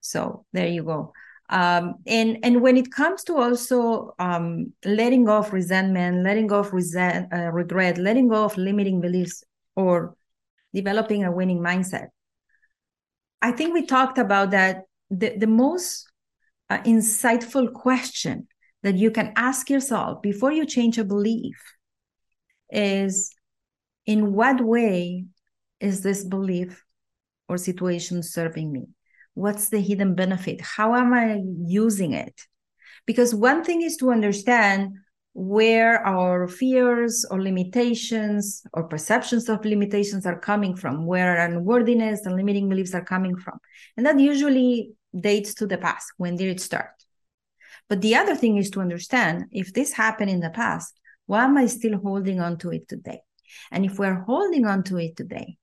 So 0.00 0.44
there 0.52 0.68
you 0.68 0.84
go 0.84 1.12
um, 1.48 1.96
and 2.06 2.38
and 2.42 2.60
when 2.60 2.76
it 2.76 2.90
comes 2.90 3.22
to 3.24 3.36
also 3.36 4.14
um, 4.18 4.72
letting 4.84 5.24
go 5.24 5.38
of 5.38 5.52
resentment 5.52 6.24
letting 6.24 6.46
go 6.46 6.60
of 6.60 6.72
resent, 6.72 7.32
uh, 7.32 7.50
regret 7.52 7.98
letting 7.98 8.28
go 8.28 8.44
of 8.44 8.56
limiting 8.56 9.00
beliefs 9.00 9.44
or 9.76 10.16
developing 10.74 11.24
a 11.24 11.30
winning 11.30 11.60
mindset 11.60 12.08
i 13.40 13.52
think 13.52 13.72
we 13.72 13.86
talked 13.86 14.18
about 14.18 14.50
that 14.50 14.82
the, 15.10 15.36
the 15.38 15.46
most 15.46 16.10
uh, 16.68 16.78
insightful 16.78 17.72
question 17.72 18.48
that 18.86 18.96
you 18.96 19.10
can 19.10 19.32
ask 19.36 19.68
yourself 19.68 20.22
before 20.22 20.52
you 20.52 20.64
change 20.64 20.96
a 20.96 21.04
belief 21.04 21.58
is 22.70 23.34
in 24.06 24.32
what 24.32 24.64
way 24.64 25.24
is 25.80 26.02
this 26.02 26.24
belief 26.24 26.84
or 27.48 27.58
situation 27.58 28.22
serving 28.22 28.72
me 28.72 28.86
What's 29.36 29.68
the 29.68 29.80
hidden 29.80 30.14
benefit? 30.14 30.62
How 30.62 30.94
am 30.94 31.12
I 31.12 31.42
using 31.66 32.14
it? 32.14 32.40
Because 33.04 33.34
one 33.34 33.62
thing 33.62 33.82
is 33.82 33.98
to 33.98 34.10
understand 34.10 34.96
where 35.34 36.02
our 36.06 36.48
fears 36.48 37.26
or 37.30 37.42
limitations 37.42 38.62
or 38.72 38.84
perceptions 38.84 39.50
of 39.50 39.62
limitations 39.62 40.24
are 40.24 40.40
coming 40.40 40.74
from, 40.74 41.04
where 41.04 41.36
unworthiness 41.36 42.24
and 42.24 42.34
limiting 42.34 42.70
beliefs 42.70 42.94
are 42.94 43.04
coming 43.04 43.36
from. 43.36 43.58
And 43.98 44.06
that 44.06 44.18
usually 44.18 44.92
dates 45.14 45.52
to 45.56 45.66
the 45.66 45.76
past. 45.76 46.12
When 46.16 46.36
did 46.36 46.48
it 46.48 46.60
start? 46.62 47.05
But 47.88 48.00
the 48.00 48.16
other 48.16 48.34
thing 48.34 48.56
is 48.56 48.70
to 48.70 48.80
understand 48.80 49.46
if 49.52 49.72
this 49.72 49.92
happened 49.92 50.30
in 50.30 50.40
the 50.40 50.50
past, 50.50 50.98
why 51.26 51.44
am 51.44 51.56
I 51.56 51.66
still 51.66 51.98
holding 51.98 52.40
on 52.40 52.58
to 52.58 52.70
it 52.70 52.88
today? 52.88 53.20
And 53.70 53.84
if 53.84 53.98
we're 53.98 54.22
holding 54.24 54.66
on 54.66 54.82
to 54.84 54.98
it 54.98 55.16
today, 55.16 55.56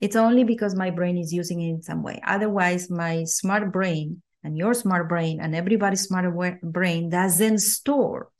it's 0.00 0.16
only 0.16 0.44
because 0.44 0.74
my 0.74 0.90
brain 0.90 1.16
is 1.16 1.32
using 1.32 1.60
it 1.60 1.70
in 1.70 1.82
some 1.82 2.02
way. 2.02 2.20
Otherwise, 2.26 2.90
my 2.90 3.24
smart 3.24 3.72
brain 3.72 4.22
and 4.42 4.56
your 4.56 4.74
smart 4.74 5.08
brain 5.08 5.40
and 5.40 5.54
everybody's 5.54 6.02
smart 6.02 6.32
brain 6.62 7.08
doesn't 7.08 7.58
store 7.58 8.30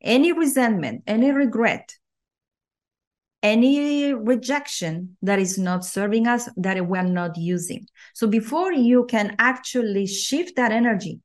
any 0.00 0.32
resentment, 0.32 1.02
any 1.06 1.30
regret, 1.30 1.94
any 3.42 4.12
rejection 4.12 5.16
that 5.22 5.38
is 5.38 5.58
not 5.58 5.84
serving 5.84 6.26
us, 6.26 6.48
that 6.56 6.86
we're 6.86 7.02
not 7.02 7.36
using. 7.36 7.86
So 8.14 8.26
before 8.26 8.72
you 8.72 9.06
can 9.06 9.36
actually 9.38 10.06
shift 10.06 10.56
that 10.56 10.72
energy, 10.72 11.20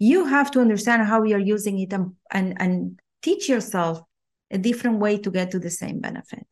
you 0.00 0.24
have 0.24 0.50
to 0.50 0.60
understand 0.60 1.06
how 1.06 1.22
you're 1.22 1.38
using 1.38 1.78
it 1.78 1.92
and, 1.92 2.14
and, 2.32 2.56
and 2.60 2.98
teach 3.22 3.48
yourself 3.48 4.02
a 4.50 4.58
different 4.58 4.98
way 4.98 5.18
to 5.18 5.30
get 5.30 5.52
to 5.52 5.60
the 5.60 5.70
same 5.70 6.00
benefit. 6.00 6.46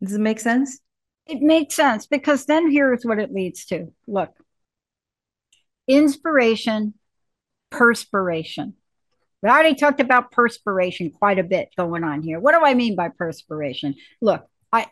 Does 0.00 0.14
it 0.14 0.20
make 0.20 0.40
sense? 0.40 0.78
It 1.26 1.40
makes 1.42 1.74
sense 1.74 2.06
because 2.06 2.46
then 2.46 2.70
here's 2.70 3.04
what 3.04 3.18
it 3.18 3.32
leads 3.32 3.64
to. 3.66 3.92
Look, 4.06 4.30
inspiration, 5.88 6.94
perspiration. 7.70 8.74
We 9.42 9.48
already 9.48 9.74
talked 9.74 10.00
about 10.00 10.30
perspiration 10.30 11.10
quite 11.10 11.38
a 11.38 11.44
bit 11.44 11.70
going 11.76 12.04
on 12.04 12.22
here. 12.22 12.38
What 12.38 12.54
do 12.54 12.64
I 12.64 12.74
mean 12.74 12.94
by 12.94 13.08
perspiration? 13.08 13.96
Look, 14.22 14.46
I 14.72 14.86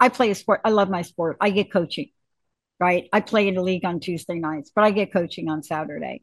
I 0.00 0.08
play 0.08 0.30
a 0.30 0.34
sport. 0.34 0.62
I 0.64 0.70
love 0.70 0.90
my 0.90 1.02
sport. 1.02 1.36
I 1.40 1.50
get 1.50 1.72
coaching, 1.72 2.10
right? 2.80 3.08
I 3.12 3.20
play 3.20 3.46
in 3.46 3.54
the 3.54 3.62
league 3.62 3.84
on 3.84 4.00
Tuesday 4.00 4.34
nights, 4.34 4.72
but 4.74 4.84
I 4.84 4.90
get 4.90 5.12
coaching 5.12 5.48
on 5.48 5.62
Saturday. 5.62 6.22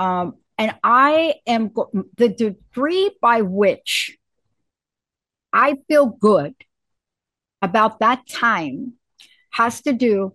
Um, 0.00 0.34
and 0.58 0.74
I 0.82 1.34
am 1.46 1.70
the 2.16 2.30
degree 2.30 3.16
by 3.20 3.42
which 3.42 4.16
I 5.52 5.76
feel 5.88 6.06
good 6.06 6.54
about 7.62 8.00
that 8.00 8.26
time 8.26 8.94
has 9.50 9.82
to 9.82 9.92
do 9.92 10.34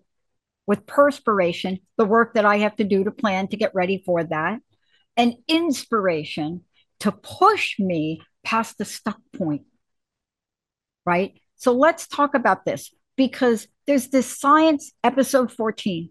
with 0.68 0.86
perspiration, 0.86 1.80
the 1.97 2.05
work 2.05 2.36
that 2.36 2.45
I 2.45 2.57
have 2.57 2.76
to 2.78 2.84
do 2.84 3.03
to 3.03 3.11
plan 3.11 3.47
to 3.49 3.57
get 3.57 3.74
ready 3.74 4.03
for 4.05 4.24
that, 4.24 4.59
and 5.18 5.36
inspiration 5.47 6.61
to 6.99 7.11
push 7.11 7.80
me 7.80 8.22
past 8.43 8.78
the 8.78 8.86
stuck 8.86 9.20
point. 9.36 9.63
Right? 11.05 11.39
So 11.55 11.72
let's 11.74 12.07
talk 12.07 12.36
about 12.36 12.66
this 12.66 12.93
because 13.16 13.68
there's 13.88 14.09
this 14.09 14.39
science, 14.39 14.91
episode 15.03 15.51
14, 15.51 16.09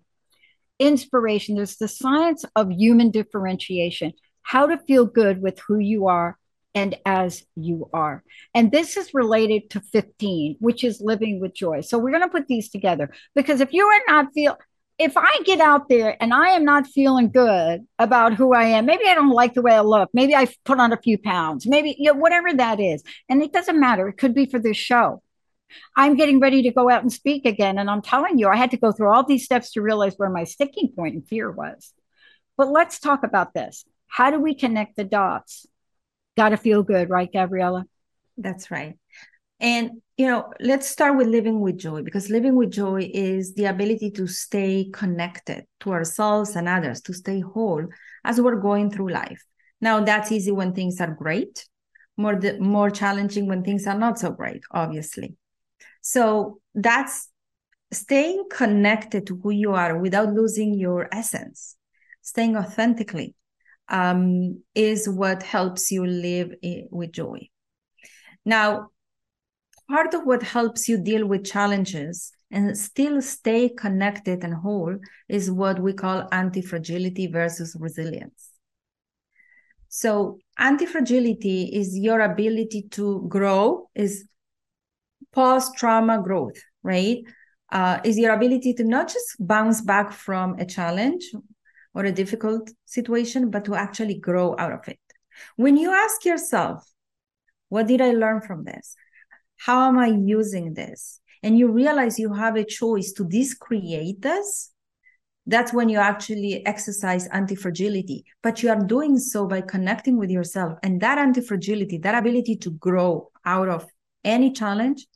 inspiration. 0.79 1.57
There's 1.57 1.77
the 1.77 1.89
science 1.89 2.45
of 2.57 2.71
human 2.71 3.11
differentiation, 3.11 4.13
how 4.43 4.67
to 4.67 4.79
feel 4.79 5.07
good 5.07 5.43
with 5.43 5.59
who 5.61 5.79
you 5.79 6.09
are 6.09 6.39
and 6.75 6.97
as 7.07 7.45
you 7.55 7.89
are. 7.93 8.25
And 8.55 8.73
this 8.73 8.97
is 8.97 9.15
related 9.15 9.71
to 9.71 9.81
15, 9.81 10.57
which 10.59 10.83
is 10.83 11.01
living 11.01 11.41
with 11.41 11.55
joy. 11.55 11.83
So 11.83 11.99
we're 11.99 12.11
going 12.11 12.23
to 12.23 12.29
put 12.29 12.49
these 12.49 12.69
together 12.69 13.13
because 13.35 13.61
if 13.61 13.73
you 13.73 13.87
are 13.87 14.01
not 14.09 14.33
feel 14.35 14.59
if 14.99 15.17
I 15.17 15.41
get 15.45 15.61
out 15.61 15.89
there 15.89 16.17
and 16.23 16.33
I 16.33 16.51
am 16.51 16.65
not 16.65 16.87
feeling 16.87 17.31
good 17.31 17.85
about 17.99 18.35
who 18.35 18.55
I 18.55 18.65
am, 18.65 18.87
maybe 18.87 19.05
I 19.07 19.15
don't 19.15 19.31
like 19.31 19.55
the 19.55 19.63
way 19.63 19.73
I 19.73 19.81
look, 19.81 20.09
maybe 20.15 20.37
I 20.37 20.47
put 20.65 20.79
on 20.79 20.93
a 20.93 20.97
few 20.97 21.19
pounds, 21.19 21.67
maybe 21.67 21.97
you 21.99 22.13
know, 22.13 22.19
whatever 22.19 22.53
that 22.55 22.79
is. 22.79 23.03
And 23.29 23.43
it 23.43 23.53
doesn't 23.53 23.81
matter. 23.81 24.09
It 24.09 24.19
could 24.19 24.35
be 24.35 24.47
for 24.47 24.61
this 24.61 24.77
show. 24.77 25.21
I'm 25.97 26.17
getting 26.17 26.41
ready 26.41 26.63
to 26.63 26.73
go 26.73 26.91
out 26.91 27.03
and 27.03 27.13
speak 27.13 27.47
again. 27.47 27.79
And 27.79 27.91
I'm 27.91 28.03
telling 28.03 28.39
you, 28.39 28.49
I 28.49 28.57
had 28.57 28.71
to 28.73 28.77
go 28.77 28.93
through 28.93 29.13
all 29.13 29.25
these 29.25 29.45
steps 29.45 29.73
to 29.73 29.83
realize 29.83 30.15
where 30.17 30.31
my 30.31 30.45
sticking 30.45 30.91
point 30.95 31.15
and 31.15 31.27
fear 31.27 31.51
was. 31.51 31.93
But 32.57 32.71
let's 32.71 32.99
talk 32.99 33.25
about 33.25 33.55
this. 33.55 33.85
How 34.07 34.31
do 34.31 34.39
we 34.39 34.55
connect 34.55 34.97
the 34.97 35.05
dots? 35.05 35.67
got 36.37 36.51
to 36.51 36.57
feel 36.57 36.83
good, 36.83 37.11
right, 37.11 37.31
Gabriela? 37.33 37.85
That's 38.37 38.71
right. 38.71 38.97
And, 39.61 40.03
you 40.17 40.27
know, 40.27 40.53
let's 40.61 40.89
start 40.89 41.17
with 41.17 41.29
living 41.29 41.61
with 41.61 41.79
joy 41.79 42.03
because 42.03 42.29
living 42.29 42.57
with 42.57 42.71
joy 42.71 43.09
is 43.15 43.55
the 43.55 43.67
ability 43.67 44.11
to 44.13 44.27
stay 44.27 44.91
connected 44.93 45.65
to 45.81 45.93
ourselves 45.93 46.57
and 46.57 46.69
others, 46.69 47.01
to 47.03 47.13
stay 47.13 47.41
whole 47.41 47.87
as 48.25 48.41
we're 48.41 48.61
going 48.61 48.91
through 48.91 49.13
life. 49.13 49.43
Now, 49.81 50.01
that's 50.01 50.33
easy 50.33 50.51
when 50.51 50.75
things 50.75 51.01
are 51.01 51.15
great, 51.15 51.67
more, 52.17 52.41
more 52.59 52.91
challenging 52.91 53.47
when 53.47 53.63
things 53.63 53.87
are 53.87 53.99
not 53.99 54.19
so 54.19 54.31
great, 54.31 54.63
obviously. 54.71 55.37
So 56.07 56.61
that's 56.75 57.31
staying 57.91 58.45
connected 58.51 59.27
to 59.27 59.41
who 59.43 59.51
you 59.51 59.73
are 59.73 59.99
without 59.99 60.35
losing 60.35 60.75
your 60.75 61.09
essence, 61.11 61.77
staying 62.21 62.57
authentically 62.59 63.35
um, 63.89 64.63
is 64.75 65.09
what 65.09 65.43
helps 65.43 65.91
you 65.91 66.05
live 66.05 66.53
with 66.91 67.13
joy. 67.13 67.49
Now, 68.45 68.91
part 69.89 70.13
of 70.13 70.25
what 70.25 70.43
helps 70.43 70.91
you 70.91 70.99
deal 70.99 71.27
with 71.27 71.47
challenges 71.47 72.33
and 72.51 72.77
still 72.77 73.23
stay 73.23 73.71
connected 73.71 74.45
and 74.45 74.53
whole 74.53 74.99
is 75.31 75.51
what 75.51 75.81
we 75.81 75.95
call 75.95 76.29
anti 76.33 76.61
fragility 76.61 77.29
versus 77.29 77.75
resilience. 77.81 78.51
So, 79.89 80.39
anti 80.59 80.85
fragility 80.85 81.71
is 81.73 81.97
your 81.97 82.21
ability 82.21 82.89
to 82.91 83.25
grow, 83.27 83.89
is 83.95 84.27
post 85.35 85.77
trauma 85.77 86.23
growth, 86.23 86.57
right? 86.83 87.19
Uh, 87.73 87.99
is 88.05 88.17
your 88.17 88.33
ability 88.33 88.73
to 88.75 88.85
not 88.85 89.09
just 89.09 89.37
bounce 89.41 89.81
back 89.81 90.13
from 90.13 90.55
a 90.59 90.65
challenge 90.65 91.25
or 91.95 92.05
a 92.05 92.13
difficult 92.13 92.71
situation, 92.85 93.51
but 93.51 93.65
to 93.65 93.75
actually 93.75 94.19
grow 94.19 94.55
out 94.59 94.73
of 94.73 94.87
it. 94.89 94.99
When 95.57 95.77
you 95.77 95.93
ask 95.93 96.25
yourself, 96.25 96.85
what 97.69 97.87
did 97.87 98.01
I 98.01 98.13
learn 98.13 98.41
from 98.41 98.65
this? 98.65 98.95
How 99.57 99.89
am 99.89 99.99
I 99.99 100.09
using 100.09 100.75
this? 100.75 101.21
And 101.43 101.59
you 101.59 101.71
realize 101.71 102.19
you 102.19 102.33
have 102.33 102.57
a 102.57 102.65
choice 102.65 103.13
to 103.13 103.25
discreate 103.25 104.23
this. 104.23 104.71
That's 105.47 105.73
when 105.73 105.89
you 105.89 105.99
actually 105.99 106.65
exercise 106.67 107.27
anti 107.29 107.55
fragility. 107.55 108.25
But 108.43 108.63
you 108.63 108.71
are 108.71 108.81
doing 108.81 109.19
so 109.19 109.47
by 109.47 109.61
connecting 109.61 110.17
with 110.17 110.31
yourself. 110.31 110.79
And 110.83 111.01
that 111.03 111.19
anti 111.19 111.43
fragility, 111.43 111.99
that 111.99 112.15
ability 112.15 112.57
to 112.57 112.71
grow 112.71 113.31
out 113.45 113.69
of 113.69 113.87
any 114.25 114.53
challenge, 114.53 115.07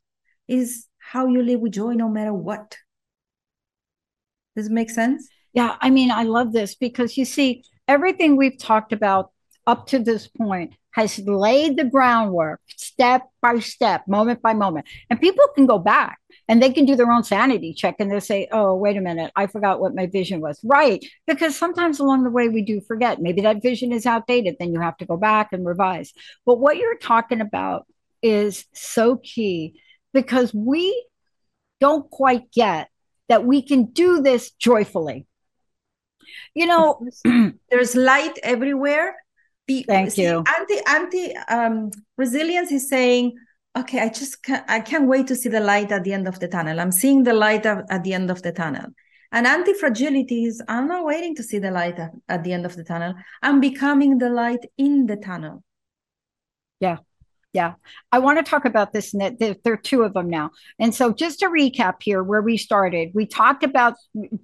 is 0.49 0.87
how 0.99 1.27
you 1.27 1.43
live 1.43 1.61
with 1.61 1.73
joy 1.73 1.93
no 1.93 2.09
matter 2.09 2.35
what. 2.35 2.77
Does 4.57 4.67
it 4.67 4.73
make 4.73 4.91
sense? 4.91 5.29
Yeah, 5.53 5.77
I 5.81 5.91
mean, 5.91 6.11
I 6.11 6.25
love 6.25 6.53
this 6.53 6.75
because 6.75 7.17
you 7.17 7.25
see, 7.25 7.65
everything 7.87 8.37
we've 8.37 8.59
talked 8.59 8.93
about 8.93 9.31
up 9.67 9.87
to 9.89 9.99
this 9.99 10.27
point 10.27 10.73
has 10.93 11.19
laid 11.21 11.77
the 11.77 11.85
groundwork 11.85 12.61
step 12.67 13.23
by 13.41 13.59
step, 13.61 14.03
moment 14.09 14.43
by 14.43 14.53
moment. 14.53 14.87
And 15.09 15.21
people 15.21 15.45
can 15.55 15.67
go 15.67 15.79
back 15.79 16.19
and 16.49 16.61
they 16.61 16.73
can 16.73 16.87
do 16.87 16.97
their 16.97 17.11
own 17.11 17.23
sanity 17.23 17.73
check 17.73 17.97
and 17.99 18.11
they'll 18.11 18.21
say, 18.21 18.49
oh, 18.51 18.75
wait 18.75 18.97
a 18.97 19.01
minute, 19.01 19.31
I 19.37 19.47
forgot 19.47 19.81
what 19.81 19.95
my 19.95 20.07
vision 20.07 20.41
was. 20.41 20.59
Right. 20.65 21.05
Because 21.27 21.57
sometimes 21.57 22.01
along 22.01 22.25
the 22.25 22.31
way 22.31 22.49
we 22.49 22.63
do 22.63 22.81
forget. 22.81 23.21
Maybe 23.21 23.43
that 23.43 23.63
vision 23.63 23.93
is 23.93 24.07
outdated. 24.07 24.57
Then 24.59 24.73
you 24.73 24.81
have 24.81 24.97
to 24.97 25.07
go 25.07 25.17
back 25.17 25.53
and 25.53 25.65
revise. 25.65 26.13
But 26.45 26.59
what 26.59 26.79
you're 26.79 26.99
talking 26.99 27.41
about 27.41 27.87
is 28.23 28.65
so 28.73 29.17
key 29.17 29.81
because 30.13 30.53
we 30.55 31.07
don't 31.81 32.11
quite 32.11 32.51
get 32.53 32.89
that 33.29 33.45
we 33.45 33.63
can 33.63 33.85
do 33.85 34.21
this 34.21 34.51
joyfully. 34.53 35.27
You 36.55 36.67
know 36.67 37.01
there's 37.71 37.95
light 37.95 38.39
everywhere. 38.43 39.17
Be, 39.67 39.83
thank 39.83 40.13
see, 40.13 40.23
you. 40.23 40.45
anti 40.59 40.77
anti 40.87 41.37
um, 41.49 41.91
resilience 42.17 42.73
is 42.73 42.89
saying 42.89 43.35
okay 43.77 44.01
i 44.01 44.09
just 44.09 44.43
can't, 44.43 44.65
i 44.67 44.81
can't 44.81 45.07
wait 45.07 45.27
to 45.27 45.37
see 45.37 45.51
the 45.51 45.61
light 45.61 45.93
at 45.93 46.05
the 46.05 46.13
end 46.13 46.27
of 46.27 46.41
the 46.41 46.49
tunnel. 46.49 46.81
I'm 46.81 46.93
seeing 46.93 47.23
the 47.23 47.35
light 47.35 47.67
at 47.67 48.03
the 48.03 48.15
end 48.15 48.31
of 48.31 48.43
the 48.43 48.53
tunnel. 48.53 48.87
And 49.31 49.47
anti-fragility 49.47 50.47
is 50.47 50.63
i'm 50.69 50.89
not 50.89 51.05
waiting 51.05 51.35
to 51.37 51.43
see 51.43 51.59
the 51.59 51.71
light 51.71 51.99
at, 51.99 52.13
at 52.31 52.45
the 52.45 52.53
end 52.55 52.65
of 52.65 52.77
the 52.77 52.85
tunnel. 52.85 53.15
I'm 53.43 53.61
becoming 53.61 54.17
the 54.17 54.31
light 54.31 54.65
in 54.79 55.07
the 55.07 55.17
tunnel. 55.17 55.63
Yeah 56.81 56.99
yeah, 57.53 57.75
I 58.13 58.19
want 58.19 58.39
to 58.39 58.49
talk 58.49 58.65
about 58.65 58.93
this. 58.93 59.13
there 59.13 59.57
are 59.67 59.77
two 59.77 60.03
of 60.03 60.15
them 60.15 60.29
now. 60.29 60.51
And 60.79 60.95
so, 60.95 61.13
just 61.13 61.41
to 61.41 61.47
recap 61.47 62.03
here 62.03 62.23
where 62.23 62.43
we 62.43 62.57
started, 62.57 63.11
we 63.15 63.27
talked 63.27 63.65
about 63.65 63.95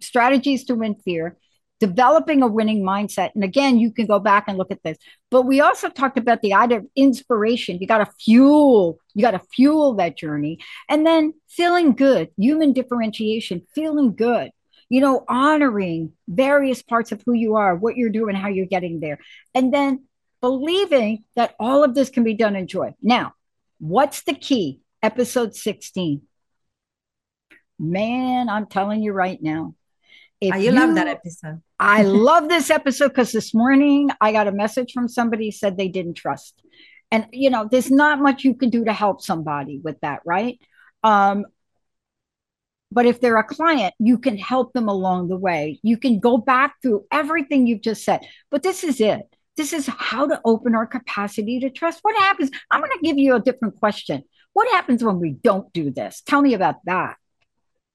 strategies 0.01 0.65
to 0.65 0.75
win 0.75 0.97
fear 1.05 1.37
developing 1.81 2.43
a 2.43 2.47
winning 2.47 2.83
mindset. 2.83 3.31
And 3.35 3.45
again, 3.45 3.79
you 3.79 3.93
can 3.93 4.07
go 4.07 4.19
back 4.19 4.45
and 4.47 4.57
look 4.57 4.71
at 4.71 4.83
this. 4.83 4.97
But 5.31 5.43
we 5.43 5.61
also 5.61 5.89
talked 5.91 6.17
about 6.17 6.41
the 6.41 6.55
idea 6.55 6.79
of 6.79 6.87
inspiration. 6.97 7.79
You 7.79 7.87
got 7.87 7.99
to 7.99 8.09
fuel, 8.25 8.99
you 9.15 9.23
got 9.23 9.33
to 9.33 9.41
fuel 9.55 9.95
that 9.97 10.17
journey. 10.17 10.59
And 10.89 11.07
then 11.07 11.35
feeling 11.49 11.93
good, 11.95 12.31
human 12.39 12.73
differentiation, 12.73 13.67
feeling 13.75 14.15
good, 14.15 14.51
you 14.89 15.01
know, 15.01 15.25
honoring 15.29 16.13
various 16.29 16.83
parts 16.83 17.13
of 17.13 17.23
who 17.27 17.35
you 17.35 17.57
are, 17.57 17.75
what 17.75 17.97
you're 17.97 18.11
doing, 18.11 18.35
how 18.35 18.49
you're 18.49 18.67
getting 18.67 19.01
there. 19.01 19.19
And 19.55 19.75
then 19.75 20.05
believing 20.45 21.25
that 21.37 21.55
all 21.59 21.83
of 21.85 21.95
this 21.95 22.11
can 22.11 22.23
be 22.23 22.35
done 22.35 22.55
in 22.55 22.67
joy. 22.67 22.95
Now, 23.01 23.33
what's 23.79 24.25
the 24.25 24.35
key? 24.35 24.81
Episode 25.03 25.55
16. 25.55 26.21
Man, 27.79 28.51
I'm 28.51 28.67
telling 28.67 29.03
you 29.03 29.13
right 29.13 29.43
now, 29.43 29.75
if 30.43 30.55
you, 30.57 30.65
you 30.65 30.73
love 30.73 30.97
that 30.97 31.09
episode. 31.09 31.63
I 31.79 32.03
love 32.29 32.51
this 32.51 32.69
episode 32.69 33.09
because 33.09 33.33
this 33.33 33.55
morning 33.55 34.11
I 34.21 34.33
got 34.33 34.47
a 34.47 34.53
message 34.53 34.93
from 34.93 35.09
somebody 35.09 35.51
said 35.51 35.79
they 35.79 35.89
didn't 35.89 36.15
trust. 36.15 36.61
And 37.11 37.27
you 37.33 37.49
know, 37.49 37.67
there's 37.71 37.91
not 37.91 38.21
much 38.21 38.45
you 38.45 38.55
can 38.55 38.69
do 38.69 38.85
to 38.85 38.93
help 38.93 39.23
somebody 39.23 39.81
with 39.83 39.99
that, 40.01 40.21
right? 40.27 40.59
Um, 41.03 41.47
But 42.91 43.07
if 43.07 43.21
they're 43.21 43.37
a 43.39 43.45
client, 43.45 43.95
you 43.99 44.19
can 44.19 44.39
help 44.39 44.73
them 44.73 44.89
along 44.89 45.29
the 45.29 45.37
way. 45.37 45.81
You 45.83 45.97
can 45.97 46.21
go 46.21 46.39
back 46.39 46.77
through 46.83 47.07
everything 47.11 47.67
you've 47.67 47.81
just 47.83 48.05
said. 48.05 48.21
But 48.51 48.63
this 48.63 48.85
is 48.85 49.01
it. 49.01 49.34
This 49.57 49.73
is 49.73 49.87
how 49.87 50.27
to 50.27 50.41
open 50.45 50.75
our 50.75 50.87
capacity 50.87 51.61
to 51.61 51.71
trust. 51.71 52.01
What 52.03 52.17
happens? 52.17 52.51
I'm 52.71 52.81
going 52.81 52.91
to 52.93 53.07
give 53.07 53.19
you 53.19 53.37
a 53.37 53.41
different 53.41 53.79
question. 53.79 54.23
What 54.53 54.69
happens 54.73 55.03
when 55.03 55.21
we 55.21 55.31
don't 55.31 55.73
do 55.73 55.91
this? 55.91 56.23
Tell 56.27 56.43
me 56.43 56.55
about 56.55 56.77
that. 56.87 57.17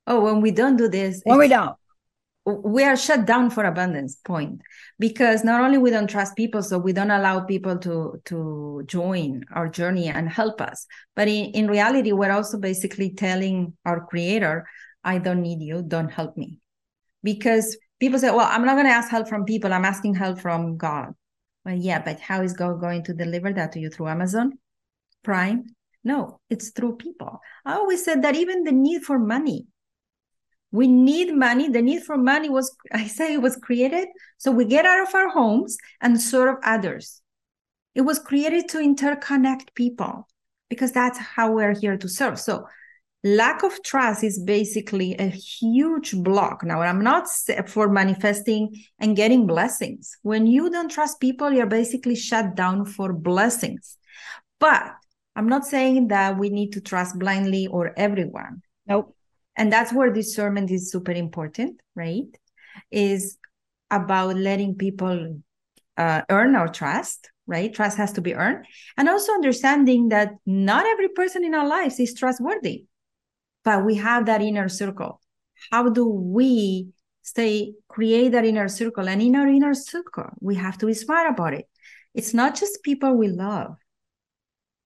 Oh, 0.07 0.21
when 0.21 0.41
we 0.41 0.51
don't 0.51 0.77
do 0.77 0.87
this, 0.87 1.21
when 1.23 1.37
we 1.37 1.47
don't, 1.47 1.75
we 2.45 2.83
are 2.83 2.97
shut 2.97 3.25
down 3.25 3.49
for 3.49 3.63
abundance 3.63 4.15
point 4.15 4.61
because 4.97 5.43
not 5.43 5.61
only 5.61 5.77
we 5.77 5.89
don't 5.89 6.09
trust 6.09 6.35
people 6.35 6.63
so 6.63 6.77
we 6.77 6.93
don't 6.93 7.11
allow 7.11 7.39
people 7.41 7.77
to 7.77 8.19
to 8.25 8.83
join 8.85 9.43
our 9.53 9.67
journey 9.67 10.07
and 10.07 10.29
help 10.29 10.61
us 10.61 10.87
but 11.15 11.27
in, 11.27 11.51
in 11.51 11.67
reality 11.67 12.11
we're 12.11 12.31
also 12.31 12.57
basically 12.57 13.11
telling 13.13 13.73
our 13.85 14.05
creator 14.05 14.67
i 15.03 15.17
don't 15.17 15.41
need 15.41 15.61
you 15.61 15.81
don't 15.81 16.09
help 16.09 16.35
me 16.37 16.59
because 17.23 17.77
people 17.99 18.17
say 18.17 18.31
well 18.31 18.47
i'm 18.49 18.65
not 18.65 18.75
going 18.75 18.87
to 18.87 18.91
ask 18.91 19.09
help 19.09 19.27
from 19.27 19.45
people 19.45 19.71
i'm 19.73 19.85
asking 19.85 20.15
help 20.15 20.39
from 20.39 20.77
god 20.77 21.13
well 21.65 21.75
yeah 21.75 22.01
but 22.03 22.19
how 22.19 22.41
is 22.41 22.53
god 22.53 22.79
going 22.79 23.03
to 23.03 23.13
deliver 23.13 23.51
that 23.53 23.71
to 23.73 23.79
you? 23.79 23.89
Through 23.89 24.07
amazon 24.07 24.53
prime? 25.23 25.65
No 26.03 26.39
it's 26.49 26.69
through 26.69 26.95
people. 26.95 27.39
I 27.65 27.73
always 27.73 28.03
said 28.03 28.21
that 28.23 28.35
even 28.35 28.63
the 28.63 28.71
need 28.71 29.03
for 29.03 29.19
money. 29.19 29.67
We 30.71 30.87
need 30.87 31.33
money. 31.33 31.67
The 31.67 31.81
need 31.81 32.03
for 32.03 32.17
money 32.17 32.49
was 32.49 32.75
i 32.93 33.07
say 33.07 33.33
it 33.33 33.41
was 33.41 33.57
created 33.57 34.07
so 34.37 34.51
we 34.51 34.65
get 34.65 34.85
out 34.85 35.07
of 35.07 35.13
our 35.13 35.29
homes 35.29 35.77
and 36.01 36.19
serve 36.19 36.55
others. 36.63 37.21
It 37.95 38.01
was 38.01 38.19
created 38.19 38.69
to 38.69 38.77
interconnect 38.77 39.73
people 39.75 40.27
because 40.69 40.91
that's 40.91 41.17
how 41.17 41.51
we're 41.51 41.77
here 41.77 41.97
to 41.97 42.07
serve. 42.07 42.39
So 42.39 42.67
lack 43.23 43.63
of 43.63 43.83
trust 43.83 44.23
is 44.23 44.39
basically 44.39 45.15
a 45.15 45.27
huge 45.27 46.15
block. 46.15 46.63
Now 46.63 46.81
i'm 46.81 47.01
not 47.01 47.27
for 47.67 47.89
manifesting 47.89 48.83
and 48.99 49.15
getting 49.15 49.45
blessings. 49.45 50.17
When 50.21 50.47
you 50.47 50.69
don't 50.69 50.89
trust 50.89 51.19
people 51.19 51.51
you're 51.51 51.65
basically 51.65 52.15
shut 52.15 52.55
down 52.55 52.85
for 52.85 53.13
blessings. 53.13 53.97
But 54.59 54.83
i'm 55.35 55.49
not 55.49 55.65
saying 55.65 56.07
that 56.09 56.37
we 56.37 56.49
need 56.49 56.73
to 56.73 56.81
trust 56.81 57.19
blindly 57.19 57.67
or 57.67 57.93
everyone. 57.97 58.61
Nope. 58.87 59.15
And 59.55 59.71
that's 59.71 59.91
where 59.91 60.11
discernment 60.11 60.71
is 60.71 60.91
super 60.91 61.11
important 61.11 61.81
right? 61.95 62.27
Is 62.91 63.37
about 63.91 64.37
letting 64.37 64.75
people 64.75 65.41
uh, 65.97 66.21
earn 66.29 66.55
our 66.55 66.69
trust 66.69 67.29
right? 67.47 67.73
Trust 67.73 67.97
has 67.97 68.13
to 68.13 68.21
be 68.21 68.35
earned. 68.35 68.67
And 68.95 69.09
also 69.09 69.33
understanding 69.33 70.09
that 70.09 70.33
not 70.45 70.85
every 70.85 71.09
person 71.09 71.43
in 71.43 71.55
our 71.55 71.67
lives 71.67 71.99
is 71.99 72.13
trustworthy 72.13 72.85
but 73.63 73.85
we 73.85 73.95
have 73.95 74.25
that 74.25 74.41
inner 74.41 74.69
circle. 74.69 75.21
How 75.71 75.89
do 75.89 76.07
we 76.07 76.89
stay 77.21 77.73
create 77.87 78.29
that 78.29 78.45
inner 78.45 78.67
circle? 78.67 79.07
And 79.07 79.21
in 79.21 79.35
our 79.35 79.47
inner 79.47 79.73
circle 79.73 80.29
we 80.39 80.55
have 80.55 80.77
to 80.79 80.85
be 80.85 80.93
smart 80.93 81.29
about 81.29 81.53
it. 81.53 81.67
It's 82.13 82.33
not 82.33 82.55
just 82.55 82.83
people 82.83 83.15
we 83.15 83.27
love. 83.27 83.75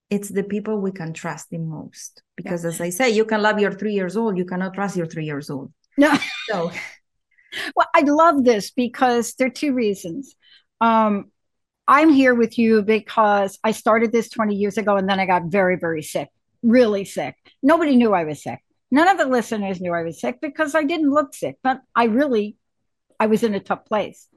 It's 0.10 0.30
the 0.30 0.44
people 0.44 0.80
we 0.80 0.92
can 0.92 1.14
trust 1.14 1.50
the 1.50 1.58
most. 1.58 2.22
Because 2.36 2.64
yeah. 2.64 2.70
as 2.70 2.82
i 2.82 2.90
say 2.90 3.10
you 3.10 3.26
can 3.26 3.42
love 3.42 3.60
your 3.60 3.72
three 3.72 3.94
years 3.94 4.18
old 4.18 4.38
you 4.38 4.46
cannot 4.46 4.74
trust 4.74 4.98
your 4.98 5.08
three 5.08 5.26
years 5.26 5.50
old. 5.50 5.72
No. 5.98 6.18
So 6.50 6.72
well 7.76 7.88
i 7.94 8.02
love 8.02 8.44
this 8.44 8.72
because 8.72 9.34
there 9.36 9.48
are 9.48 9.52
two 9.52 9.74
reasons. 9.74 10.36
Um, 10.82 11.32
i'm 11.88 12.10
here 12.10 12.34
with 12.34 12.58
you 12.58 12.82
because 12.82 13.60
i 13.64 13.72
started 13.72 14.12
this 14.12 14.30
20 14.30 14.56
years 14.56 14.78
ago 14.78 14.96
and 14.96 15.08
then 15.08 15.20
i 15.20 15.26
got 15.26 15.44
very 15.46 15.76
very 15.76 16.02
sick 16.02 16.30
really 16.64 17.06
sick 17.06 17.36
nobody 17.62 17.96
knew 17.96 18.14
i 18.14 18.24
was 18.24 18.42
sick 18.42 18.60
none 18.90 19.08
of 19.08 19.18
the 19.18 19.28
listeners 19.28 19.82
knew 19.82 19.94
i 19.94 20.04
was 20.04 20.20
sick 20.20 20.40
because 20.42 20.74
i 20.76 20.84
didn't 20.84 21.12
look 21.12 21.34
sick 21.34 21.58
but 21.64 21.82
i 21.96 22.06
really 22.06 22.58
i 23.20 23.28
was 23.28 23.44
in 23.44 23.54
a 23.54 23.60
tough 23.60 23.86
place 23.86 24.28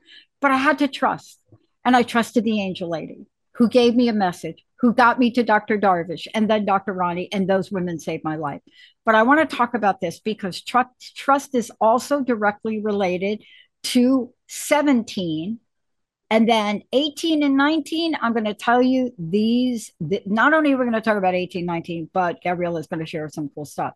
but 0.41 0.51
i 0.51 0.57
had 0.57 0.79
to 0.79 0.89
trust 0.89 1.41
and 1.85 1.97
i 1.97 2.03
trusted 2.03 2.45
the 2.45 2.61
angel 2.61 2.91
lady 2.91 3.27
who 3.55 3.69
gave 3.69 3.95
me 3.95 4.09
a 4.09 4.13
message 4.13 4.67
who 4.81 4.93
got 4.93 5.19
me 5.19 5.31
to 5.31 5.43
Dr. 5.43 5.79
Darvish 5.79 6.27
and 6.35 6.51
then 6.51 6.65
Dr. 6.65 6.93
Ronnie, 6.93 7.33
and 7.33 7.49
those 7.49 7.73
women 7.73 7.99
saved 7.99 8.25
my 8.25 8.37
life. 8.37 8.61
But 9.05 9.15
I 9.15 9.23
want 9.23 9.49
to 9.49 9.57
talk 9.57 9.75
about 9.75 10.01
this 10.01 10.21
because 10.21 10.61
trust, 10.61 11.17
trust 11.17 11.55
is 11.55 11.73
also 11.81 12.21
directly 12.21 12.81
related 12.81 13.43
to 13.85 14.33
17. 14.49 15.59
And 16.29 16.49
then 16.49 16.83
18 16.93 17.43
and 17.43 17.57
19, 17.57 18.17
I'm 18.21 18.33
going 18.33 18.47
to 18.47 18.55
tell 18.55 18.83
you 18.83 19.13
these. 19.19 19.93
not 20.01 20.55
only 20.55 20.75
we're 20.75 20.85
we 20.85 20.91
going 20.91 20.95
to 20.95 21.01
talk 21.01 21.17
about 21.17 21.35
18, 21.35 21.65
19, 21.65 22.11
but 22.13 22.43
Gabriela 22.43 22.81
is 22.81 22.89
going 22.89 23.01
to 23.01 23.07
share 23.07 23.29
some 23.29 23.51
cool 23.55 23.65
stuff. 23.65 23.95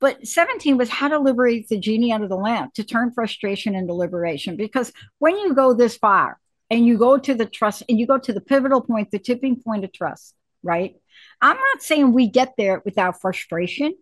But 0.00 0.26
17 0.26 0.76
was 0.76 0.88
how 0.88 1.08
to 1.08 1.18
liberate 1.18 1.68
the 1.68 1.78
genie 1.78 2.12
out 2.12 2.22
of 2.22 2.28
the 2.28 2.36
lamp, 2.36 2.74
to 2.74 2.84
turn 2.84 3.12
frustration 3.12 3.74
into 3.74 3.94
liberation. 3.94 4.56
Because 4.56 4.92
when 5.18 5.38
you 5.38 5.54
go 5.54 5.72
this 5.72 5.96
far, 5.96 6.38
and 6.70 6.86
you 6.86 6.98
go 6.98 7.18
to 7.18 7.34
the 7.34 7.46
trust 7.46 7.82
and 7.88 7.98
you 7.98 8.06
go 8.06 8.18
to 8.18 8.32
the 8.32 8.40
pivotal 8.40 8.80
point, 8.80 9.10
the 9.10 9.18
tipping 9.18 9.60
point 9.60 9.84
of 9.84 9.92
trust, 9.92 10.34
right? 10.62 10.96
I'm 11.40 11.56
not 11.56 11.82
saying 11.82 12.12
we 12.12 12.28
get 12.28 12.54
there 12.58 12.82
without 12.84 13.20
frustration. 13.20 13.94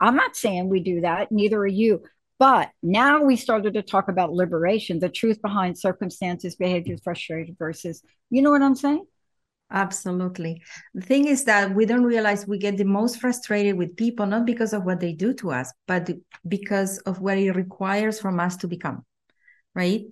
I'm 0.00 0.16
not 0.16 0.36
saying 0.36 0.68
we 0.68 0.80
do 0.80 1.02
that, 1.02 1.32
neither 1.32 1.58
are 1.58 1.66
you. 1.66 2.02
But 2.38 2.70
now 2.82 3.22
we 3.22 3.36
started 3.36 3.74
to 3.74 3.82
talk 3.82 4.08
about 4.08 4.32
liberation, 4.32 4.98
the 4.98 5.08
truth 5.08 5.40
behind 5.40 5.78
circumstances, 5.78 6.56
behaviors, 6.56 7.00
frustrated 7.02 7.56
versus, 7.58 8.02
you 8.30 8.42
know 8.42 8.50
what 8.50 8.62
I'm 8.62 8.74
saying? 8.74 9.04
Absolutely. 9.70 10.62
The 10.94 11.00
thing 11.00 11.26
is 11.26 11.44
that 11.44 11.74
we 11.74 11.86
don't 11.86 12.04
realize 12.04 12.46
we 12.46 12.58
get 12.58 12.76
the 12.76 12.84
most 12.84 13.20
frustrated 13.20 13.76
with 13.76 13.96
people, 13.96 14.26
not 14.26 14.46
because 14.46 14.72
of 14.72 14.84
what 14.84 15.00
they 15.00 15.12
do 15.12 15.32
to 15.34 15.52
us, 15.52 15.72
but 15.86 16.10
because 16.46 16.98
of 16.98 17.20
what 17.20 17.38
it 17.38 17.52
requires 17.52 18.20
from 18.20 18.40
us 18.40 18.56
to 18.58 18.68
become, 18.68 19.04
right? 19.74 20.04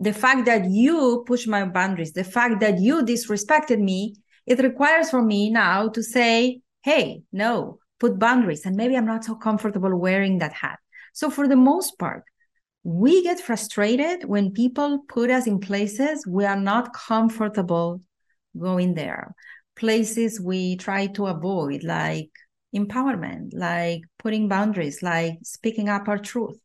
the 0.00 0.14
fact 0.14 0.46
that 0.46 0.64
you 0.70 1.22
push 1.26 1.46
my 1.46 1.64
boundaries, 1.64 2.12
the 2.12 2.24
fact 2.24 2.60
that 2.60 2.80
you 2.80 3.02
disrespected 3.04 3.78
me, 3.78 4.16
it 4.46 4.58
requires 4.58 5.10
for 5.10 5.22
me 5.22 5.50
now 5.50 5.88
to 5.90 6.02
say, 6.02 6.62
hey, 6.82 7.22
no, 7.32 7.78
put 8.00 8.18
boundaries. 8.18 8.64
And 8.64 8.76
maybe 8.76 8.96
I'm 8.96 9.06
not 9.06 9.24
so 9.24 9.34
comfortable 9.34 9.94
wearing 9.94 10.38
that 10.38 10.54
hat. 10.54 10.78
So, 11.12 11.30
for 11.30 11.48
the 11.48 11.56
most 11.56 11.98
part, 11.98 12.24
we 12.82 13.22
get 13.22 13.40
frustrated 13.40 14.24
when 14.24 14.52
people 14.52 15.00
put 15.08 15.30
us 15.30 15.46
in 15.46 15.60
places 15.60 16.26
we 16.26 16.44
are 16.44 16.60
not 16.60 16.94
comfortable 16.94 18.00
going 18.58 18.94
there, 18.94 19.34
places 19.76 20.40
we 20.40 20.76
try 20.76 21.06
to 21.08 21.26
avoid, 21.26 21.84
like 21.84 22.30
empowerment, 22.74 23.50
like 23.52 24.02
putting 24.18 24.48
boundaries, 24.48 25.02
like 25.02 25.38
speaking 25.42 25.88
up 25.88 26.08
our 26.08 26.18
truth. 26.18 26.58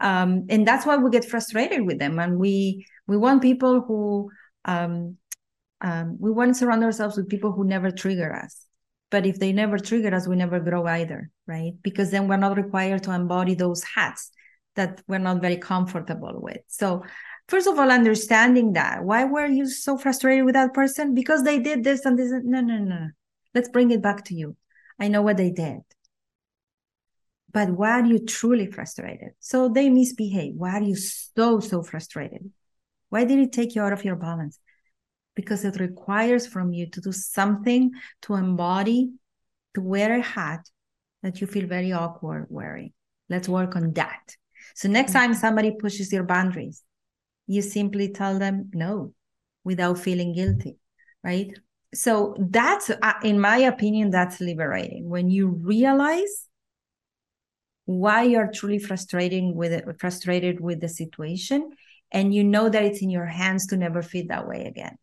Um, 0.00 0.46
and 0.48 0.66
that's 0.66 0.86
why 0.86 0.96
we 0.96 1.10
get 1.10 1.26
frustrated 1.26 1.86
with 1.86 1.98
them. 1.98 2.18
And 2.18 2.38
we 2.38 2.86
we 3.06 3.16
want 3.16 3.42
people 3.42 3.82
who 3.82 4.30
um, 4.64 5.16
um, 5.80 6.16
we 6.18 6.30
want 6.30 6.50
to 6.50 6.54
surround 6.54 6.84
ourselves 6.84 7.16
with 7.16 7.28
people 7.28 7.52
who 7.52 7.64
never 7.64 7.90
trigger 7.90 8.34
us 8.34 8.66
but 9.10 9.26
if 9.26 9.38
they 9.38 9.52
never 9.52 9.78
trigger 9.78 10.14
us 10.14 10.28
we 10.28 10.36
never 10.36 10.60
grow 10.60 10.86
either 10.86 11.30
right 11.46 11.72
because 11.82 12.10
then 12.10 12.28
we're 12.28 12.36
not 12.36 12.56
required 12.56 13.02
to 13.02 13.12
embody 13.12 13.54
those 13.54 13.82
hats 13.82 14.30
that 14.76 15.02
we're 15.08 15.18
not 15.18 15.40
very 15.40 15.56
comfortable 15.56 16.34
with 16.34 16.60
so 16.68 17.02
first 17.48 17.66
of 17.66 17.78
all 17.78 17.90
understanding 17.90 18.72
that 18.74 19.02
why 19.02 19.24
were 19.24 19.46
you 19.46 19.66
so 19.66 19.98
frustrated 19.98 20.44
with 20.44 20.54
that 20.54 20.72
person 20.72 21.14
because 21.14 21.42
they 21.42 21.58
did 21.58 21.84
this 21.84 22.04
and 22.04 22.18
this 22.18 22.32
no 22.44 22.60
no 22.60 22.78
no 22.78 23.08
let's 23.54 23.68
bring 23.68 23.90
it 23.90 24.02
back 24.02 24.24
to 24.24 24.34
you 24.34 24.56
i 24.98 25.08
know 25.08 25.22
what 25.22 25.36
they 25.36 25.50
did 25.50 25.80
but 27.52 27.70
why 27.70 27.90
are 28.00 28.04
you 28.04 28.18
truly 28.24 28.66
frustrated? 28.66 29.30
So 29.40 29.68
they 29.68 29.88
misbehave. 29.88 30.54
Why 30.56 30.78
are 30.78 30.82
you 30.82 30.96
so, 30.96 31.60
so 31.60 31.82
frustrated? 31.82 32.50
Why 33.08 33.24
did 33.24 33.38
it 33.40 33.52
take 33.52 33.74
you 33.74 33.82
out 33.82 33.92
of 33.92 34.04
your 34.04 34.16
balance? 34.16 34.58
Because 35.34 35.64
it 35.64 35.80
requires 35.80 36.46
from 36.46 36.72
you 36.72 36.90
to 36.90 37.00
do 37.00 37.12
something 37.12 37.92
to 38.22 38.34
embody, 38.34 39.12
to 39.74 39.80
wear 39.80 40.18
a 40.18 40.22
hat 40.22 40.68
that 41.22 41.40
you 41.40 41.46
feel 41.46 41.66
very 41.66 41.92
awkward 41.92 42.46
wearing. 42.50 42.92
Let's 43.28 43.48
work 43.48 43.76
on 43.76 43.92
that. 43.92 44.36
So 44.74 44.88
next 44.88 45.12
time 45.12 45.34
somebody 45.34 45.72
pushes 45.72 46.12
your 46.12 46.24
boundaries, 46.24 46.82
you 47.46 47.62
simply 47.62 48.12
tell 48.12 48.38
them 48.38 48.70
no 48.72 49.14
without 49.64 49.98
feeling 49.98 50.34
guilty, 50.34 50.76
right? 51.22 51.50
So 51.94 52.36
that's, 52.38 52.90
uh, 52.90 53.12
in 53.22 53.40
my 53.40 53.58
opinion, 53.58 54.10
that's 54.10 54.40
liberating 54.40 55.08
when 55.08 55.28
you 55.30 55.48
realize 55.48 56.48
why 57.84 58.22
you're 58.22 58.50
truly 58.52 58.78
frustrating 58.78 59.54
with 59.54 59.72
it, 59.72 59.84
frustrated 59.98 60.60
with 60.60 60.80
the 60.80 60.88
situation, 60.88 61.70
and 62.12 62.32
you 62.32 62.44
know 62.44 62.68
that 62.68 62.84
it's 62.84 63.02
in 63.02 63.10
your 63.10 63.26
hands 63.26 63.66
to 63.68 63.76
never 63.76 64.02
feel 64.02 64.26
that 64.28 64.46
way 64.46 64.64
again. 64.66 64.96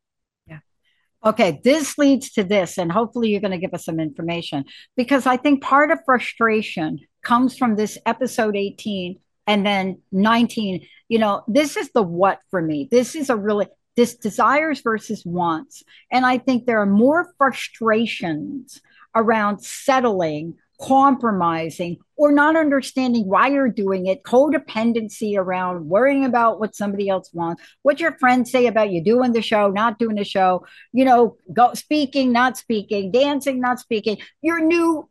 Okay, 1.28 1.60
this 1.62 1.98
leads 1.98 2.32
to 2.32 2.44
this, 2.46 2.78
and 2.78 2.90
hopefully 2.90 3.28
you're 3.28 3.42
going 3.42 3.52
to 3.52 3.58
give 3.58 3.74
us 3.74 3.84
some 3.84 4.00
information 4.00 4.64
because 4.96 5.26
I 5.26 5.36
think 5.36 5.62
part 5.62 5.92
of 5.92 6.00
frustration 6.06 7.00
comes 7.22 7.58
from 7.58 7.76
this 7.76 7.98
episode 8.06 8.56
18 8.56 9.20
and 9.46 9.66
then 9.66 10.02
19. 10.14 10.88
You 11.10 11.20
know, 11.20 11.44
this 11.46 11.76
is 11.76 11.92
the 11.92 12.02
what 12.02 12.40
for 12.50 12.62
me. 12.62 12.88
This 12.90 13.14
is 13.14 13.30
a 13.30 13.36
really 13.36 13.68
this 13.98 14.16
desires 14.16 14.80
versus 14.80 15.26
wants. 15.26 15.84
And 16.14 16.26
I 16.26 16.38
think 16.38 16.66
there 16.66 16.80
are 16.80 16.86
more 16.86 17.34
frustrations 17.38 18.80
around 19.14 19.60
settling 19.60 20.54
compromising 20.80 21.98
or 22.16 22.32
not 22.32 22.56
understanding 22.56 23.28
why 23.28 23.48
you're 23.48 23.70
doing 23.70 24.08
it, 24.08 24.24
codependency 24.24 25.38
around 25.38 25.88
worrying 25.88 26.26
about 26.26 26.60
what 26.60 26.76
somebody 26.76 27.10
else 27.10 27.30
wants, 27.34 27.64
what 27.82 28.00
your 28.00 28.18
friends 28.18 28.52
say 28.52 28.68
about 28.68 28.92
you 28.92 29.04
doing 29.04 29.34
the 29.34 29.42
show, 29.42 29.70
not 29.70 30.00
doing 30.00 30.16
the 30.16 30.24
show, 30.24 30.66
you 30.94 31.06
know, 31.06 31.38
go 31.54 31.74
speaking, 31.74 32.32
not 32.32 32.58
speaking, 32.58 33.12
dancing, 33.12 33.60
not 33.60 33.80
speaking, 33.80 34.18
your 34.42 34.60
new 34.60 35.10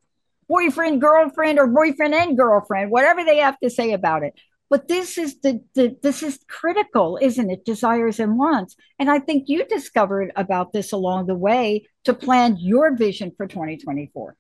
boyfriend, 0.49 1.01
girlfriend, 1.01 1.59
or 1.59 1.67
boyfriend 1.67 2.15
and 2.15 2.37
girlfriend, 2.37 2.91
whatever 2.91 3.25
they 3.25 3.39
have 3.39 3.59
to 3.61 3.71
say 3.71 3.93
about 3.93 4.23
it. 4.23 4.35
But 4.69 4.89
this 4.89 5.17
is 5.17 5.41
the, 5.41 5.63
the 5.75 5.97
this 6.03 6.25
is 6.25 6.41
critical, 6.49 7.19
isn't 7.23 7.51
it? 7.51 7.65
Desires 7.65 8.19
and 8.19 8.37
wants. 8.37 8.75
And 8.99 9.09
I 9.09 9.21
think 9.21 9.49
you 9.49 9.65
discovered 9.65 10.33
about 10.35 10.73
this 10.73 10.91
along 10.91 11.27
the 11.27 11.37
way 11.37 11.87
to 12.05 12.15
plan 12.15 12.57
your 12.59 12.97
vision 12.97 13.33
for 13.37 13.47
2024. 13.47 14.37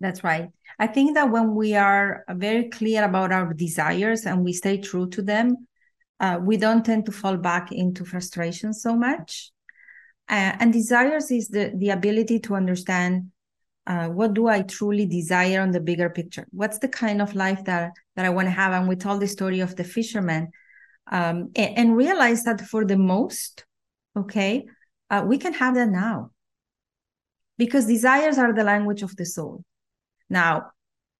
That's 0.00 0.22
right. 0.22 0.48
I 0.78 0.86
think 0.86 1.14
that 1.14 1.30
when 1.30 1.54
we 1.54 1.74
are 1.74 2.24
very 2.30 2.68
clear 2.68 3.04
about 3.04 3.32
our 3.32 3.52
desires 3.52 4.26
and 4.26 4.44
we 4.44 4.52
stay 4.52 4.78
true 4.78 5.08
to 5.10 5.22
them, 5.22 5.66
uh, 6.20 6.38
we 6.40 6.56
don't 6.56 6.84
tend 6.84 7.06
to 7.06 7.12
fall 7.12 7.36
back 7.36 7.72
into 7.72 8.04
frustration 8.04 8.72
so 8.72 8.96
much. 8.96 9.50
Uh, 10.28 10.54
and 10.60 10.72
desires 10.72 11.30
is 11.30 11.48
the, 11.48 11.72
the 11.76 11.90
ability 11.90 12.38
to 12.40 12.54
understand 12.54 13.30
uh, 13.86 14.06
what 14.06 14.34
do 14.34 14.46
I 14.46 14.60
truly 14.62 15.06
desire 15.06 15.62
on 15.62 15.70
the 15.70 15.80
bigger 15.80 16.10
picture? 16.10 16.46
What's 16.50 16.78
the 16.78 16.88
kind 16.88 17.22
of 17.22 17.34
life 17.34 17.64
that, 17.64 17.92
that 18.16 18.26
I 18.26 18.28
want 18.28 18.46
to 18.46 18.50
have? 18.52 18.74
And 18.74 18.86
we 18.86 18.96
told 18.96 19.20
the 19.20 19.26
story 19.26 19.60
of 19.60 19.76
the 19.76 19.84
fisherman 19.84 20.48
um, 21.10 21.50
and, 21.56 21.78
and, 21.78 21.96
realize 21.96 22.44
that 22.44 22.60
for 22.60 22.84
the 22.84 22.98
most, 22.98 23.64
okay, 24.14 24.66
uh, 25.08 25.24
we 25.26 25.38
can 25.38 25.54
have 25.54 25.74
that 25.76 25.88
now 25.88 26.32
because 27.56 27.86
desires 27.86 28.36
are 28.36 28.52
the 28.52 28.62
language 28.62 29.02
of 29.02 29.16
the 29.16 29.24
soul. 29.24 29.64
Now, 30.30 30.70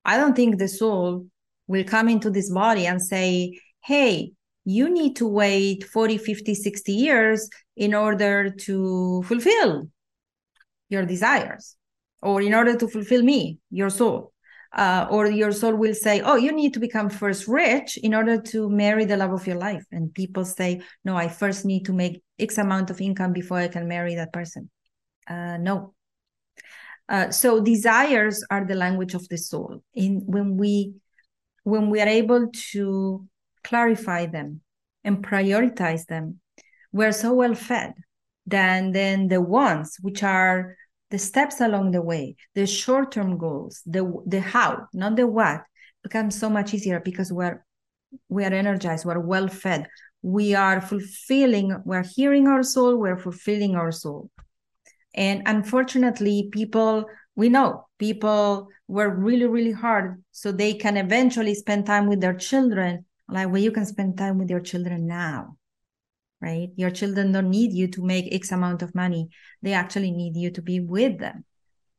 I 0.05 0.17
don't 0.17 0.35
think 0.35 0.59
the 0.59 0.69
soul 0.69 1.27
will 1.67 1.85
come 1.85 2.09
into 2.09 2.31
this 2.31 2.51
body 2.51 2.87
and 2.87 3.01
say, 3.01 3.59
hey, 3.85 4.33
you 4.65 4.91
need 4.91 5.17
to 5.17 5.27
wait 5.27 5.85
40, 5.85 6.19
50, 6.19 6.55
60 6.55 6.93
years 6.93 7.49
in 7.77 7.95
order 7.95 8.51
to 8.51 9.23
fulfill 9.23 9.89
your 10.89 11.07
desires 11.07 11.77
or 12.23 12.43
in 12.43 12.55
order 12.55 12.77
to 12.77 12.89
fulfill 12.89 13.23
me, 13.23 13.59
your 13.71 13.91
soul. 13.91 14.33
Uh, 14.71 15.07
or 15.11 15.31
your 15.31 15.53
soul 15.53 15.75
will 15.75 15.95
say, 15.95 16.21
Oh, 16.21 16.37
you 16.37 16.53
need 16.53 16.75
to 16.75 16.81
become 16.81 17.09
first 17.09 17.49
rich 17.49 17.97
in 18.03 18.13
order 18.15 18.39
to 18.39 18.69
marry 18.69 19.07
the 19.07 19.17
love 19.17 19.33
of 19.33 19.47
your 19.47 19.57
life. 19.57 19.83
And 19.91 20.13
people 20.13 20.45
say, 20.45 20.83
No, 21.07 21.17
I 21.17 21.29
first 21.29 21.65
need 21.65 21.87
to 21.87 21.95
make 21.95 22.23
X 22.39 22.59
amount 22.59 22.91
of 22.91 23.01
income 23.01 23.33
before 23.33 23.57
I 23.57 23.69
can 23.69 23.89
marry 23.89 24.17
that 24.17 24.31
person. 24.31 24.69
Uh, 25.27 25.57
no, 25.57 25.95
uh, 27.09 27.31
so 27.31 27.61
desires 27.61 28.45
are 28.51 28.65
the 28.65 28.75
language 28.75 29.15
of 29.15 29.29
the 29.29 29.39
soul. 29.39 29.83
In 29.95 30.23
when 30.27 30.57
we 30.57 30.95
when 31.65 31.91
we 31.91 32.01
are 32.01 32.09
able 32.09 32.49
to 32.73 33.27
clarify 33.65 34.27
them 34.27 34.61
and 35.05 35.25
prioritize 35.25 36.07
them, 36.07 36.41
we're 36.93 37.13
so 37.13 37.33
well 37.35 37.55
fed. 37.55 37.95
Then 38.47 38.93
then 38.93 39.29
the 39.29 39.41
wants, 39.41 39.99
which 40.01 40.23
are 40.23 40.77
the 41.11 41.19
steps 41.19 41.61
along 41.61 41.93
the 41.93 42.03
way, 42.03 42.37
the 42.55 42.67
short-term 42.67 43.39
goals, 43.39 43.83
the 43.87 44.13
the 44.27 44.41
how, 44.41 44.87
not 44.93 45.17
the 45.17 45.27
what, 45.27 45.63
becomes 46.03 46.39
so 46.39 46.51
much 46.51 46.75
easier 46.75 47.01
because 47.01 47.33
we're 47.33 47.65
we 48.29 48.45
are 48.45 48.53
energized, 48.53 49.05
we're 49.05 49.19
well 49.19 49.49
fed, 49.49 49.87
we 50.23 50.55
are 50.55 50.81
fulfilling, 50.81 51.77
we're 51.85 52.05
hearing 52.05 52.49
our 52.49 52.63
soul, 52.63 52.97
we're 52.97 53.19
fulfilling 53.19 53.77
our 53.77 53.93
soul. 53.93 54.31
And 55.15 55.43
unfortunately, 55.47 56.49
people, 56.53 57.07
we 57.35 57.49
know 57.49 57.87
people 57.99 58.69
work 58.87 59.15
really, 59.17 59.47
really 59.47 59.73
hard 59.73 60.23
so 60.31 60.53
they 60.53 60.75
can 60.75 60.97
eventually 60.97 61.55
spend 61.55 61.87
time 61.87 62.07
with 62.07 62.21
their 62.21 62.35
children. 62.35 63.05
Like, 63.29 63.49
well, 63.49 63.63
you 63.63 63.73
can 63.73 63.85
spend 63.85 64.17
time 64.17 64.39
with 64.39 64.49
your 64.49 64.61
children 64.61 65.07
now, 65.07 65.57
right? 66.41 66.69
Your 66.77 66.91
children 66.91 67.33
don't 67.33 67.51
need 67.51 67.73
you 67.73 67.89
to 67.89 68.05
make 68.05 68.33
X 68.33 68.53
amount 68.53 68.83
of 68.83 68.95
money. 68.95 69.29
They 69.61 69.73
actually 69.73 70.11
need 70.11 70.37
you 70.37 70.51
to 70.53 70.63
be 70.63 70.81
with 70.81 71.19
them. 71.19 71.45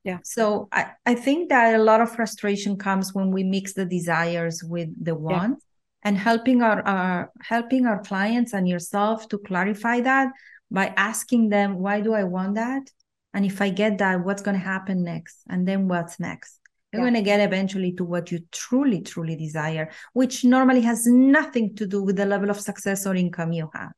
Yeah. 0.04 0.20
So 0.24 0.70
I, 0.72 0.92
I 1.06 1.14
think 1.14 1.50
that 1.50 1.76
a 1.76 1.84
lot 1.84 2.02
of 2.02 2.16
frustration 2.16 2.78
comes 2.78 3.14
when 3.14 3.32
we 3.32 3.44
mix 3.44 3.74
the 3.74 3.86
desires 3.86 4.64
with 4.64 4.90
the 5.04 5.14
wants 5.14 5.64
yeah. 5.64 6.10
and 6.10 6.18
helping 6.18 6.62
our, 6.64 6.82
our 6.82 7.32
helping 7.42 7.86
our 7.86 8.02
clients 8.02 8.54
and 8.54 8.68
yourself 8.68 9.28
to 9.30 9.38
clarify 9.38 10.00
that 10.02 10.30
by 10.72 10.94
asking 10.96 11.50
them, 11.50 11.80
why 11.80 12.00
do 12.00 12.14
I 12.14 12.24
want 12.24 12.56
that? 12.56 12.90
And 13.34 13.46
if 13.46 13.62
I 13.62 13.70
get 13.70 14.00
that, 14.00 14.24
what's 14.26 14.42
going 14.42 14.58
to 14.58 14.64
happen 14.64 15.04
next? 15.04 15.38
And 15.50 15.68
then 15.68 15.88
what's 15.88 16.20
next? 16.20 16.60
You're 16.92 17.04
yeah. 17.04 17.12
going 17.12 17.24
to 17.24 17.28
get 17.30 17.40
eventually 17.40 17.92
to 17.94 18.04
what 18.04 18.32
you 18.32 18.40
truly, 18.52 19.02
truly 19.02 19.36
desire, 19.36 19.92
which 20.14 20.44
normally 20.44 20.82
has 20.82 21.06
nothing 21.06 21.76
to 21.76 21.86
do 21.86 22.02
with 22.02 22.16
the 22.16 22.26
level 22.26 22.50
of 22.50 22.60
success 22.60 23.06
or 23.06 23.16
income 23.16 23.52
you 23.52 23.70
have. 23.74 23.92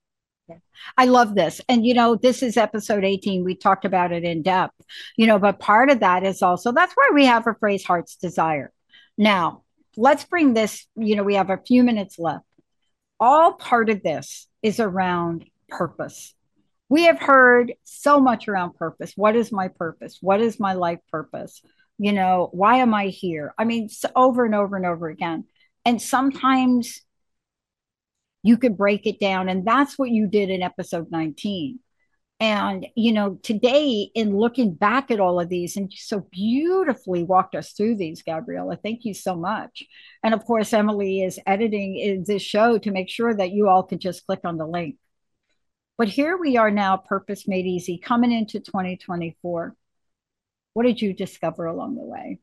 I 0.98 1.06
love 1.06 1.34
this. 1.34 1.62
And, 1.70 1.86
you 1.86 1.94
know, 1.94 2.16
this 2.16 2.44
is 2.44 2.58
episode 2.58 3.06
18. 3.06 3.46
We 3.46 3.56
talked 3.56 3.86
about 3.86 4.12
it 4.12 4.26
in 4.26 4.42
depth, 4.42 4.76
you 5.16 5.26
know, 5.26 5.40
but 5.40 5.60
part 5.60 5.90
of 5.90 6.02
that 6.02 6.26
is 6.26 6.42
also 6.42 6.74
that's 6.74 6.94
why 6.94 7.12
we 7.14 7.26
have 7.26 7.48
a 7.48 7.56
phrase 7.56 7.86
heart's 7.86 8.18
desire. 8.18 8.74
Now, 9.18 9.64
let's 9.96 10.26
bring 10.26 10.54
this, 10.54 10.86
you 10.98 11.16
know, 11.16 11.24
we 11.24 11.36
have 11.36 11.50
a 11.50 11.62
few 11.66 11.84
minutes 11.84 12.20
left. 12.20 12.44
All 13.20 13.54
part 13.54 13.90
of 13.90 14.04
this 14.04 14.48
is 14.62 14.80
around 14.80 15.46
purpose 15.70 16.34
we 16.92 17.06
have 17.06 17.22
heard 17.22 17.74
so 17.86 18.20
much 18.20 18.50
around 18.50 18.76
purpose. 18.76 19.14
What 19.16 19.38
is 19.38 19.50
my 19.50 19.70
purpose? 19.70 20.18
What 20.20 20.42
is 20.42 20.60
my 20.60 20.74
life 20.74 21.00
purpose? 21.10 21.62
You 21.98 22.12
know, 22.12 22.50
why 22.52 22.80
am 22.80 22.94
I 22.94 23.06
here? 23.06 23.54
I 23.58 23.64
mean, 23.64 23.88
over 24.14 24.44
and 24.44 24.54
over 24.54 24.76
and 24.76 24.86
over 24.86 25.08
again. 25.08 25.46
And 25.86 26.02
sometimes 26.02 27.00
you 28.44 28.58
could 28.58 28.78
break 28.78 29.08
it 29.08 29.22
down. 29.22 29.48
And 29.48 29.66
that's 29.66 29.98
what 29.98 30.10
you 30.10 30.28
did 30.28 30.50
in 30.50 30.62
episode 30.62 31.10
19. 31.12 31.80
And, 32.42 32.86
you 32.98 33.14
know, 33.14 33.40
today, 33.42 34.12
in 34.14 34.36
looking 34.36 34.74
back 34.74 35.12
at 35.12 35.22
all 35.22 35.40
of 35.40 35.48
these 35.48 35.78
and 35.78 35.90
so 35.96 36.28
beautifully 36.30 37.24
walked 37.24 37.56
us 37.56 37.72
through 37.72 37.96
these, 37.96 38.22
Gabriela, 38.22 38.76
thank 38.76 39.06
you 39.06 39.14
so 39.14 39.38
much. 39.38 39.86
And 40.26 40.34
of 40.34 40.44
course, 40.44 40.74
Emily 40.74 41.22
is 41.22 41.40
editing 41.46 42.02
eh, 42.04 42.22
this 42.26 42.42
show 42.42 42.80
to 42.80 42.92
make 42.92 43.08
sure 43.08 43.34
that 43.34 43.52
you 43.52 43.70
all 43.70 43.84
can 43.84 44.00
just 44.00 44.26
click 44.26 44.42
on 44.44 44.58
the 44.58 44.68
link. 44.68 44.98
But 46.02 46.10
here 46.10 46.36
we 46.36 46.58
are 46.58 46.72
now, 46.72 46.98
Purpose 46.98 47.48
Made 47.48 47.68
Easy, 47.68 48.00
coming 48.00 48.32
into 48.32 48.60
2024. 48.60 49.76
What 50.74 50.84
did 50.84 51.00
you 51.00 51.14
discover 51.14 51.66
along 51.66 51.94
the 51.94 52.02
way? 52.02 52.40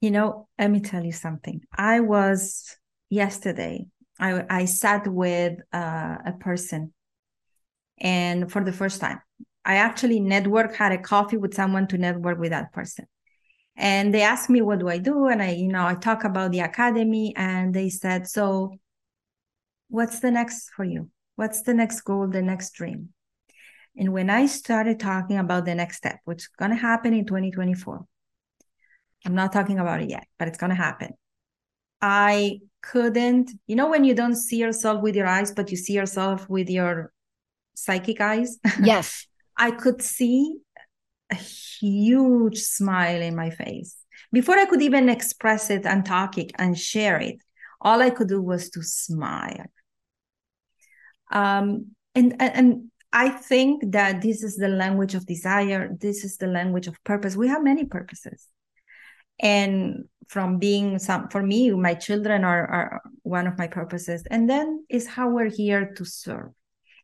You 0.00 0.10
know, 0.10 0.48
let 0.58 0.68
me 0.68 0.80
tell 0.80 1.04
you 1.04 1.12
something. 1.12 1.60
I 1.78 2.00
was 2.00 2.76
yesterday, 3.08 3.86
I, 4.18 4.44
I 4.50 4.64
sat 4.64 5.06
with 5.06 5.60
uh, 5.72 6.16
a 6.26 6.32
person, 6.40 6.92
and 8.00 8.50
for 8.50 8.64
the 8.64 8.72
first 8.72 9.00
time, 9.00 9.20
I 9.64 9.76
actually 9.76 10.18
network, 10.18 10.74
had 10.74 10.90
a 10.90 10.98
coffee 10.98 11.36
with 11.36 11.54
someone 11.54 11.86
to 11.86 11.98
network 11.98 12.40
with 12.40 12.50
that 12.50 12.72
person. 12.72 13.06
And 13.76 14.12
they 14.12 14.22
asked 14.22 14.50
me, 14.50 14.60
what 14.60 14.80
do 14.80 14.88
I 14.88 14.98
do? 14.98 15.28
And 15.28 15.40
I, 15.40 15.50
you 15.52 15.68
know, 15.68 15.86
I 15.86 15.94
talk 15.94 16.24
about 16.24 16.50
the 16.50 16.62
academy, 16.62 17.32
and 17.36 17.72
they 17.72 17.90
said, 17.90 18.26
so 18.26 18.80
what's 19.92 20.20
the 20.20 20.30
next 20.30 20.70
for 20.70 20.84
you? 20.84 21.10
What's 21.36 21.62
the 21.62 21.74
next 21.74 22.00
goal, 22.00 22.26
the 22.26 22.42
next 22.42 22.72
dream? 22.72 23.10
And 23.94 24.12
when 24.12 24.30
I 24.30 24.46
started 24.46 24.98
talking 24.98 25.36
about 25.36 25.66
the 25.66 25.74
next 25.74 25.98
step, 25.98 26.20
which 26.24 26.44
is 26.44 26.48
going 26.58 26.70
to 26.70 26.76
happen 26.76 27.12
in 27.12 27.26
2024, 27.26 28.06
I'm 29.26 29.34
not 29.34 29.52
talking 29.52 29.78
about 29.78 30.00
it 30.00 30.08
yet, 30.08 30.26
but 30.38 30.48
it's 30.48 30.56
going 30.56 30.70
to 30.70 30.76
happen. 30.76 31.10
I 32.00 32.60
couldn't, 32.80 33.52
you 33.66 33.76
know, 33.76 33.90
when 33.90 34.04
you 34.04 34.14
don't 34.14 34.34
see 34.34 34.56
yourself 34.56 35.02
with 35.02 35.14
your 35.14 35.26
eyes, 35.26 35.52
but 35.52 35.70
you 35.70 35.76
see 35.76 35.92
yourself 35.92 36.48
with 36.48 36.70
your 36.70 37.12
psychic 37.74 38.20
eyes? 38.20 38.58
Yes. 38.82 39.26
I 39.58 39.72
could 39.72 40.00
see 40.00 40.56
a 41.30 41.34
huge 41.34 42.58
smile 42.58 43.20
in 43.20 43.36
my 43.36 43.50
face. 43.50 43.98
Before 44.32 44.58
I 44.58 44.64
could 44.64 44.80
even 44.80 45.10
express 45.10 45.68
it 45.68 45.84
and 45.84 46.04
talk 46.06 46.38
it 46.38 46.52
and 46.56 46.78
share 46.78 47.18
it, 47.18 47.36
all 47.82 48.00
I 48.00 48.08
could 48.08 48.28
do 48.28 48.40
was 48.40 48.70
to 48.70 48.82
smile 48.82 49.66
um, 51.32 51.86
and, 52.14 52.40
and 52.40 52.90
I 53.12 53.28
think 53.28 53.92
that 53.92 54.22
this 54.22 54.42
is 54.42 54.56
the 54.56 54.68
language 54.68 55.14
of 55.14 55.26
desire. 55.26 55.90
This 56.00 56.24
is 56.24 56.36
the 56.36 56.46
language 56.46 56.86
of 56.86 57.02
purpose. 57.04 57.36
We 57.36 57.48
have 57.48 57.62
many 57.62 57.84
purposes. 57.84 58.46
And 59.40 60.04
from 60.28 60.58
being 60.58 60.98
some, 60.98 61.28
for 61.28 61.42
me, 61.42 61.70
my 61.72 61.94
children 61.94 62.44
are, 62.44 62.66
are 62.66 63.02
one 63.22 63.46
of 63.46 63.58
my 63.58 63.66
purposes. 63.66 64.22
And 64.30 64.48
then 64.48 64.86
is 64.88 65.06
how 65.06 65.28
we're 65.28 65.50
here 65.50 65.92
to 65.96 66.04
serve. 66.04 66.50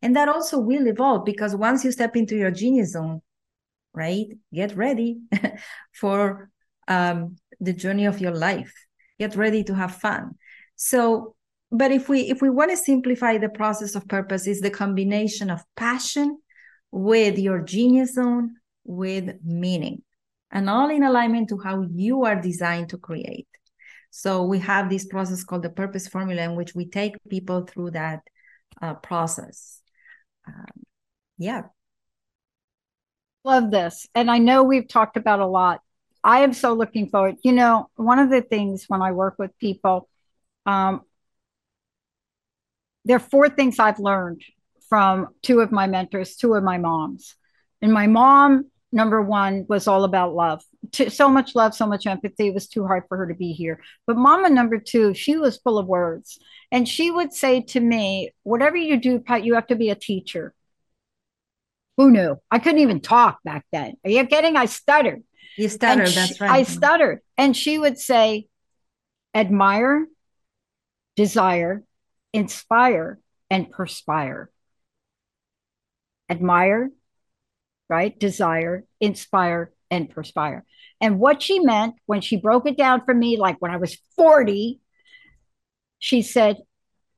And 0.01 0.15
that 0.15 0.29
also 0.29 0.59
will 0.59 0.87
evolve 0.87 1.25
because 1.25 1.55
once 1.55 1.83
you 1.83 1.91
step 1.91 2.15
into 2.15 2.37
your 2.37 2.51
genius 2.51 2.93
zone, 2.93 3.21
right, 3.93 4.27
get 4.53 4.75
ready 4.75 5.19
for 5.91 6.49
um, 6.87 7.35
the 7.59 7.73
journey 7.73 8.05
of 8.05 8.21
your 8.21 8.33
life. 8.33 8.73
Get 9.19 9.35
ready 9.35 9.63
to 9.65 9.75
have 9.75 9.95
fun. 9.95 10.35
So 10.75 11.35
but 11.71 11.91
if 11.91 12.09
we 12.09 12.21
if 12.21 12.41
we 12.41 12.49
want 12.49 12.71
to 12.71 12.77
simplify 12.77 13.37
the 13.37 13.49
process 13.49 13.95
of 13.95 14.07
purpose 14.07 14.47
is 14.47 14.61
the 14.61 14.71
combination 14.71 15.49
of 15.49 15.63
passion 15.75 16.39
with 16.91 17.37
your 17.37 17.59
genius 17.61 18.13
zone 18.13 18.55
with 18.83 19.35
meaning 19.43 20.01
and 20.51 20.69
all 20.69 20.89
in 20.89 21.03
alignment 21.03 21.49
to 21.49 21.59
how 21.59 21.85
you 21.93 22.25
are 22.25 22.35
designed 22.35 22.89
to 22.89 22.97
create. 22.97 23.47
So 24.11 24.43
we 24.43 24.59
have 24.59 24.89
this 24.89 25.05
process 25.05 25.43
called 25.43 25.63
the 25.63 25.69
purpose 25.69 26.07
formula, 26.07 26.41
in 26.41 26.55
which 26.55 26.73
we 26.73 26.89
take 26.89 27.15
people 27.29 27.61
through 27.65 27.91
that 27.91 28.21
uh, 28.81 28.95
process. 28.95 29.81
Um, 30.47 30.65
yeah. 31.37 31.63
Love 33.43 33.71
this. 33.71 34.07
And 34.15 34.29
I 34.29 34.39
know 34.39 34.63
we've 34.63 34.87
talked 34.87 35.15
about 35.15 35.39
a 35.39 35.45
lot. 35.45 35.81
I 36.23 36.39
am 36.39 36.53
so 36.53 36.73
looking 36.73 37.09
forward. 37.09 37.35
You 37.43 37.53
know, 37.53 37.89
one 37.95 38.19
of 38.19 38.29
the 38.29 38.41
things 38.41 38.85
when 38.87 39.01
I 39.01 39.11
work 39.11 39.35
with 39.37 39.57
people, 39.59 40.09
um, 40.65 41.01
there 43.05 43.17
are 43.17 43.19
four 43.19 43.49
things 43.49 43.79
I've 43.79 43.99
learned 43.99 44.43
from 44.89 45.27
two 45.43 45.61
of 45.61 45.71
my 45.71 45.87
mentors, 45.87 46.35
two 46.35 46.53
of 46.53 46.63
my 46.63 46.77
moms. 46.77 47.35
And 47.81 47.93
my 47.93 48.07
mom, 48.07 48.65
number 48.91 49.21
one, 49.21 49.65
was 49.69 49.87
all 49.87 50.03
about 50.03 50.33
love. 50.33 50.63
So 50.91 51.29
much 51.29 51.55
love, 51.55 51.75
so 51.75 51.85
much 51.85 52.07
empathy. 52.07 52.47
It 52.47 52.53
was 52.53 52.67
too 52.67 52.85
hard 52.85 53.03
for 53.07 53.17
her 53.17 53.27
to 53.27 53.35
be 53.35 53.53
here. 53.53 53.81
But 54.07 54.17
mama, 54.17 54.49
number 54.49 54.79
two, 54.79 55.13
she 55.13 55.37
was 55.37 55.57
full 55.57 55.77
of 55.77 55.87
words. 55.87 56.39
And 56.71 56.87
she 56.87 57.11
would 57.11 57.33
say 57.33 57.61
to 57.61 57.79
me, 57.79 58.31
whatever 58.43 58.77
you 58.77 58.97
do, 58.97 59.19
Pat, 59.19 59.43
you 59.43 59.55
have 59.55 59.67
to 59.67 59.75
be 59.75 59.89
a 59.89 59.95
teacher. 59.95 60.53
Who 61.97 62.11
knew? 62.11 62.37
I 62.49 62.59
couldn't 62.59 62.79
even 62.79 63.01
talk 63.01 63.39
back 63.43 63.65
then. 63.71 63.95
Are 64.03 64.09
you 64.09 64.25
kidding? 64.25 64.55
I 64.55 64.65
stuttered. 64.65 65.23
You 65.57 65.67
stuttered, 65.67 66.07
she, 66.07 66.15
that's 66.15 66.39
right. 66.39 66.51
I 66.51 66.63
stuttered. 66.63 67.19
And 67.37 67.55
she 67.55 67.77
would 67.77 67.97
say, 67.99 68.47
admire, 69.35 70.07
desire, 71.15 71.83
inspire, 72.33 73.19
and 73.49 73.71
perspire. 73.71 74.49
Admire, 76.29 76.91
right? 77.89 78.17
Desire, 78.19 78.85
inspire, 78.99 79.71
and 79.89 80.09
perspire. 80.09 80.65
And 81.01 81.19
what 81.19 81.41
she 81.41 81.59
meant 81.59 81.95
when 82.05 82.21
she 82.21 82.37
broke 82.37 82.67
it 82.67 82.77
down 82.77 83.03
for 83.05 83.13
me, 83.13 83.37
like 83.37 83.57
when 83.59 83.71
I 83.71 83.77
was 83.77 83.97
40, 84.15 84.79
she 85.97 86.21
said, 86.21 86.57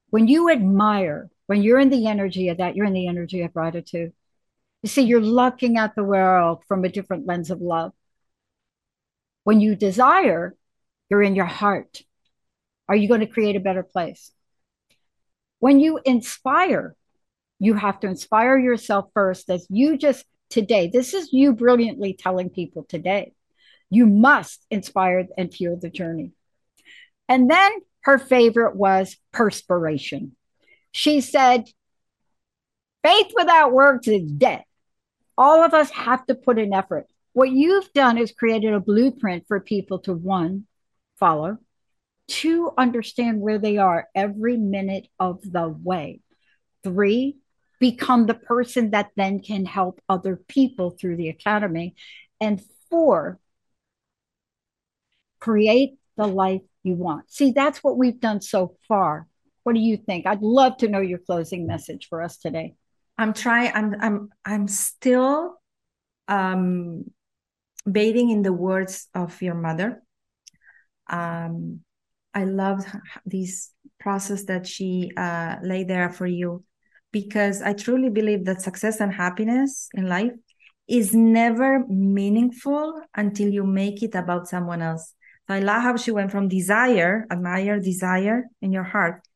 when 0.09 0.27
you 0.27 0.49
admire, 0.49 1.29
when 1.47 1.61
you're 1.61 1.79
in 1.79 1.89
the 1.89 2.07
energy 2.07 2.49
of 2.49 2.57
that, 2.57 2.75
you're 2.75 2.85
in 2.85 2.93
the 2.93 3.07
energy 3.07 3.41
of 3.41 3.53
gratitude. 3.53 4.13
You 4.83 4.89
see, 4.89 5.03
you're 5.03 5.21
looking 5.21 5.77
at 5.77 5.95
the 5.95 6.03
world 6.03 6.63
from 6.67 6.83
a 6.83 6.89
different 6.89 7.27
lens 7.27 7.51
of 7.51 7.61
love. 7.61 7.91
When 9.43 9.59
you 9.59 9.75
desire, 9.75 10.55
you're 11.09 11.21
in 11.23 11.35
your 11.35 11.45
heart. 11.45 12.01
Are 12.87 12.95
you 12.95 13.07
going 13.07 13.19
to 13.21 13.27
create 13.27 13.55
a 13.55 13.59
better 13.59 13.83
place? 13.83 14.31
When 15.61 15.79
you 15.79 15.99
inspire, 16.03 16.95
you 17.59 17.75
have 17.75 17.99
to 17.99 18.07
inspire 18.07 18.57
yourself 18.57 19.09
first, 19.13 19.47
as 19.51 19.67
you 19.69 19.95
just 19.95 20.25
today, 20.49 20.89
this 20.91 21.13
is 21.13 21.31
you 21.31 21.53
brilliantly 21.53 22.13
telling 22.13 22.49
people 22.49 22.83
today. 22.83 23.33
You 23.91 24.07
must 24.07 24.65
inspire 24.71 25.27
and 25.37 25.53
fuel 25.53 25.77
the 25.77 25.91
journey. 25.91 26.31
And 27.29 27.47
then 27.49 27.71
her 28.01 28.17
favorite 28.17 28.75
was 28.75 29.15
perspiration. 29.31 30.35
She 30.91 31.21
said, 31.21 31.65
Faith 33.03 33.31
without 33.37 33.71
works 33.71 34.07
is 34.07 34.31
dead. 34.31 34.63
All 35.37 35.63
of 35.63 35.75
us 35.75 35.91
have 35.91 36.25
to 36.25 36.33
put 36.33 36.57
in 36.57 36.73
effort. 36.73 37.05
What 37.33 37.51
you've 37.51 37.93
done 37.93 38.17
is 38.17 38.31
created 38.31 38.73
a 38.73 38.79
blueprint 38.79 39.45
for 39.47 39.59
people 39.59 39.99
to 39.99 40.13
one, 40.13 40.65
follow, 41.19 41.59
two, 42.31 42.71
understand 42.77 43.41
where 43.41 43.59
they 43.59 43.77
are 43.77 44.07
every 44.15 44.55
minute 44.55 45.07
of 45.19 45.41
the 45.43 45.67
way, 45.67 46.21
three, 46.83 47.37
become 47.79 48.25
the 48.25 48.33
person 48.33 48.91
that 48.91 49.09
then 49.17 49.41
can 49.41 49.65
help 49.65 49.99
other 50.07 50.37
people 50.47 50.91
through 50.91 51.17
the 51.17 51.27
academy, 51.29 51.93
and 52.39 52.63
four, 52.89 53.39
create 55.39 55.97
the 56.15 56.27
life 56.27 56.61
you 56.83 56.95
want. 56.95 57.29
See, 57.29 57.51
that's 57.51 57.83
what 57.83 57.97
we've 57.97 58.19
done 58.19 58.41
so 58.41 58.77
far. 58.87 59.27
What 59.63 59.75
do 59.75 59.81
you 59.81 59.97
think? 59.97 60.25
I'd 60.25 60.41
love 60.41 60.77
to 60.77 60.87
know 60.87 61.01
your 61.01 61.19
closing 61.19 61.67
message 61.67 62.07
for 62.07 62.21
us 62.21 62.37
today. 62.37 62.75
I'm 63.17 63.33
trying. 63.33 63.71
I'm. 63.75 63.95
I'm. 63.99 64.29
I'm 64.45 64.67
still 64.67 65.59
um, 66.27 67.11
bathing 67.89 68.29
in 68.31 68.41
the 68.41 68.53
words 68.53 69.07
of 69.13 69.41
your 69.41 69.53
mother. 69.53 70.01
Um, 71.07 71.81
I 72.33 72.45
loved 72.45 72.87
this 73.25 73.71
process 73.99 74.45
that 74.45 74.65
she 74.65 75.11
uh, 75.17 75.57
laid 75.61 75.87
there 75.87 76.09
for 76.09 76.25
you 76.25 76.63
because 77.11 77.61
I 77.61 77.73
truly 77.73 78.09
believe 78.09 78.45
that 78.45 78.61
success 78.61 78.99
and 79.01 79.13
happiness 79.13 79.89
in 79.93 80.07
life 80.07 80.31
is 80.87 81.13
never 81.13 81.85
meaningful 81.87 83.01
until 83.15 83.49
you 83.49 83.65
make 83.65 84.01
it 84.03 84.15
about 84.15 84.47
someone 84.47 84.81
else. 84.81 85.13
So 85.47 85.55
I 85.55 85.59
love 85.59 85.83
how 85.83 85.97
she 85.97 86.11
went 86.11 86.31
from 86.31 86.47
desire, 86.47 87.25
admire, 87.31 87.79
desire 87.79 88.45
in 88.61 88.71
your 88.71 88.83
heart, 88.83 89.27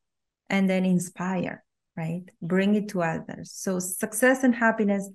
and 0.48 0.68
then 0.68 0.84
inspire, 0.84 1.64
right? 1.96 2.22
Bring 2.40 2.74
it 2.74 2.88
to 2.90 3.02
others. 3.02 3.52
So 3.52 3.78
success 3.78 4.44
and 4.44 4.54
happiness 4.54 5.08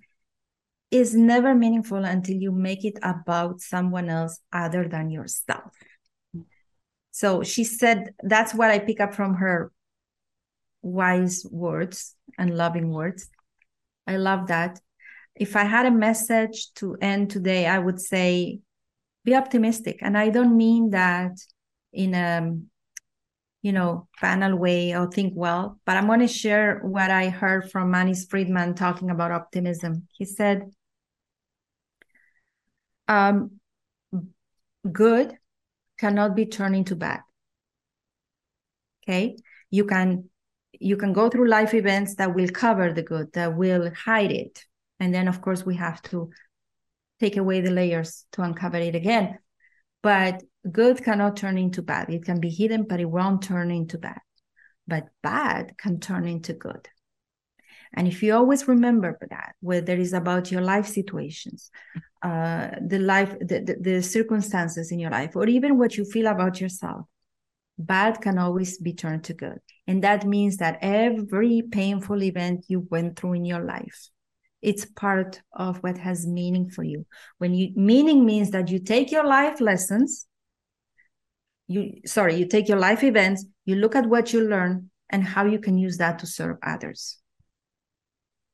is 0.91 1.15
never 1.15 1.55
meaningful 1.55 2.03
until 2.03 2.36
you 2.36 2.51
make 2.51 2.84
it 2.86 2.99
about 3.01 3.61
someone 3.61 4.09
else 4.09 4.39
other 4.51 4.88
than 4.88 5.09
yourself. 5.09 5.71
So 7.12 7.43
she 7.43 7.64
said, 7.64 8.14
that's 8.24 8.53
what 8.53 8.72
I 8.72 8.80
pick 8.80 8.99
up 8.99 9.14
from 9.14 9.36
her 9.36 9.72
wise 10.82 11.45
words 11.49 12.16
and 12.38 12.55
loving 12.57 12.89
words. 12.89 13.30
I 14.07 14.18
love 14.18 14.47
that. 14.47 14.80
If 15.36 15.55
I 15.55 15.64
had 15.64 15.86
a 15.86 15.91
message 15.91 16.74
to 16.76 16.97
end 17.01 17.30
today, 17.30 17.68
I 17.68 17.80
would 17.80 17.99
say 17.99 18.59
be 19.24 19.36
optimistic. 19.36 19.99
And 20.01 20.18
I 20.18 20.30
don't 20.30 20.57
mean 20.57 20.91
that 20.91 21.38
in 21.93 22.14
a 22.14 22.57
you 23.62 23.72
know 23.72 24.07
banal 24.20 24.55
way 24.55 24.95
or 24.95 25.07
think 25.07 25.34
well, 25.36 25.80
but 25.86 25.95
I'm 25.95 26.07
going 26.07 26.22
to 26.22 26.28
share 26.28 26.80
what 26.80 27.12
I 27.12 27.30
heard 27.30 27.70
from 27.70 27.91
Manis 27.91 28.26
Friedman 28.26 28.74
talking 28.74 29.12
about 29.12 29.32
optimism. 29.32 30.07
He 30.18 30.26
said, 30.26 30.72
um, 33.07 33.59
good 34.91 35.38
cannot 36.01 36.35
be 36.35 36.47
turned 36.47 36.75
into 36.75 36.95
bad. 36.95 37.21
Okay, 39.03 39.37
you 39.69 39.85
can 39.85 40.29
you 40.79 40.97
can 40.97 41.13
go 41.13 41.29
through 41.29 41.47
life 41.47 41.73
events 41.75 42.15
that 42.15 42.33
will 42.33 42.49
cover 42.49 42.91
the 42.91 43.03
good, 43.03 43.31
that 43.33 43.55
will 43.55 43.91
hide 43.93 44.31
it, 44.31 44.65
and 44.99 45.13
then 45.13 45.27
of 45.27 45.41
course 45.41 45.63
we 45.63 45.75
have 45.75 46.01
to 46.01 46.31
take 47.19 47.37
away 47.37 47.61
the 47.61 47.69
layers 47.69 48.25
to 48.31 48.41
uncover 48.41 48.77
it 48.77 48.95
again. 48.95 49.37
But 50.01 50.41
good 50.71 51.03
cannot 51.03 51.37
turn 51.37 51.57
into 51.59 51.83
bad. 51.83 52.09
It 52.09 52.25
can 52.25 52.39
be 52.39 52.49
hidden, 52.49 52.85
but 52.89 52.99
it 52.99 53.05
won't 53.05 53.43
turn 53.43 53.69
into 53.69 53.99
bad. 53.99 54.21
But 54.87 55.09
bad 55.21 55.77
can 55.77 55.99
turn 55.99 56.27
into 56.27 56.53
good. 56.53 56.89
And 57.93 58.07
if 58.07 58.23
you 58.23 58.33
always 58.33 58.67
remember 58.67 59.19
that, 59.29 59.53
whether 59.59 59.93
it's 59.93 60.13
about 60.13 60.51
your 60.51 60.61
life 60.61 60.87
situations, 60.87 61.69
uh, 62.22 62.69
the 62.86 62.99
life, 62.99 63.36
the, 63.39 63.59
the, 63.59 63.78
the 63.80 64.01
circumstances 64.03 64.91
in 64.91 64.99
your 64.99 65.11
life, 65.11 65.36
or 65.36 65.47
even 65.47 65.78
what 65.78 65.97
you 65.97 66.05
feel 66.05 66.28
about 66.28 66.61
yourself, 66.61 67.05
bad 67.78 68.22
can 68.22 68.38
always 68.38 68.78
be 68.78 68.93
turned 68.93 69.24
to 69.26 69.34
good. 69.34 69.59
And 69.88 70.03
that 70.03 70.26
means 70.26 70.57
that 70.57 70.78
every 70.82 71.63
painful 71.72 72.22
event 72.24 72.65
you 72.67 72.88
went 72.91 73.17
through 73.17 73.34
in 73.34 73.45
your 73.45 73.63
life, 73.63 74.09
it's 74.61 74.86
part 74.86 75.41
of 75.53 75.78
what 75.78 75.97
has 75.97 76.28
meaning 76.28 76.69
for 76.69 76.84
you. 76.84 77.05
When 77.39 77.53
you 77.53 77.72
meaning 77.76 78.26
means 78.26 78.51
that 78.51 78.69
you 78.69 78.80
take 78.80 79.11
your 79.11 79.26
life 79.26 79.59
lessons, 79.59 80.28
you 81.67 82.01
sorry, 82.05 82.36
you 82.36 82.47
take 82.47 82.67
your 82.67 82.80
life 82.80 83.03
events, 83.03 83.45
you 83.65 83.76
look 83.76 83.95
at 83.95 84.05
what 84.05 84.34
you 84.34 84.47
learn 84.47 84.91
and 85.09 85.24
how 85.24 85.45
you 85.45 85.59
can 85.59 85.78
use 85.78 85.97
that 85.97 86.19
to 86.19 86.28
serve 86.28 86.57
others. 86.61 87.17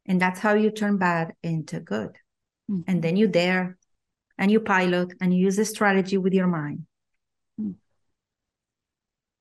And 0.05 0.21
that's 0.21 0.39
how 0.39 0.53
you 0.53 0.71
turn 0.71 0.97
bad 0.97 1.33
into 1.43 1.81
good. 1.81 2.17
Mm. 2.69 2.83
And 2.87 3.01
then 3.01 3.15
you 3.15 3.27
dare 3.27 3.77
and 4.37 4.51
you 4.51 4.59
pilot 4.59 5.13
and 5.21 5.33
you 5.33 5.45
use 5.45 5.57
a 5.57 5.65
strategy 5.65 6.17
with 6.17 6.33
your 6.33 6.47
mind. 6.47 6.85
Hmm. 7.59 7.71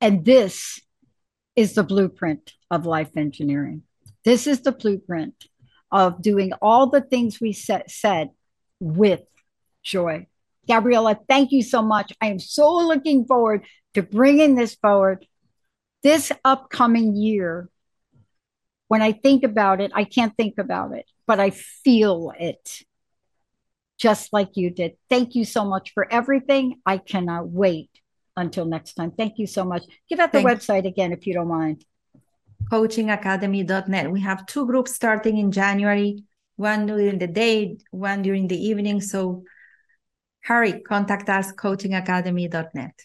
And 0.01 0.25
this 0.25 0.81
is 1.55 1.75
the 1.75 1.83
blueprint 1.83 2.53
of 2.71 2.87
life 2.87 3.17
engineering. 3.17 3.83
This 4.25 4.47
is 4.47 4.61
the 4.61 4.73
blueprint 4.73 5.35
of 5.91 6.23
doing 6.23 6.53
all 6.61 6.89
the 6.89 7.01
things 7.01 7.41
we 7.41 7.53
set, 7.53 7.91
said 7.91 8.31
with 8.81 9.23
joy. 9.83 10.27
Gabriela, 10.67 11.19
thank 11.29 11.53
you 11.53 11.63
so 11.63 11.81
much. 11.81 12.13
I 12.21 12.27
am 12.27 12.39
so 12.39 12.75
looking 12.75 13.25
forward 13.25 13.65
to 13.95 14.03
bringing 14.03 14.57
this 14.57 14.75
forward 14.75 15.27
this 16.03 16.31
upcoming 16.45 17.17
year 17.17 17.69
when 18.89 19.03
I 19.03 19.13
think 19.13 19.43
about 19.43 19.81
it, 19.81 19.91
I 19.95 20.05
can't 20.05 20.37
think 20.37 20.59
about 20.59 20.95
it, 20.95 21.05
but 21.27 21.41
I 21.41 21.51
feel 21.51 22.33
it 22.39 22.83
just 23.99 24.33
like 24.33 24.51
you 24.55 24.71
did. 24.71 24.93
Thank 25.09 25.35
you 25.35 25.45
so 25.45 25.65
much 25.65 25.93
for 25.93 26.11
everything. 26.13 26.81
I 26.85 26.99
cannot 26.99 27.49
wait 27.49 27.91
until 28.37 28.67
next 28.67 28.95
time. 28.95 29.11
Thank 29.11 29.39
you 29.39 29.47
so 29.47 29.65
much. 29.65 29.85
Give 30.09 30.21
out 30.21 30.33
the 30.33 30.43
Thank 30.43 30.49
website 30.49 30.87
again 30.87 31.13
if 31.13 31.27
you 31.27 31.35
don't 31.35 31.49
mind. 31.49 31.85
Coachingacademy.net. 32.71 34.11
We 34.11 34.21
have 34.21 34.47
two 34.47 34.67
groups 34.67 34.95
starting 34.95 35.39
in 35.39 35.53
January, 35.53 36.25
one 36.57 36.87
during 36.87 37.19
the 37.19 37.27
day, 37.27 37.79
one 37.91 38.23
during 38.23 38.49
the 38.49 38.63
evening. 38.63 39.01
So 39.01 39.45
hurry, 40.43 40.81
contact 40.81 41.29
us, 41.29 41.53
coachingacademy.net. 41.53 43.01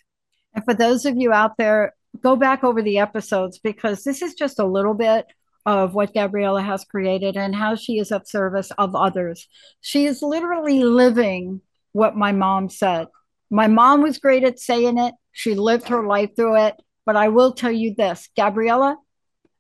And 0.53 0.65
for 0.65 0.73
those 0.73 1.05
of 1.05 1.15
you 1.17 1.31
out 1.31 1.57
there, 1.57 1.93
go 2.21 2.35
back 2.35 2.63
over 2.63 2.81
the 2.81 2.99
episodes 2.99 3.59
because 3.59 4.03
this 4.03 4.21
is 4.21 4.33
just 4.33 4.59
a 4.59 4.65
little 4.65 4.93
bit 4.93 5.25
of 5.66 5.93
what 5.93 6.14
Gabriela 6.14 6.62
has 6.62 6.84
created 6.86 7.38
and 7.38 7.55
how 7.55 7.76
she 7.76 7.99
is 7.99 8.12
of 8.12 8.28
service 8.28 8.72
of 8.78 8.95
others. 8.95 9.47
She 9.82 10.05
is 10.05 10.22
literally 10.22 10.84
living 10.84 11.62
what 11.91 12.16
my 12.16 12.32
mom 12.32 12.70
said. 12.70 13.07
My 13.49 13.68
mom 13.68 14.01
was 14.01 14.18
great 14.18 14.43
at 14.43 14.59
saying 14.59 14.97
it. 14.97 15.14
She 15.32 15.55
lived 15.55 15.89
her 15.89 16.05
life 16.05 16.36
through 16.36 16.66
it. 16.66 16.76
But 17.05 17.16
I 17.16 17.30
will 17.30 17.53
tell 17.53 17.72
you 17.72 17.93
this 17.95 18.30
Gabriela 18.36 18.97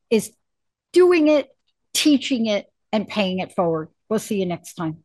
is 0.09 0.31
doing 0.93 1.27
it, 1.27 1.49
teaching 1.93 2.45
it, 2.45 2.67
and 2.91 3.07
paying 3.07 3.39
it 3.39 3.53
forward. 3.53 3.89
We'll 4.09 4.19
see 4.19 4.39
you 4.39 4.45
next 4.45 4.73
time. 4.75 5.03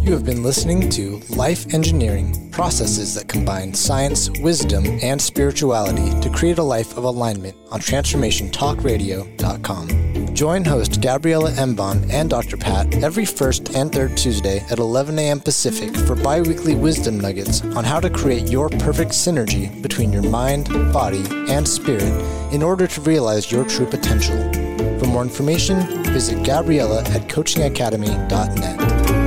You 0.00 0.14
have 0.14 0.24
been 0.24 0.42
listening 0.42 0.88
to 0.90 1.20
Life 1.28 1.74
Engineering 1.74 2.50
Processes 2.50 3.14
that 3.14 3.28
combine 3.28 3.74
science, 3.74 4.30
wisdom, 4.40 4.84
and 5.02 5.20
spirituality 5.20 6.18
to 6.20 6.30
create 6.30 6.58
a 6.58 6.62
life 6.62 6.96
of 6.96 7.04
alignment 7.04 7.56
on 7.70 7.80
TransformationTalkRadio.com. 7.80 10.34
Join 10.34 10.64
host 10.64 11.00
Gabriela 11.00 11.52
Embon 11.52 12.10
and 12.10 12.30
Dr. 12.30 12.56
Pat 12.56 13.02
every 13.02 13.24
first 13.24 13.74
and 13.74 13.92
third 13.92 14.16
Tuesday 14.16 14.58
at 14.70 14.78
11 14.78 15.18
a.m. 15.18 15.40
Pacific 15.40 15.94
for 15.94 16.14
bi 16.14 16.40
weekly 16.40 16.74
wisdom 16.74 17.20
nuggets 17.20 17.62
on 17.62 17.84
how 17.84 18.00
to 18.00 18.08
create 18.08 18.48
your 18.48 18.70
perfect 18.70 19.10
synergy 19.10 19.82
between 19.82 20.12
your 20.12 20.22
mind, 20.22 20.68
body, 20.92 21.24
and 21.48 21.68
spirit 21.68 22.02
in 22.52 22.62
order 22.62 22.86
to 22.86 23.00
realize 23.02 23.52
your 23.52 23.64
true 23.64 23.86
potential. 23.86 24.36
For 24.98 25.06
more 25.06 25.22
information, 25.22 26.04
visit 26.04 26.44
Gabriela 26.44 27.00
at 27.00 27.28
coachingacademy.net. 27.28 29.17